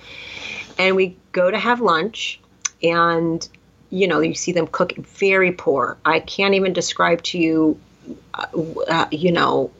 And 0.79 0.97
we 0.97 1.17
go 1.33 1.51
to 1.51 1.59
have 1.59 1.81
lunch, 1.81 2.41
and 2.83 3.47
you 3.91 4.07
know, 4.07 4.21
you 4.21 4.35
see 4.35 4.53
them 4.53 4.67
cook 4.67 4.95
very 4.97 5.53
poor. 5.53 5.97
I 6.05 6.21
can't 6.21 6.55
even 6.55 6.73
describe 6.73 7.23
to 7.25 7.39
you, 7.39 7.81
uh, 8.35 8.47
uh, 8.87 9.07
you 9.11 9.33
know, 9.33 9.71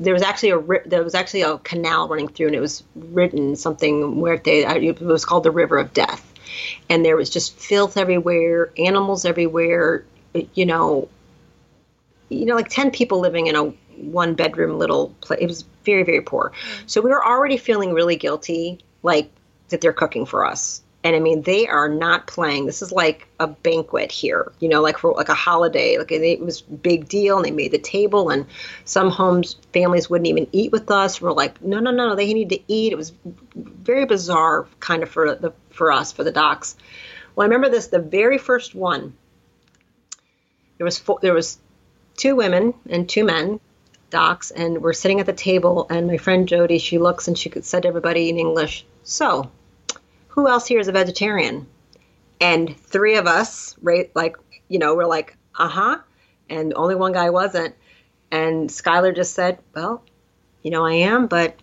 there 0.00 0.12
was 0.12 0.22
actually 0.22 0.50
a 0.50 0.88
there 0.88 1.02
was 1.02 1.14
actually 1.14 1.42
a 1.42 1.58
canal 1.58 2.08
running 2.08 2.28
through, 2.28 2.48
and 2.48 2.56
it 2.56 2.60
was 2.60 2.84
written 2.94 3.56
something 3.56 4.20
where 4.20 4.38
they 4.38 4.66
it 4.66 5.00
was 5.00 5.24
called 5.24 5.42
the 5.42 5.50
River 5.50 5.78
of 5.78 5.92
Death, 5.92 6.32
and 6.88 7.04
there 7.04 7.16
was 7.16 7.30
just 7.30 7.58
filth 7.58 7.96
everywhere, 7.96 8.70
animals 8.78 9.24
everywhere, 9.24 10.04
you 10.54 10.66
know, 10.66 11.08
you 12.28 12.44
know, 12.44 12.54
like 12.54 12.68
10 12.68 12.90
people 12.90 13.20
living 13.20 13.46
in 13.46 13.56
a 13.56 13.64
one 13.96 14.34
bedroom 14.34 14.78
little 14.78 15.14
place. 15.20 15.40
It 15.40 15.46
was 15.46 15.64
very, 15.84 16.02
very 16.02 16.20
poor. 16.20 16.50
Mm-hmm. 16.50 16.86
So 16.86 17.00
we 17.00 17.10
were 17.10 17.24
already 17.24 17.56
feeling 17.56 17.92
really 17.92 18.16
guilty, 18.16 18.78
like 19.02 19.30
that 19.68 19.80
they're 19.80 19.92
cooking 19.92 20.26
for 20.26 20.46
us. 20.46 20.82
And 21.04 21.14
I 21.14 21.20
mean, 21.20 21.42
they 21.42 21.68
are 21.68 21.88
not 21.88 22.26
playing. 22.26 22.66
This 22.66 22.82
is 22.82 22.90
like 22.90 23.28
a 23.38 23.46
banquet 23.46 24.10
here, 24.10 24.52
you 24.58 24.68
know, 24.68 24.82
like 24.82 24.98
for 24.98 25.14
like 25.14 25.28
a 25.28 25.34
holiday. 25.34 25.96
Like 25.96 26.10
it 26.10 26.40
was 26.40 26.60
big 26.60 27.08
deal, 27.08 27.36
and 27.36 27.46
they 27.46 27.52
made 27.52 27.70
the 27.70 27.78
table. 27.78 28.30
And 28.30 28.46
some 28.84 29.08
homes, 29.08 29.56
families 29.72 30.10
wouldn't 30.10 30.26
even 30.26 30.48
eat 30.50 30.72
with 30.72 30.90
us. 30.90 31.20
We're 31.20 31.32
like, 31.32 31.62
No, 31.62 31.78
no, 31.78 31.92
no, 31.92 32.08
no, 32.08 32.16
they 32.16 32.34
need 32.34 32.50
to 32.50 32.60
eat. 32.66 32.92
It 32.92 32.96
was 32.96 33.12
very 33.54 34.06
bizarre, 34.06 34.66
kind 34.80 35.04
of 35.04 35.08
for 35.08 35.36
the 35.36 35.52
for 35.70 35.92
us, 35.92 36.10
for 36.10 36.24
the 36.24 36.32
docs. 36.32 36.76
Well, 37.36 37.44
I 37.44 37.46
remember 37.46 37.68
this. 37.68 37.86
The 37.86 38.00
very 38.00 38.38
first 38.38 38.74
one. 38.74 39.16
There 40.78 40.84
was 40.84 40.98
four, 40.98 41.20
there 41.22 41.34
was 41.34 41.58
two 42.18 42.36
women 42.36 42.74
and 42.90 43.08
two 43.08 43.24
men, 43.24 43.60
docs, 44.10 44.50
and 44.50 44.82
we're 44.82 44.92
sitting 44.92 45.20
at 45.20 45.26
the 45.26 45.32
table. 45.32 45.86
And 45.88 46.06
my 46.06 46.18
friend 46.18 46.46
Jody, 46.46 46.78
she 46.78 46.98
looks 46.98 47.28
and 47.28 47.38
she 47.38 47.50
said 47.62 47.82
to 47.82 47.88
everybody 47.88 48.28
in 48.28 48.38
English, 48.38 48.84
"So, 49.04 49.50
who 50.28 50.48
else 50.48 50.66
here 50.66 50.80
is 50.80 50.88
a 50.88 50.92
vegetarian?" 50.92 51.66
And 52.40 52.76
three 52.76 53.16
of 53.16 53.26
us, 53.26 53.74
right, 53.80 54.10
like 54.14 54.36
you 54.68 54.78
know, 54.78 54.94
we're 54.94 55.06
like, 55.06 55.36
"Uh 55.58 55.68
huh," 55.68 55.98
and 56.50 56.74
only 56.74 56.94
one 56.94 57.12
guy 57.12 57.30
wasn't. 57.30 57.74
And 58.30 58.68
Skylar 58.68 59.14
just 59.14 59.34
said, 59.34 59.58
"Well, 59.74 60.02
you 60.62 60.70
know, 60.70 60.84
I 60.84 60.94
am, 60.94 61.28
but 61.28 61.56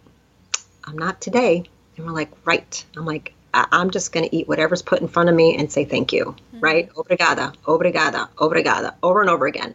I'm 0.86 0.98
not 0.98 1.22
today." 1.22 1.66
And 1.98 2.06
we're 2.06 2.14
like, 2.14 2.32
"Right." 2.46 2.84
I'm 2.98 3.06
like, 3.06 3.36
I- 3.56 3.68
am 3.72 3.90
just 3.90 4.12
going 4.12 4.28
to 4.28 4.36
eat 4.36 4.48
whatever's 4.48 4.82
put 4.82 5.02
in 5.02 5.08
front 5.08 5.30
of 5.30 5.36
me 5.36 5.56
and 5.58 5.72
say 5.72 5.86
thank 5.86 6.12
you, 6.12 6.26
mm-hmm. 6.26 6.60
right? 6.60 6.94
Obrigada, 6.94 7.56
obrigada, 7.66 8.28
obrigada, 8.36 8.96
over 9.02 9.22
and 9.22 9.30
over 9.30 9.48
again. 9.48 9.74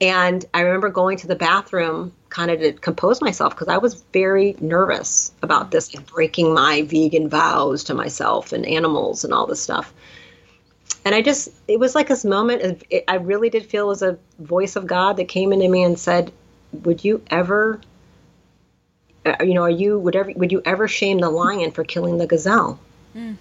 And 0.00 0.44
I 0.52 0.60
remember 0.60 0.90
going 0.90 1.16
to 1.18 1.26
the 1.26 1.36
bathroom 1.36 2.12
kind 2.28 2.50
of 2.50 2.60
to 2.60 2.72
compose 2.74 3.22
myself 3.22 3.54
because 3.54 3.68
I 3.68 3.78
was 3.78 4.02
very 4.12 4.54
nervous 4.60 5.32
about 5.42 5.70
this, 5.70 5.94
like 5.94 6.06
breaking 6.06 6.52
my 6.52 6.82
vegan 6.82 7.28
vows 7.28 7.84
to 7.84 7.94
myself 7.94 8.52
and 8.52 8.66
animals 8.66 9.24
and 9.24 9.32
all 9.32 9.46
this 9.46 9.60
stuff. 9.60 9.94
And 11.06 11.14
I 11.14 11.22
just, 11.22 11.48
it 11.66 11.78
was 11.78 11.94
like 11.94 12.08
this 12.08 12.24
moment 12.24 12.62
of, 12.62 12.82
it, 12.90 13.04
I 13.08 13.14
really 13.14 13.48
did 13.48 13.64
feel 13.64 13.90
as 13.90 14.02
a 14.02 14.18
voice 14.38 14.76
of 14.76 14.86
God 14.86 15.16
that 15.16 15.28
came 15.28 15.52
into 15.52 15.68
me 15.68 15.82
and 15.82 15.98
said, 15.98 16.32
Would 16.72 17.04
you 17.04 17.22
ever, 17.28 17.80
uh, 19.24 19.36
you 19.40 19.54
know, 19.54 19.62
are 19.62 19.70
you, 19.70 19.98
would, 19.98 20.16
ever, 20.16 20.32
would 20.36 20.52
you 20.52 20.60
ever 20.64 20.88
shame 20.88 21.20
the 21.20 21.30
lion 21.30 21.70
for 21.70 21.84
killing 21.84 22.18
the 22.18 22.26
gazelle? 22.26 22.78
Mm. 23.14 23.36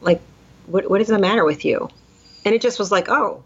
Like, 0.00 0.22
what, 0.66 0.88
what 0.88 1.00
is 1.00 1.08
the 1.08 1.18
matter 1.18 1.44
with 1.44 1.64
you? 1.64 1.90
And 2.44 2.54
it 2.54 2.62
just 2.62 2.78
was 2.78 2.90
like, 2.90 3.08
oh, 3.08 3.42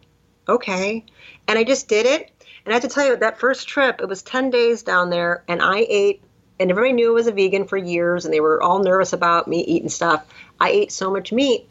okay. 0.46 1.02
And 1.48 1.58
I 1.58 1.64
just 1.64 1.88
did 1.88 2.06
it. 2.06 2.30
And 2.64 2.72
I 2.72 2.74
have 2.74 2.82
to 2.82 2.88
tell 2.88 3.06
you, 3.06 3.16
that 3.16 3.38
first 3.38 3.68
trip, 3.68 4.00
it 4.00 4.08
was 4.08 4.22
10 4.22 4.50
days 4.50 4.82
down 4.82 5.10
there, 5.10 5.44
and 5.48 5.60
I 5.60 5.86
ate, 5.88 6.22
and 6.58 6.70
everybody 6.70 6.94
knew 6.94 7.10
I 7.10 7.14
was 7.14 7.26
a 7.26 7.32
vegan 7.32 7.66
for 7.66 7.76
years, 7.76 8.24
and 8.24 8.32
they 8.32 8.40
were 8.40 8.62
all 8.62 8.82
nervous 8.82 9.12
about 9.12 9.48
me 9.48 9.60
eating 9.64 9.90
stuff. 9.90 10.24
I 10.58 10.70
ate 10.70 10.92
so 10.92 11.10
much 11.10 11.32
meat 11.32 11.68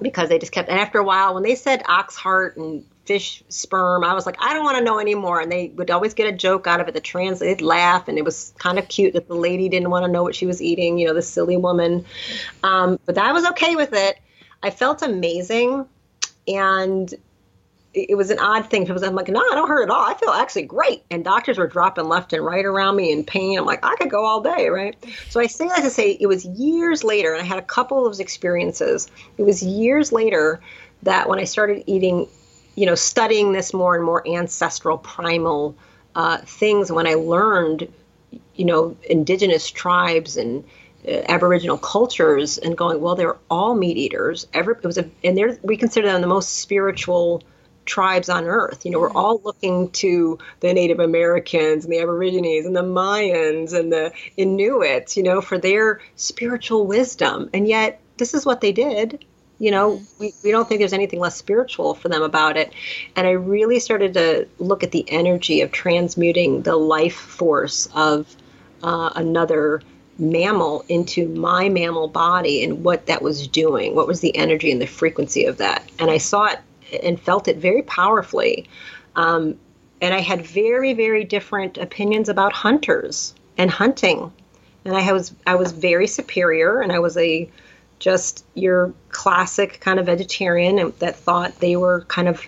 because 0.00 0.30
they 0.30 0.38
just 0.38 0.52
kept, 0.52 0.70
and 0.70 0.78
after 0.78 0.98
a 0.98 1.04
while, 1.04 1.34
when 1.34 1.42
they 1.42 1.54
said 1.54 1.82
ox 1.86 2.16
heart 2.16 2.56
and 2.56 2.84
fish 3.04 3.42
sperm, 3.48 4.04
I 4.04 4.14
was 4.14 4.24
like, 4.24 4.36
I 4.40 4.54
don't 4.54 4.64
want 4.64 4.78
to 4.78 4.84
know 4.84 5.00
anymore. 5.00 5.40
And 5.40 5.50
they 5.50 5.68
would 5.68 5.90
always 5.90 6.14
get 6.14 6.32
a 6.32 6.36
joke 6.36 6.66
out 6.66 6.80
of 6.80 6.88
it. 6.88 6.94
The 6.94 7.00
trans, 7.00 7.40
they'd 7.40 7.60
laugh, 7.60 8.08
and 8.08 8.16
it 8.16 8.24
was 8.24 8.54
kind 8.58 8.78
of 8.78 8.88
cute 8.88 9.14
that 9.14 9.28
the 9.28 9.34
lady 9.34 9.68
didn't 9.68 9.90
want 9.90 10.06
to 10.06 10.10
know 10.10 10.22
what 10.22 10.34
she 10.34 10.46
was 10.46 10.62
eating, 10.62 10.96
you 10.96 11.08
know, 11.08 11.14
the 11.14 11.20
silly 11.20 11.56
woman. 11.56 12.06
Um, 12.62 12.98
but 13.04 13.18
I 13.18 13.32
was 13.32 13.44
okay 13.46 13.76
with 13.76 13.92
it. 13.92 14.18
I 14.62 14.70
felt 14.70 15.02
amazing. 15.02 15.86
And 16.46 17.12
it 17.92 18.16
was 18.16 18.30
an 18.30 18.38
odd 18.38 18.70
thing. 18.70 18.86
People 18.86 19.04
I'm 19.04 19.14
like, 19.16 19.28
no, 19.28 19.40
I 19.40 19.54
don't 19.54 19.68
hurt 19.68 19.82
at 19.82 19.90
all. 19.90 20.04
I 20.04 20.14
feel 20.14 20.30
actually 20.30 20.62
great. 20.62 21.02
And 21.10 21.24
doctors 21.24 21.58
were 21.58 21.66
dropping 21.66 22.08
left 22.08 22.32
and 22.32 22.44
right 22.44 22.64
around 22.64 22.94
me 22.96 23.10
in 23.10 23.24
pain. 23.24 23.58
I'm 23.58 23.64
like, 23.64 23.84
I 23.84 23.96
could 23.96 24.10
go 24.10 24.24
all 24.24 24.40
day, 24.40 24.68
right? 24.68 24.96
So 25.28 25.40
I 25.40 25.46
say 25.46 25.66
that 25.66 25.82
to 25.82 25.90
say 25.90 26.12
it 26.12 26.26
was 26.26 26.44
years 26.44 27.02
later, 27.02 27.32
and 27.32 27.42
I 27.42 27.44
had 27.44 27.58
a 27.58 27.62
couple 27.62 28.06
of 28.06 28.20
experiences. 28.20 29.10
It 29.38 29.42
was 29.42 29.62
years 29.62 30.12
later 30.12 30.60
that 31.02 31.28
when 31.28 31.40
I 31.40 31.44
started 31.44 31.82
eating, 31.86 32.28
you 32.76 32.86
know, 32.86 32.94
studying 32.94 33.52
this 33.52 33.74
more 33.74 33.96
and 33.96 34.04
more 34.04 34.26
ancestral 34.28 34.98
primal 34.98 35.74
uh, 36.14 36.38
things, 36.38 36.92
when 36.92 37.08
I 37.08 37.14
learned, 37.14 37.92
you 38.54 38.66
know, 38.66 38.96
indigenous 39.08 39.68
tribes 39.68 40.36
and 40.36 40.62
uh, 41.08 41.22
Aboriginal 41.28 41.78
cultures, 41.78 42.56
and 42.56 42.76
going, 42.76 43.00
well, 43.00 43.16
they're 43.16 43.38
all 43.50 43.74
meat 43.74 43.96
eaters. 43.96 44.46
Every 44.54 44.74
it 44.74 44.84
was 44.84 44.98
a, 44.98 45.10
and 45.24 45.36
they're 45.36 45.58
we 45.62 45.76
consider 45.76 46.06
them 46.06 46.20
the 46.20 46.28
most 46.28 46.58
spiritual 46.58 47.42
tribes 47.90 48.28
on 48.28 48.44
earth. 48.44 48.86
You 48.86 48.92
know, 48.92 49.00
we're 49.00 49.08
mm-hmm. 49.08 49.16
all 49.16 49.40
looking 49.44 49.90
to 49.90 50.38
the 50.60 50.72
Native 50.72 51.00
Americans 51.00 51.84
and 51.84 51.92
the 51.92 51.98
Aborigines 51.98 52.64
and 52.64 52.74
the 52.74 52.82
Mayans 52.82 53.72
and 53.72 53.92
the 53.92 54.12
Inuits, 54.36 55.16
you 55.16 55.24
know, 55.24 55.40
for 55.40 55.58
their 55.58 56.00
spiritual 56.16 56.86
wisdom. 56.86 57.50
And 57.52 57.66
yet, 57.66 58.00
this 58.16 58.32
is 58.32 58.46
what 58.46 58.60
they 58.60 58.72
did. 58.72 59.24
You 59.58 59.72
know, 59.72 59.96
mm-hmm. 59.96 60.04
we, 60.20 60.32
we 60.44 60.50
don't 60.52 60.68
think 60.68 60.78
there's 60.78 60.92
anything 60.92 61.20
less 61.20 61.36
spiritual 61.36 61.94
for 61.94 62.08
them 62.08 62.22
about 62.22 62.56
it. 62.56 62.72
And 63.16 63.26
I 63.26 63.32
really 63.32 63.80
started 63.80 64.14
to 64.14 64.46
look 64.58 64.82
at 64.84 64.92
the 64.92 65.04
energy 65.10 65.60
of 65.60 65.72
transmuting 65.72 66.62
the 66.62 66.76
life 66.76 67.16
force 67.16 67.88
of 67.94 68.34
uh, 68.82 69.10
another 69.16 69.82
mammal 70.16 70.84
into 70.88 71.28
my 71.28 71.68
mammal 71.68 72.06
body 72.06 72.62
and 72.62 72.84
what 72.84 73.06
that 73.06 73.20
was 73.20 73.48
doing. 73.48 73.94
What 73.94 74.06
was 74.06 74.20
the 74.20 74.36
energy 74.36 74.70
and 74.70 74.80
the 74.80 74.86
frequency 74.86 75.44
of 75.46 75.56
that? 75.56 75.90
And 75.98 76.10
I 76.10 76.18
saw 76.18 76.46
it 76.46 76.60
and 76.92 77.20
felt 77.20 77.48
it 77.48 77.56
very 77.58 77.82
powerfully. 77.82 78.68
Um, 79.16 79.58
and 80.00 80.14
I 80.14 80.20
had 80.20 80.46
very, 80.46 80.94
very 80.94 81.24
different 81.24 81.78
opinions 81.78 82.28
about 82.28 82.52
hunters 82.52 83.34
and 83.58 83.70
hunting. 83.70 84.32
And 84.84 84.96
I 84.96 85.12
was 85.12 85.34
I 85.46 85.56
was 85.56 85.72
very 85.72 86.06
superior, 86.06 86.80
and 86.80 86.90
I 86.90 87.00
was 87.00 87.16
a 87.18 87.50
just 87.98 88.44
your 88.54 88.94
classic 89.10 89.78
kind 89.80 89.98
of 89.98 90.06
vegetarian 90.06 90.92
that 91.00 91.16
thought 91.16 91.60
they 91.60 91.76
were 91.76 92.06
kind 92.08 92.28
of 92.28 92.42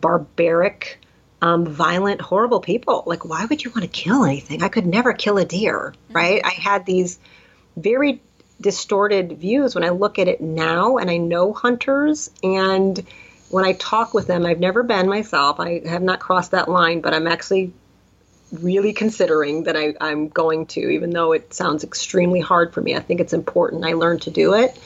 barbaric, 0.00 1.00
um, 1.42 1.66
violent, 1.66 2.20
horrible 2.20 2.60
people. 2.60 3.02
Like, 3.06 3.24
why 3.24 3.44
would 3.44 3.64
you 3.64 3.70
want 3.70 3.82
to 3.82 3.88
kill 3.88 4.24
anything? 4.24 4.62
I 4.62 4.68
could 4.68 4.86
never 4.86 5.12
kill 5.12 5.36
a 5.38 5.44
deer, 5.44 5.94
mm-hmm. 5.94 6.14
right? 6.14 6.40
I 6.44 6.50
had 6.50 6.86
these 6.86 7.18
very 7.76 8.22
distorted 8.60 9.38
views 9.38 9.74
when 9.74 9.82
I 9.82 9.88
look 9.88 10.20
at 10.20 10.28
it 10.28 10.40
now, 10.40 10.98
and 10.98 11.10
I 11.10 11.16
know 11.16 11.52
hunters 11.52 12.30
and 12.44 13.04
when 13.54 13.64
I 13.64 13.74
talk 13.74 14.14
with 14.14 14.26
them, 14.26 14.44
I've 14.44 14.58
never 14.58 14.82
been 14.82 15.08
myself. 15.08 15.60
I 15.60 15.80
have 15.86 16.02
not 16.02 16.18
crossed 16.18 16.50
that 16.50 16.68
line, 16.68 17.00
but 17.00 17.14
I'm 17.14 17.28
actually 17.28 17.72
really 18.50 18.92
considering 18.92 19.62
that 19.62 19.76
I, 19.76 19.94
am 20.00 20.26
going 20.28 20.66
to, 20.74 20.80
even 20.80 21.10
though 21.10 21.30
it 21.30 21.54
sounds 21.54 21.84
extremely 21.84 22.40
hard 22.40 22.74
for 22.74 22.80
me. 22.80 22.96
I 22.96 22.98
think 22.98 23.20
it's 23.20 23.32
important 23.32 23.84
I 23.84 23.92
learn 23.92 24.18
to 24.20 24.30
do 24.32 24.54
it 24.54 24.76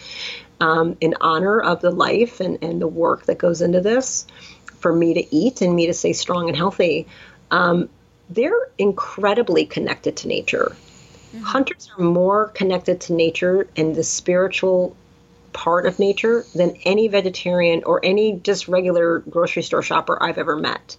um, 0.61 0.99
in 1.01 1.15
honor 1.19 1.59
of 1.59 1.81
the 1.81 1.91
life 1.91 2.41
and, 2.41 2.59
and 2.63 2.79
the 2.79 2.87
work 2.87 3.25
that 3.25 3.39
goes 3.39 3.63
into 3.63 3.81
this 3.81 4.27
for 4.81 4.93
me 4.93 5.15
to 5.15 5.35
eat 5.35 5.63
and 5.63 5.75
me 5.75 5.87
to 5.87 5.95
stay 5.95 6.13
strong 6.13 6.49
and 6.49 6.57
healthy. 6.57 7.07
Um, 7.51 7.89
they're 8.29 8.69
incredibly 8.77 9.65
connected 9.65 10.15
to 10.19 10.29
nature. 10.29 10.77
Mm-hmm. 11.35 11.43
Hunters 11.43 11.91
are 11.97 12.05
more 12.05 12.49
connected 12.49 13.01
to 13.01 13.15
nature 13.15 13.67
and 13.79 13.95
the 13.95 14.05
spiritual 14.05 14.95
part 15.59 15.87
of 15.87 15.99
nature 15.99 16.45
than 16.55 16.77
any 16.85 17.09
vegetarian 17.09 17.83
or 17.83 17.99
any 18.05 18.35
just 18.35 18.69
regular 18.69 19.19
grocery 19.19 19.63
store 19.65 19.83
shopper 19.83 20.17
I've 20.23 20.39
ever 20.39 20.57
met. 20.57 20.97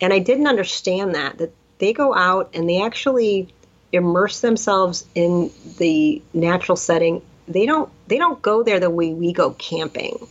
And 0.00 0.12
I 0.12 0.20
didn't 0.20 0.46
understand 0.46 1.16
that 1.16 1.38
that 1.38 1.52
they 1.78 1.92
go 1.92 2.14
out 2.14 2.50
and 2.54 2.68
they 2.68 2.80
actually 2.80 3.48
immerse 3.90 4.40
themselves 4.40 5.04
in 5.16 5.50
the 5.78 6.22
natural 6.32 6.76
setting. 6.76 7.22
They 7.48 7.66
don't 7.66 7.90
they 8.06 8.18
don't 8.18 8.40
go 8.40 8.62
there 8.62 8.78
the 8.78 8.88
way 8.88 9.12
we 9.12 9.32
go 9.32 9.50
camping. 9.50 10.28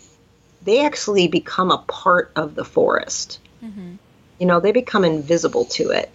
They 0.63 0.85
actually 0.85 1.27
become 1.27 1.71
a 1.71 1.79
part 1.79 2.31
of 2.37 2.55
the 2.55 2.63
forest. 2.63 3.39
Mm-hmm. 3.61 3.95
You 4.39 4.45
know, 4.45 4.61
they 4.61 4.71
become 4.71 5.03
invisible 5.03 5.65
to 5.65 5.89
it. 5.89 6.09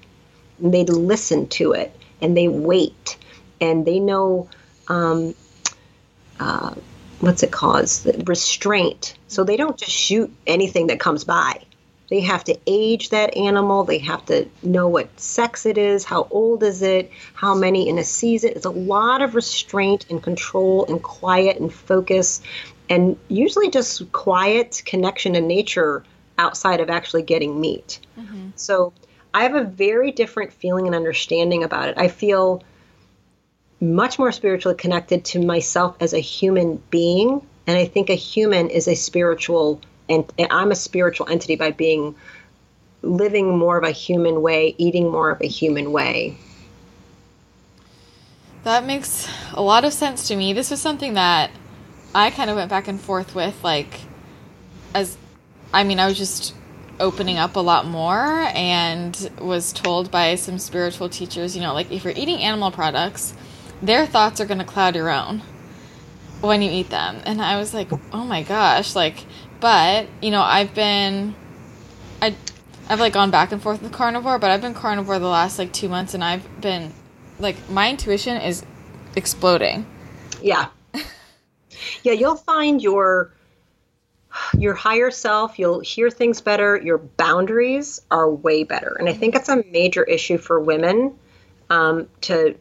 And 0.59 0.73
they 0.73 0.85
listen 0.85 1.49
to 1.49 1.73
it 1.73 1.95
and 2.23 2.35
they 2.35 2.49
wait 2.49 3.19
and 3.61 3.85
they 3.85 4.01
know 4.01 4.49
um, 4.89 5.35
uh, 6.41 6.75
what's 7.21 7.43
it 7.43 7.51
cause? 7.51 8.07
Restraint. 8.27 9.15
So 9.29 9.45
they 9.45 9.57
don't 9.57 9.77
just 9.77 9.93
shoot 9.93 10.33
anything 10.47 10.89
that 10.89 11.01
comes 11.01 11.25
by. 11.25 11.63
They 12.09 12.21
have 12.21 12.45
to 12.45 12.57
age 12.67 13.11
that 13.11 13.37
animal. 13.37 13.85
They 13.85 13.99
have 13.99 14.25
to 14.27 14.49
know 14.63 14.89
what 14.89 15.19
sex 15.19 15.67
it 15.67 15.77
is, 15.77 16.05
how 16.05 16.29
old 16.31 16.63
is 16.63 16.83
it, 16.83 17.11
how 17.35 17.55
many 17.55 17.89
in 17.89 17.99
a 17.99 18.05
season. 18.05 18.53
It's 18.55 18.65
a 18.65 18.71
lot 18.71 19.23
of 19.23 19.35
restraint 19.35 20.07
and 20.09 20.23
control 20.23 20.87
and 20.87 21.03
quiet 21.03 21.59
and 21.59 21.73
focus, 21.73 22.43
and 22.89 23.17
usually 23.27 23.71
just 23.71 24.13
quiet 24.13 24.83
connection 24.87 25.33
to 25.33 25.41
nature 25.41 26.05
outside 26.39 26.81
of 26.81 26.91
actually 26.91 27.23
getting 27.23 27.61
meat. 27.61 27.99
Mm-hmm. 28.17 28.51
So 28.55 28.93
I 29.35 29.43
have 29.43 29.57
a 29.57 29.65
very 29.65 30.13
different 30.13 30.53
feeling 30.53 30.87
and 30.87 30.95
understanding 30.95 31.65
about 31.65 31.89
it. 31.89 31.99
I 31.99 32.07
feel 32.07 32.63
much 33.81 34.19
more 34.19 34.33
spiritually 34.33 34.77
connected 34.77 35.25
to 35.27 35.45
myself 35.45 35.97
as 36.01 36.13
a 36.13 36.19
human 36.19 36.83
being. 36.91 37.47
And 37.67 37.77
I 37.77 37.85
think 37.85 38.11
a 38.11 38.15
human 38.15 38.71
is 38.71 38.89
a 38.89 38.95
spiritual, 38.95 39.81
and 40.09 40.25
I'm 40.51 40.71
a 40.71 40.77
spiritual 40.77 41.29
entity 41.29 41.57
by 41.57 41.73
being 41.73 42.15
living 43.03 43.59
more 43.59 43.77
of 43.77 43.85
a 43.85 43.91
human 43.91 44.41
way, 44.41 44.75
eating 44.79 45.11
more 45.11 45.31
of 45.31 45.41
a 45.41 45.47
human 45.47 45.93
way. 45.93 46.37
That 48.65 48.85
makes 48.85 49.29
a 49.53 49.63
lot 49.63 49.85
of 49.85 49.93
sense 49.93 50.29
to 50.29 50.37
me. 50.37 50.53
This 50.53 50.71
was 50.71 50.81
something 50.81 51.15
that 51.15 51.51
I 52.15 52.31
kind 52.31 52.51
of 52.51 52.57
went 52.57 52.71
back 52.71 52.89
and 52.89 53.01
forth 53.01 53.35
with, 53.35 53.63
like, 53.63 54.01
as 54.95 55.17
I 55.73 55.85
mean, 55.85 56.01
I 56.01 56.07
was 56.07 56.17
just 56.17 56.55
opening 56.99 57.37
up 57.37 57.57
a 57.57 57.61
lot 57.61 57.87
more 57.87 58.51
and 58.55 59.31
was 59.41 59.73
told 59.73 60.11
by 60.11 60.35
some 60.37 60.59
spiritual 60.59 61.09
teachers, 61.09 61.55
you 61.55 61.63
know, 61.63 61.75
like 61.75 61.91
if 61.91 62.05
you're 62.05 62.15
eating 62.17 62.39
animal 62.39 62.71
products, 62.71 63.35
their 63.83 64.07
thoughts 64.07 64.41
are 64.41 64.47
going 64.47 64.59
to 64.59 64.65
cloud 64.65 64.95
your 64.95 65.11
own 65.11 65.43
when 66.41 66.63
you 66.63 66.71
eat 66.71 66.91
them. 66.91 67.21
And 67.25 67.41
I 67.43 67.59
was 67.59 67.75
like, 67.75 67.89
oh 68.13 68.25
my 68.25 68.43
gosh, 68.43 68.95
like, 68.95 69.25
but, 69.61 70.07
you 70.21 70.31
know, 70.31 70.43
I've 70.43 70.75
been, 70.75 71.35
I, 72.21 72.35
I've 72.89 73.01
like 73.01 73.13
gone 73.13 73.31
back 73.31 73.53
and 73.53 73.63
forth 73.63 73.83
with 73.83 73.93
carnivore, 73.93 74.39
but 74.39 74.51
I've 74.51 74.61
been 74.61 74.75
carnivore 74.75 75.19
the 75.19 75.27
last 75.27 75.59
like 75.59 75.73
two 75.73 75.89
months 75.89 76.15
and 76.15 76.23
I've 76.23 76.61
been, 76.61 76.93
like, 77.39 77.69
my 77.71 77.91
intuition 77.91 78.37
is 78.37 78.65
exploding. 79.15 79.87
Yeah. 80.43 80.69
yeah, 82.03 82.13
you'll 82.13 82.37
find 82.37 82.83
your, 82.83 83.33
your 84.57 84.75
higher 84.75 85.11
self, 85.11 85.59
you'll 85.59 85.81
hear 85.81 86.11
things 86.11 86.41
better, 86.41 86.77
your 86.77 86.99
boundaries 86.99 88.01
are 88.11 88.31
way 88.31 88.65
better. 88.65 88.97
And 88.99 89.09
I 89.09 89.15
think 89.15 89.35
it's 89.35 89.49
a 89.49 89.65
major 89.71 90.05
issue 90.05 90.39
for 90.39 90.61
women 90.61 91.19
um, 91.71 92.09
to 92.23 92.57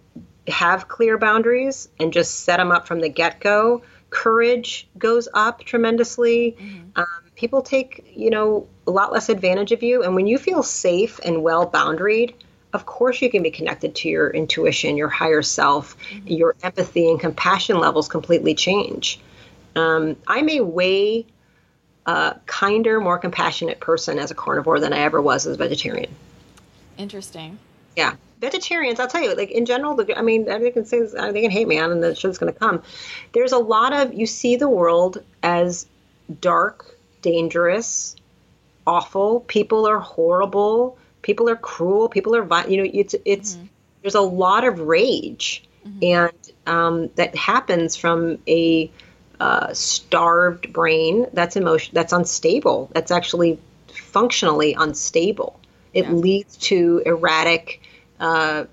have 0.47 0.87
clear 0.87 1.17
boundaries 1.17 1.89
and 1.99 2.13
just 2.13 2.41
set 2.41 2.57
them 2.57 2.71
up 2.71 2.87
from 2.87 3.01
the 3.01 3.09
get 3.09 3.39
go, 3.39 3.81
courage 4.09 4.87
goes 4.97 5.27
up 5.33 5.63
tremendously. 5.63 6.55
Mm-hmm. 6.59 6.89
Um, 6.95 7.31
people 7.35 7.61
take, 7.61 8.11
you 8.15 8.29
know, 8.29 8.67
a 8.87 8.91
lot 8.91 9.11
less 9.11 9.29
advantage 9.29 9.71
of 9.71 9.83
you. 9.83 10.03
And 10.03 10.15
when 10.15 10.27
you 10.27 10.37
feel 10.37 10.63
safe 10.63 11.19
and 11.25 11.43
well 11.43 11.69
boundaried, 11.69 12.33
of 12.73 12.85
course 12.85 13.21
you 13.21 13.29
can 13.29 13.41
be 13.41 13.51
connected 13.51 13.95
to 13.95 14.09
your 14.09 14.29
intuition, 14.29 14.97
your 14.97 15.09
higher 15.09 15.41
self, 15.41 15.97
mm-hmm. 16.09 16.27
your 16.27 16.55
empathy 16.63 17.09
and 17.09 17.19
compassion 17.19 17.79
levels 17.79 18.07
completely 18.07 18.53
change. 18.53 19.19
Um, 19.75 20.15
I'm 20.27 20.49
a 20.49 20.61
way 20.61 21.25
uh, 22.05 22.35
kinder, 22.45 23.01
more 23.01 23.17
compassionate 23.17 23.79
person 23.79 24.19
as 24.19 24.29
a 24.29 24.35
carnivore 24.35 24.79
than 24.79 24.93
I 24.93 24.99
ever 24.99 25.21
was 25.21 25.47
as 25.47 25.55
a 25.55 25.57
vegetarian. 25.57 26.13
Interesting. 26.97 27.57
Yeah 27.95 28.15
vegetarians, 28.39 28.99
I'll 28.99 29.07
tell 29.07 29.23
you, 29.23 29.35
like 29.35 29.51
in 29.51 29.65
general, 29.65 29.99
I 30.15 30.21
mean, 30.21 30.45
they 30.45 30.71
can 30.71 30.85
say 30.85 31.01
they 31.01 31.41
can 31.41 31.51
hate 31.51 31.67
me 31.67 31.79
on, 31.79 31.91
and 31.91 32.03
the 32.03 32.15
shit's 32.15 32.37
going 32.37 32.53
to 32.53 32.59
come. 32.59 32.81
There's 33.33 33.51
a 33.51 33.57
lot 33.57 33.93
of 33.93 34.13
you 34.13 34.25
see 34.25 34.55
the 34.55 34.69
world 34.69 35.23
as 35.43 35.85
dark, 36.41 36.97
dangerous, 37.21 38.15
awful. 38.85 39.41
People 39.41 39.87
are 39.87 39.99
horrible. 39.99 40.97
People 41.21 41.49
are 41.49 41.55
cruel. 41.55 42.09
People 42.09 42.35
are 42.35 42.43
violent. 42.43 42.71
You 42.71 42.83
know, 42.83 42.89
it's 42.93 43.15
it's 43.25 43.55
mm-hmm. 43.55 43.65
there's 44.01 44.15
a 44.15 44.21
lot 44.21 44.63
of 44.63 44.79
rage, 44.79 45.63
mm-hmm. 45.85 45.99
and 46.03 46.51
um, 46.67 47.09
that 47.15 47.35
happens 47.35 47.95
from 47.95 48.37
a 48.47 48.91
uh, 49.39 49.73
starved 49.73 50.71
brain 50.71 51.27
that's 51.33 51.55
emotion 51.55 51.91
that's 51.93 52.13
unstable. 52.13 52.89
That's 52.93 53.11
actually 53.11 53.59
functionally 53.87 54.75
unstable. 54.77 55.59
It 55.93 56.05
yeah. 56.05 56.11
leads 56.11 56.57
to 56.57 57.01
erratic 57.05 57.81
uh, 58.19 58.65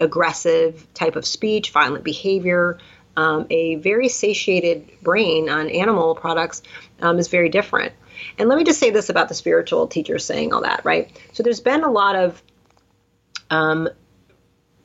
aggressive 0.00 0.86
type 0.94 1.16
of 1.16 1.26
speech, 1.26 1.70
violent 1.70 2.04
behavior. 2.04 2.78
Um, 3.16 3.46
a 3.48 3.76
very 3.76 4.08
satiated 4.08 4.90
brain 5.00 5.48
on 5.48 5.70
animal 5.70 6.14
products 6.14 6.62
um, 7.00 7.18
is 7.18 7.28
very 7.28 7.48
different. 7.48 7.94
And 8.38 8.48
let 8.48 8.58
me 8.58 8.64
just 8.64 8.78
say 8.78 8.90
this 8.90 9.08
about 9.08 9.28
the 9.28 9.34
spiritual 9.34 9.86
teachers 9.86 10.24
saying 10.24 10.52
all 10.52 10.62
that, 10.62 10.84
right? 10.84 11.10
So 11.32 11.42
there's 11.42 11.60
been 11.60 11.82
a 11.82 11.90
lot 11.90 12.14
of, 12.14 12.42
um, 13.48 13.88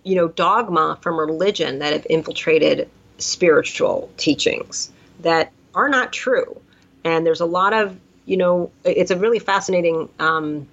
you 0.04 0.16
know, 0.16 0.30
dogma 0.30 0.98
from 1.02 1.20
religion 1.20 1.80
that 1.80 1.94
have 1.94 2.08
infiltrated 2.10 2.90
spiritual 3.18 4.10
teachings 4.18 4.92
that 5.20 5.52
are 5.76 5.90
not 5.90 6.14
true. 6.14 6.60
And 7.04 7.26
there's 7.26 7.42
a 7.42 7.46
lot 7.46 7.74
of, 7.74 8.00
you 8.26 8.38
know, 8.38 8.72
it's 8.84 9.12
a 9.12 9.18
really 9.18 9.40
fascinating. 9.40 10.10
Um, 10.20 10.68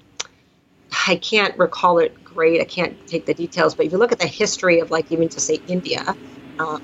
I 1.07 1.17
can't 1.17 1.57
recall 1.59 1.99
it 1.99 2.17
great. 2.39 2.61
I 2.61 2.65
can't 2.65 3.05
take 3.09 3.27
the 3.27 3.35
details, 3.35 3.75
but 3.75 3.87
if 3.87 3.91
you 3.91 3.99
look 3.99 4.13
at 4.13 4.21
the 4.21 4.27
history 4.29 4.79
of, 4.79 4.93
like, 4.93 5.11
even 5.11 5.29
to 5.31 5.41
say 5.41 5.61
India, 5.67 6.15
um, 6.61 6.81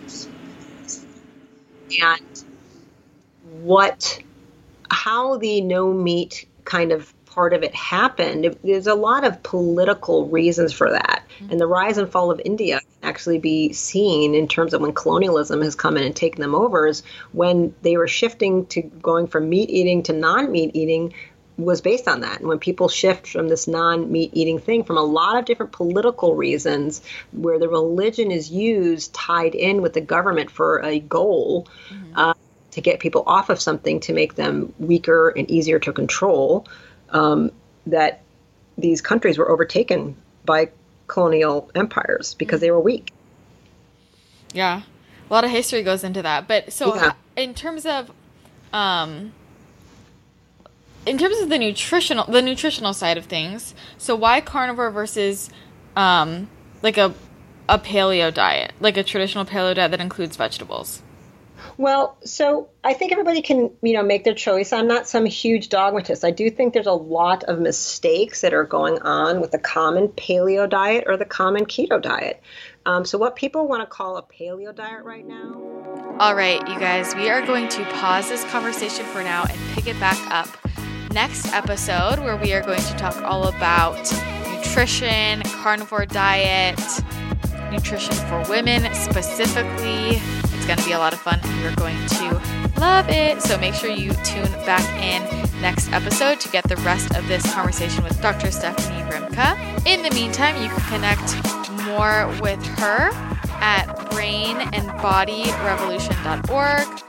and 2.02 2.44
what, 3.62 4.20
how 4.90 5.36
the 5.36 5.60
no 5.60 5.92
meat 5.92 6.48
kind 6.64 6.90
of 6.90 7.14
part 7.24 7.52
of 7.52 7.62
it 7.62 7.72
happened, 7.72 8.56
there's 8.64 8.88
a 8.88 8.96
lot 8.96 9.22
of 9.22 9.44
political 9.44 10.26
reasons 10.26 10.72
for 10.72 10.90
that. 10.90 11.22
Mm-hmm. 11.38 11.52
And 11.52 11.60
the 11.60 11.68
rise 11.68 11.98
and 11.98 12.10
fall 12.10 12.32
of 12.32 12.40
India 12.44 12.80
can 12.80 13.08
actually 13.08 13.38
be 13.38 13.72
seen 13.72 14.34
in 14.34 14.48
terms 14.48 14.74
of 14.74 14.80
when 14.80 14.92
colonialism 14.92 15.62
has 15.62 15.76
come 15.76 15.96
in 15.96 16.02
and 16.02 16.16
taken 16.16 16.40
them 16.40 16.56
over, 16.56 16.88
is 16.88 17.04
when 17.30 17.72
they 17.82 17.96
were 17.96 18.08
shifting 18.08 18.66
to 18.66 18.82
going 18.82 19.28
from 19.28 19.48
meat 19.48 19.70
eating 19.70 20.02
to 20.02 20.12
non 20.12 20.50
meat 20.50 20.72
eating 20.74 21.14
was 21.56 21.80
based 21.80 22.08
on 22.08 22.20
that. 22.20 22.40
And 22.40 22.48
when 22.48 22.58
people 22.58 22.88
shift 22.88 23.28
from 23.28 23.48
this 23.48 23.68
non 23.68 24.10
meat 24.10 24.30
eating 24.32 24.58
thing 24.58 24.84
from 24.84 24.96
a 24.96 25.02
lot 25.02 25.38
of 25.38 25.44
different 25.44 25.72
political 25.72 26.34
reasons, 26.34 27.02
where 27.32 27.58
the 27.58 27.68
religion 27.68 28.30
is 28.30 28.50
used 28.50 29.14
tied 29.14 29.54
in 29.54 29.82
with 29.82 29.92
the 29.92 30.00
government 30.00 30.50
for 30.50 30.80
a 30.80 30.98
goal 30.98 31.66
mm-hmm. 31.88 32.12
uh, 32.16 32.34
to 32.72 32.80
get 32.80 32.98
people 32.98 33.22
off 33.26 33.50
of 33.50 33.60
something 33.60 34.00
to 34.00 34.12
make 34.12 34.34
them 34.34 34.72
weaker 34.78 35.28
and 35.28 35.50
easier 35.50 35.78
to 35.78 35.92
control, 35.92 36.66
um, 37.10 37.52
that 37.86 38.22
these 38.76 39.00
countries 39.00 39.38
were 39.38 39.48
overtaken 39.48 40.16
by 40.44 40.70
colonial 41.06 41.70
empires 41.74 42.34
because 42.34 42.60
they 42.60 42.70
were 42.70 42.80
weak. 42.80 43.12
Yeah, 44.52 44.82
a 45.28 45.32
lot 45.32 45.44
of 45.44 45.50
history 45.50 45.82
goes 45.82 46.02
into 46.04 46.22
that. 46.22 46.48
But 46.48 46.72
so, 46.72 46.94
yeah. 46.94 47.12
in 47.36 47.54
terms 47.54 47.86
of, 47.86 48.10
um, 48.72 49.32
in 51.06 51.18
terms 51.18 51.38
of 51.38 51.48
the 51.48 51.58
nutritional, 51.58 52.24
the 52.24 52.42
nutritional 52.42 52.94
side 52.94 53.18
of 53.18 53.26
things, 53.26 53.74
so 53.98 54.14
why 54.16 54.40
carnivore 54.40 54.90
versus, 54.90 55.50
um, 55.96 56.48
like 56.82 56.96
a, 56.96 57.14
a 57.68 57.78
paleo 57.78 58.32
diet, 58.32 58.72
like 58.80 58.96
a 58.96 59.02
traditional 59.02 59.44
paleo 59.44 59.74
diet 59.74 59.90
that 59.90 60.00
includes 60.00 60.36
vegetables? 60.36 61.02
Well, 61.76 62.16
so 62.24 62.68
I 62.84 62.92
think 62.92 63.12
everybody 63.12 63.42
can, 63.42 63.70
you 63.82 63.94
know, 63.94 64.02
make 64.02 64.24
their 64.24 64.34
choice. 64.34 64.72
I'm 64.72 64.86
not 64.86 65.08
some 65.08 65.24
huge 65.24 65.70
dogmatist. 65.70 66.24
I 66.24 66.30
do 66.30 66.50
think 66.50 66.72
there's 66.72 66.86
a 66.86 66.92
lot 66.92 67.44
of 67.44 67.58
mistakes 67.58 68.42
that 68.42 68.54
are 68.54 68.64
going 68.64 69.00
on 69.00 69.40
with 69.40 69.50
the 69.50 69.58
common 69.58 70.08
paleo 70.08 70.68
diet 70.68 71.04
or 71.06 71.16
the 71.16 71.24
common 71.24 71.64
keto 71.64 72.00
diet. 72.00 72.42
Um, 72.86 73.04
so, 73.04 73.18
what 73.18 73.34
people 73.34 73.66
want 73.66 73.82
to 73.82 73.86
call 73.86 74.18
a 74.18 74.22
paleo 74.22 74.74
diet 74.74 75.04
right 75.04 75.26
now. 75.26 76.16
All 76.20 76.36
right, 76.36 76.60
you 76.68 76.78
guys, 76.78 77.14
we 77.14 77.28
are 77.30 77.44
going 77.44 77.68
to 77.70 77.84
pause 77.86 78.28
this 78.28 78.44
conversation 78.44 79.04
for 79.06 79.22
now 79.22 79.44
and 79.44 79.58
pick 79.74 79.86
it 79.86 79.98
back 79.98 80.18
up 80.30 80.63
next 81.14 81.46
episode, 81.52 82.18
where 82.18 82.36
we 82.36 82.52
are 82.52 82.60
going 82.60 82.82
to 82.82 82.96
talk 82.96 83.16
all 83.22 83.48
about 83.48 83.98
nutrition, 84.52 85.42
carnivore 85.62 86.06
diet, 86.06 86.80
nutrition 87.70 88.14
for 88.28 88.44
women 88.48 88.92
specifically 88.94 90.20
it's 90.64 90.66
going 90.66 90.78
to 90.78 90.86
be 90.86 90.92
a 90.92 90.98
lot 90.98 91.12
of 91.12 91.20
fun 91.20 91.38
and 91.42 91.60
you're 91.60 91.74
going 91.74 91.98
to 92.06 92.40
love 92.80 93.10
it. 93.10 93.42
So 93.42 93.58
make 93.58 93.74
sure 93.74 93.90
you 93.90 94.14
tune 94.24 94.50
back 94.64 94.80
in 94.98 95.22
next 95.60 95.92
episode 95.92 96.40
to 96.40 96.48
get 96.48 96.64
the 96.64 96.76
rest 96.76 97.14
of 97.14 97.28
this 97.28 97.52
conversation 97.52 98.02
with 98.02 98.18
Dr. 98.22 98.50
Stephanie 98.50 99.02
Rimka. 99.10 99.86
In 99.86 100.02
the 100.02 100.08
meantime, 100.14 100.56
you 100.62 100.70
can 100.70 100.80
connect 100.88 101.36
more 101.84 102.28
with 102.40 102.64
her 102.78 103.10
at 103.60 103.84
brainandbodyrevolution.org, 104.10 107.02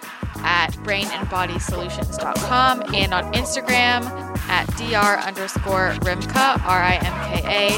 at 0.45 0.71
brainandbodysolutions.com, 0.83 2.83
and 2.93 3.13
on 3.13 3.33
Instagram 3.33 4.05
at 4.47 4.67
dr 4.77 5.19
underscore 5.27 5.93
rimka, 6.01 6.59
R 6.63 6.83
I 6.83 6.95
M 7.01 7.13
K 7.31 7.41
A, 7.43 7.71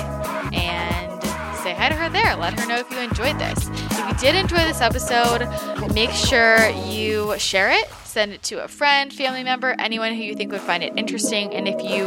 and 0.53 1.24
say 1.63 1.74
hi 1.74 1.88
to 1.89 1.95
her 1.95 2.09
there. 2.09 2.36
Let 2.36 2.59
her 2.59 2.68
know 2.68 2.78
if 2.78 2.91
you 2.91 2.99
enjoyed 2.99 3.39
this. 3.39 3.70
If 3.70 3.97
you 4.09 4.13
did 4.20 4.36
enjoy 4.36 4.65
this 4.65 4.82
episode, 4.82 5.47
make 5.93 6.11
sure 6.11 6.68
you 6.70 7.36
share 7.38 7.72
it, 7.72 7.86
send 8.18 8.34
it 8.34 8.41
to 8.41 8.63
a 8.63 8.68
friend, 8.68 9.13
family 9.13 9.43
member, 9.43 9.76
anyone 9.78 10.11
who 10.11 10.24
you 10.24 10.34
think 10.34 10.51
would 10.51 10.59
find 10.59 10.84
it 10.84 10.91
interesting. 10.97 11.53
And 11.53 11.68
if 11.68 11.80
you 11.84 12.03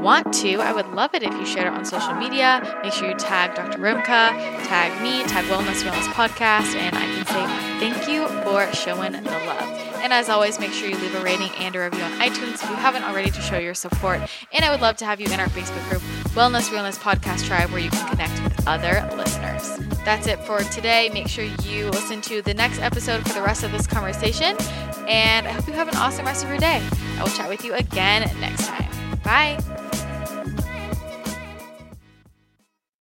want 0.00 0.32
to, 0.36 0.54
I 0.56 0.72
would 0.72 0.86
love 0.94 1.14
it 1.14 1.22
if 1.22 1.30
you 1.34 1.44
shared 1.44 1.66
it 1.66 1.74
on 1.74 1.84
social 1.84 2.14
media. 2.14 2.80
Make 2.82 2.94
sure 2.94 3.10
you 3.10 3.14
tag 3.16 3.54
Dr. 3.54 3.76
Rimka, 3.76 4.32
tag 4.64 5.02
me, 5.02 5.22
tag 5.24 5.44
Wellness 5.50 5.84
Realness 5.84 6.06
Podcast, 6.06 6.74
and 6.74 6.96
I 6.96 7.02
can 7.02 7.26
say 7.26 7.86
thank 7.86 8.08
you 8.08 8.26
for 8.44 8.66
showing 8.72 9.12
the 9.12 9.20
love. 9.20 9.92
And 10.02 10.14
as 10.14 10.30
always, 10.30 10.58
make 10.58 10.72
sure 10.72 10.88
you 10.88 10.96
leave 10.96 11.14
a 11.16 11.22
rating 11.22 11.50
and 11.58 11.76
a 11.76 11.80
review 11.80 12.02
on 12.02 12.12
iTunes 12.12 12.54
if 12.54 12.70
you 12.70 12.76
haven't 12.76 13.04
already 13.04 13.30
to 13.30 13.40
show 13.42 13.58
your 13.58 13.74
support. 13.74 14.22
And 14.52 14.64
I 14.64 14.70
would 14.70 14.80
love 14.80 14.96
to 14.96 15.04
have 15.04 15.20
you 15.20 15.26
in 15.26 15.38
our 15.38 15.48
Facebook 15.48 15.86
group, 15.90 16.00
Wellness 16.32 16.72
Realness 16.72 16.96
Podcast 16.96 17.44
Tribe, 17.46 17.68
where 17.68 17.80
you 17.80 17.90
can 17.90 18.08
connect 18.08 18.42
with 18.42 18.51
other 18.66 19.08
listeners. 19.16 19.78
That's 20.04 20.26
it 20.26 20.38
for 20.40 20.60
today. 20.60 21.10
Make 21.12 21.28
sure 21.28 21.44
you 21.44 21.90
listen 21.90 22.20
to 22.22 22.42
the 22.42 22.54
next 22.54 22.80
episode 22.80 23.26
for 23.26 23.34
the 23.34 23.42
rest 23.42 23.62
of 23.62 23.72
this 23.72 23.86
conversation. 23.86 24.56
And 25.08 25.46
I 25.46 25.52
hope 25.52 25.66
you 25.66 25.72
have 25.74 25.88
an 25.88 25.96
awesome 25.96 26.26
rest 26.26 26.44
of 26.44 26.50
your 26.50 26.58
day. 26.58 26.82
I 27.18 27.22
will 27.22 27.30
chat 27.30 27.48
with 27.48 27.64
you 27.64 27.74
again 27.74 28.30
next 28.40 28.66
time. 28.66 28.88
Bye. 29.22 29.81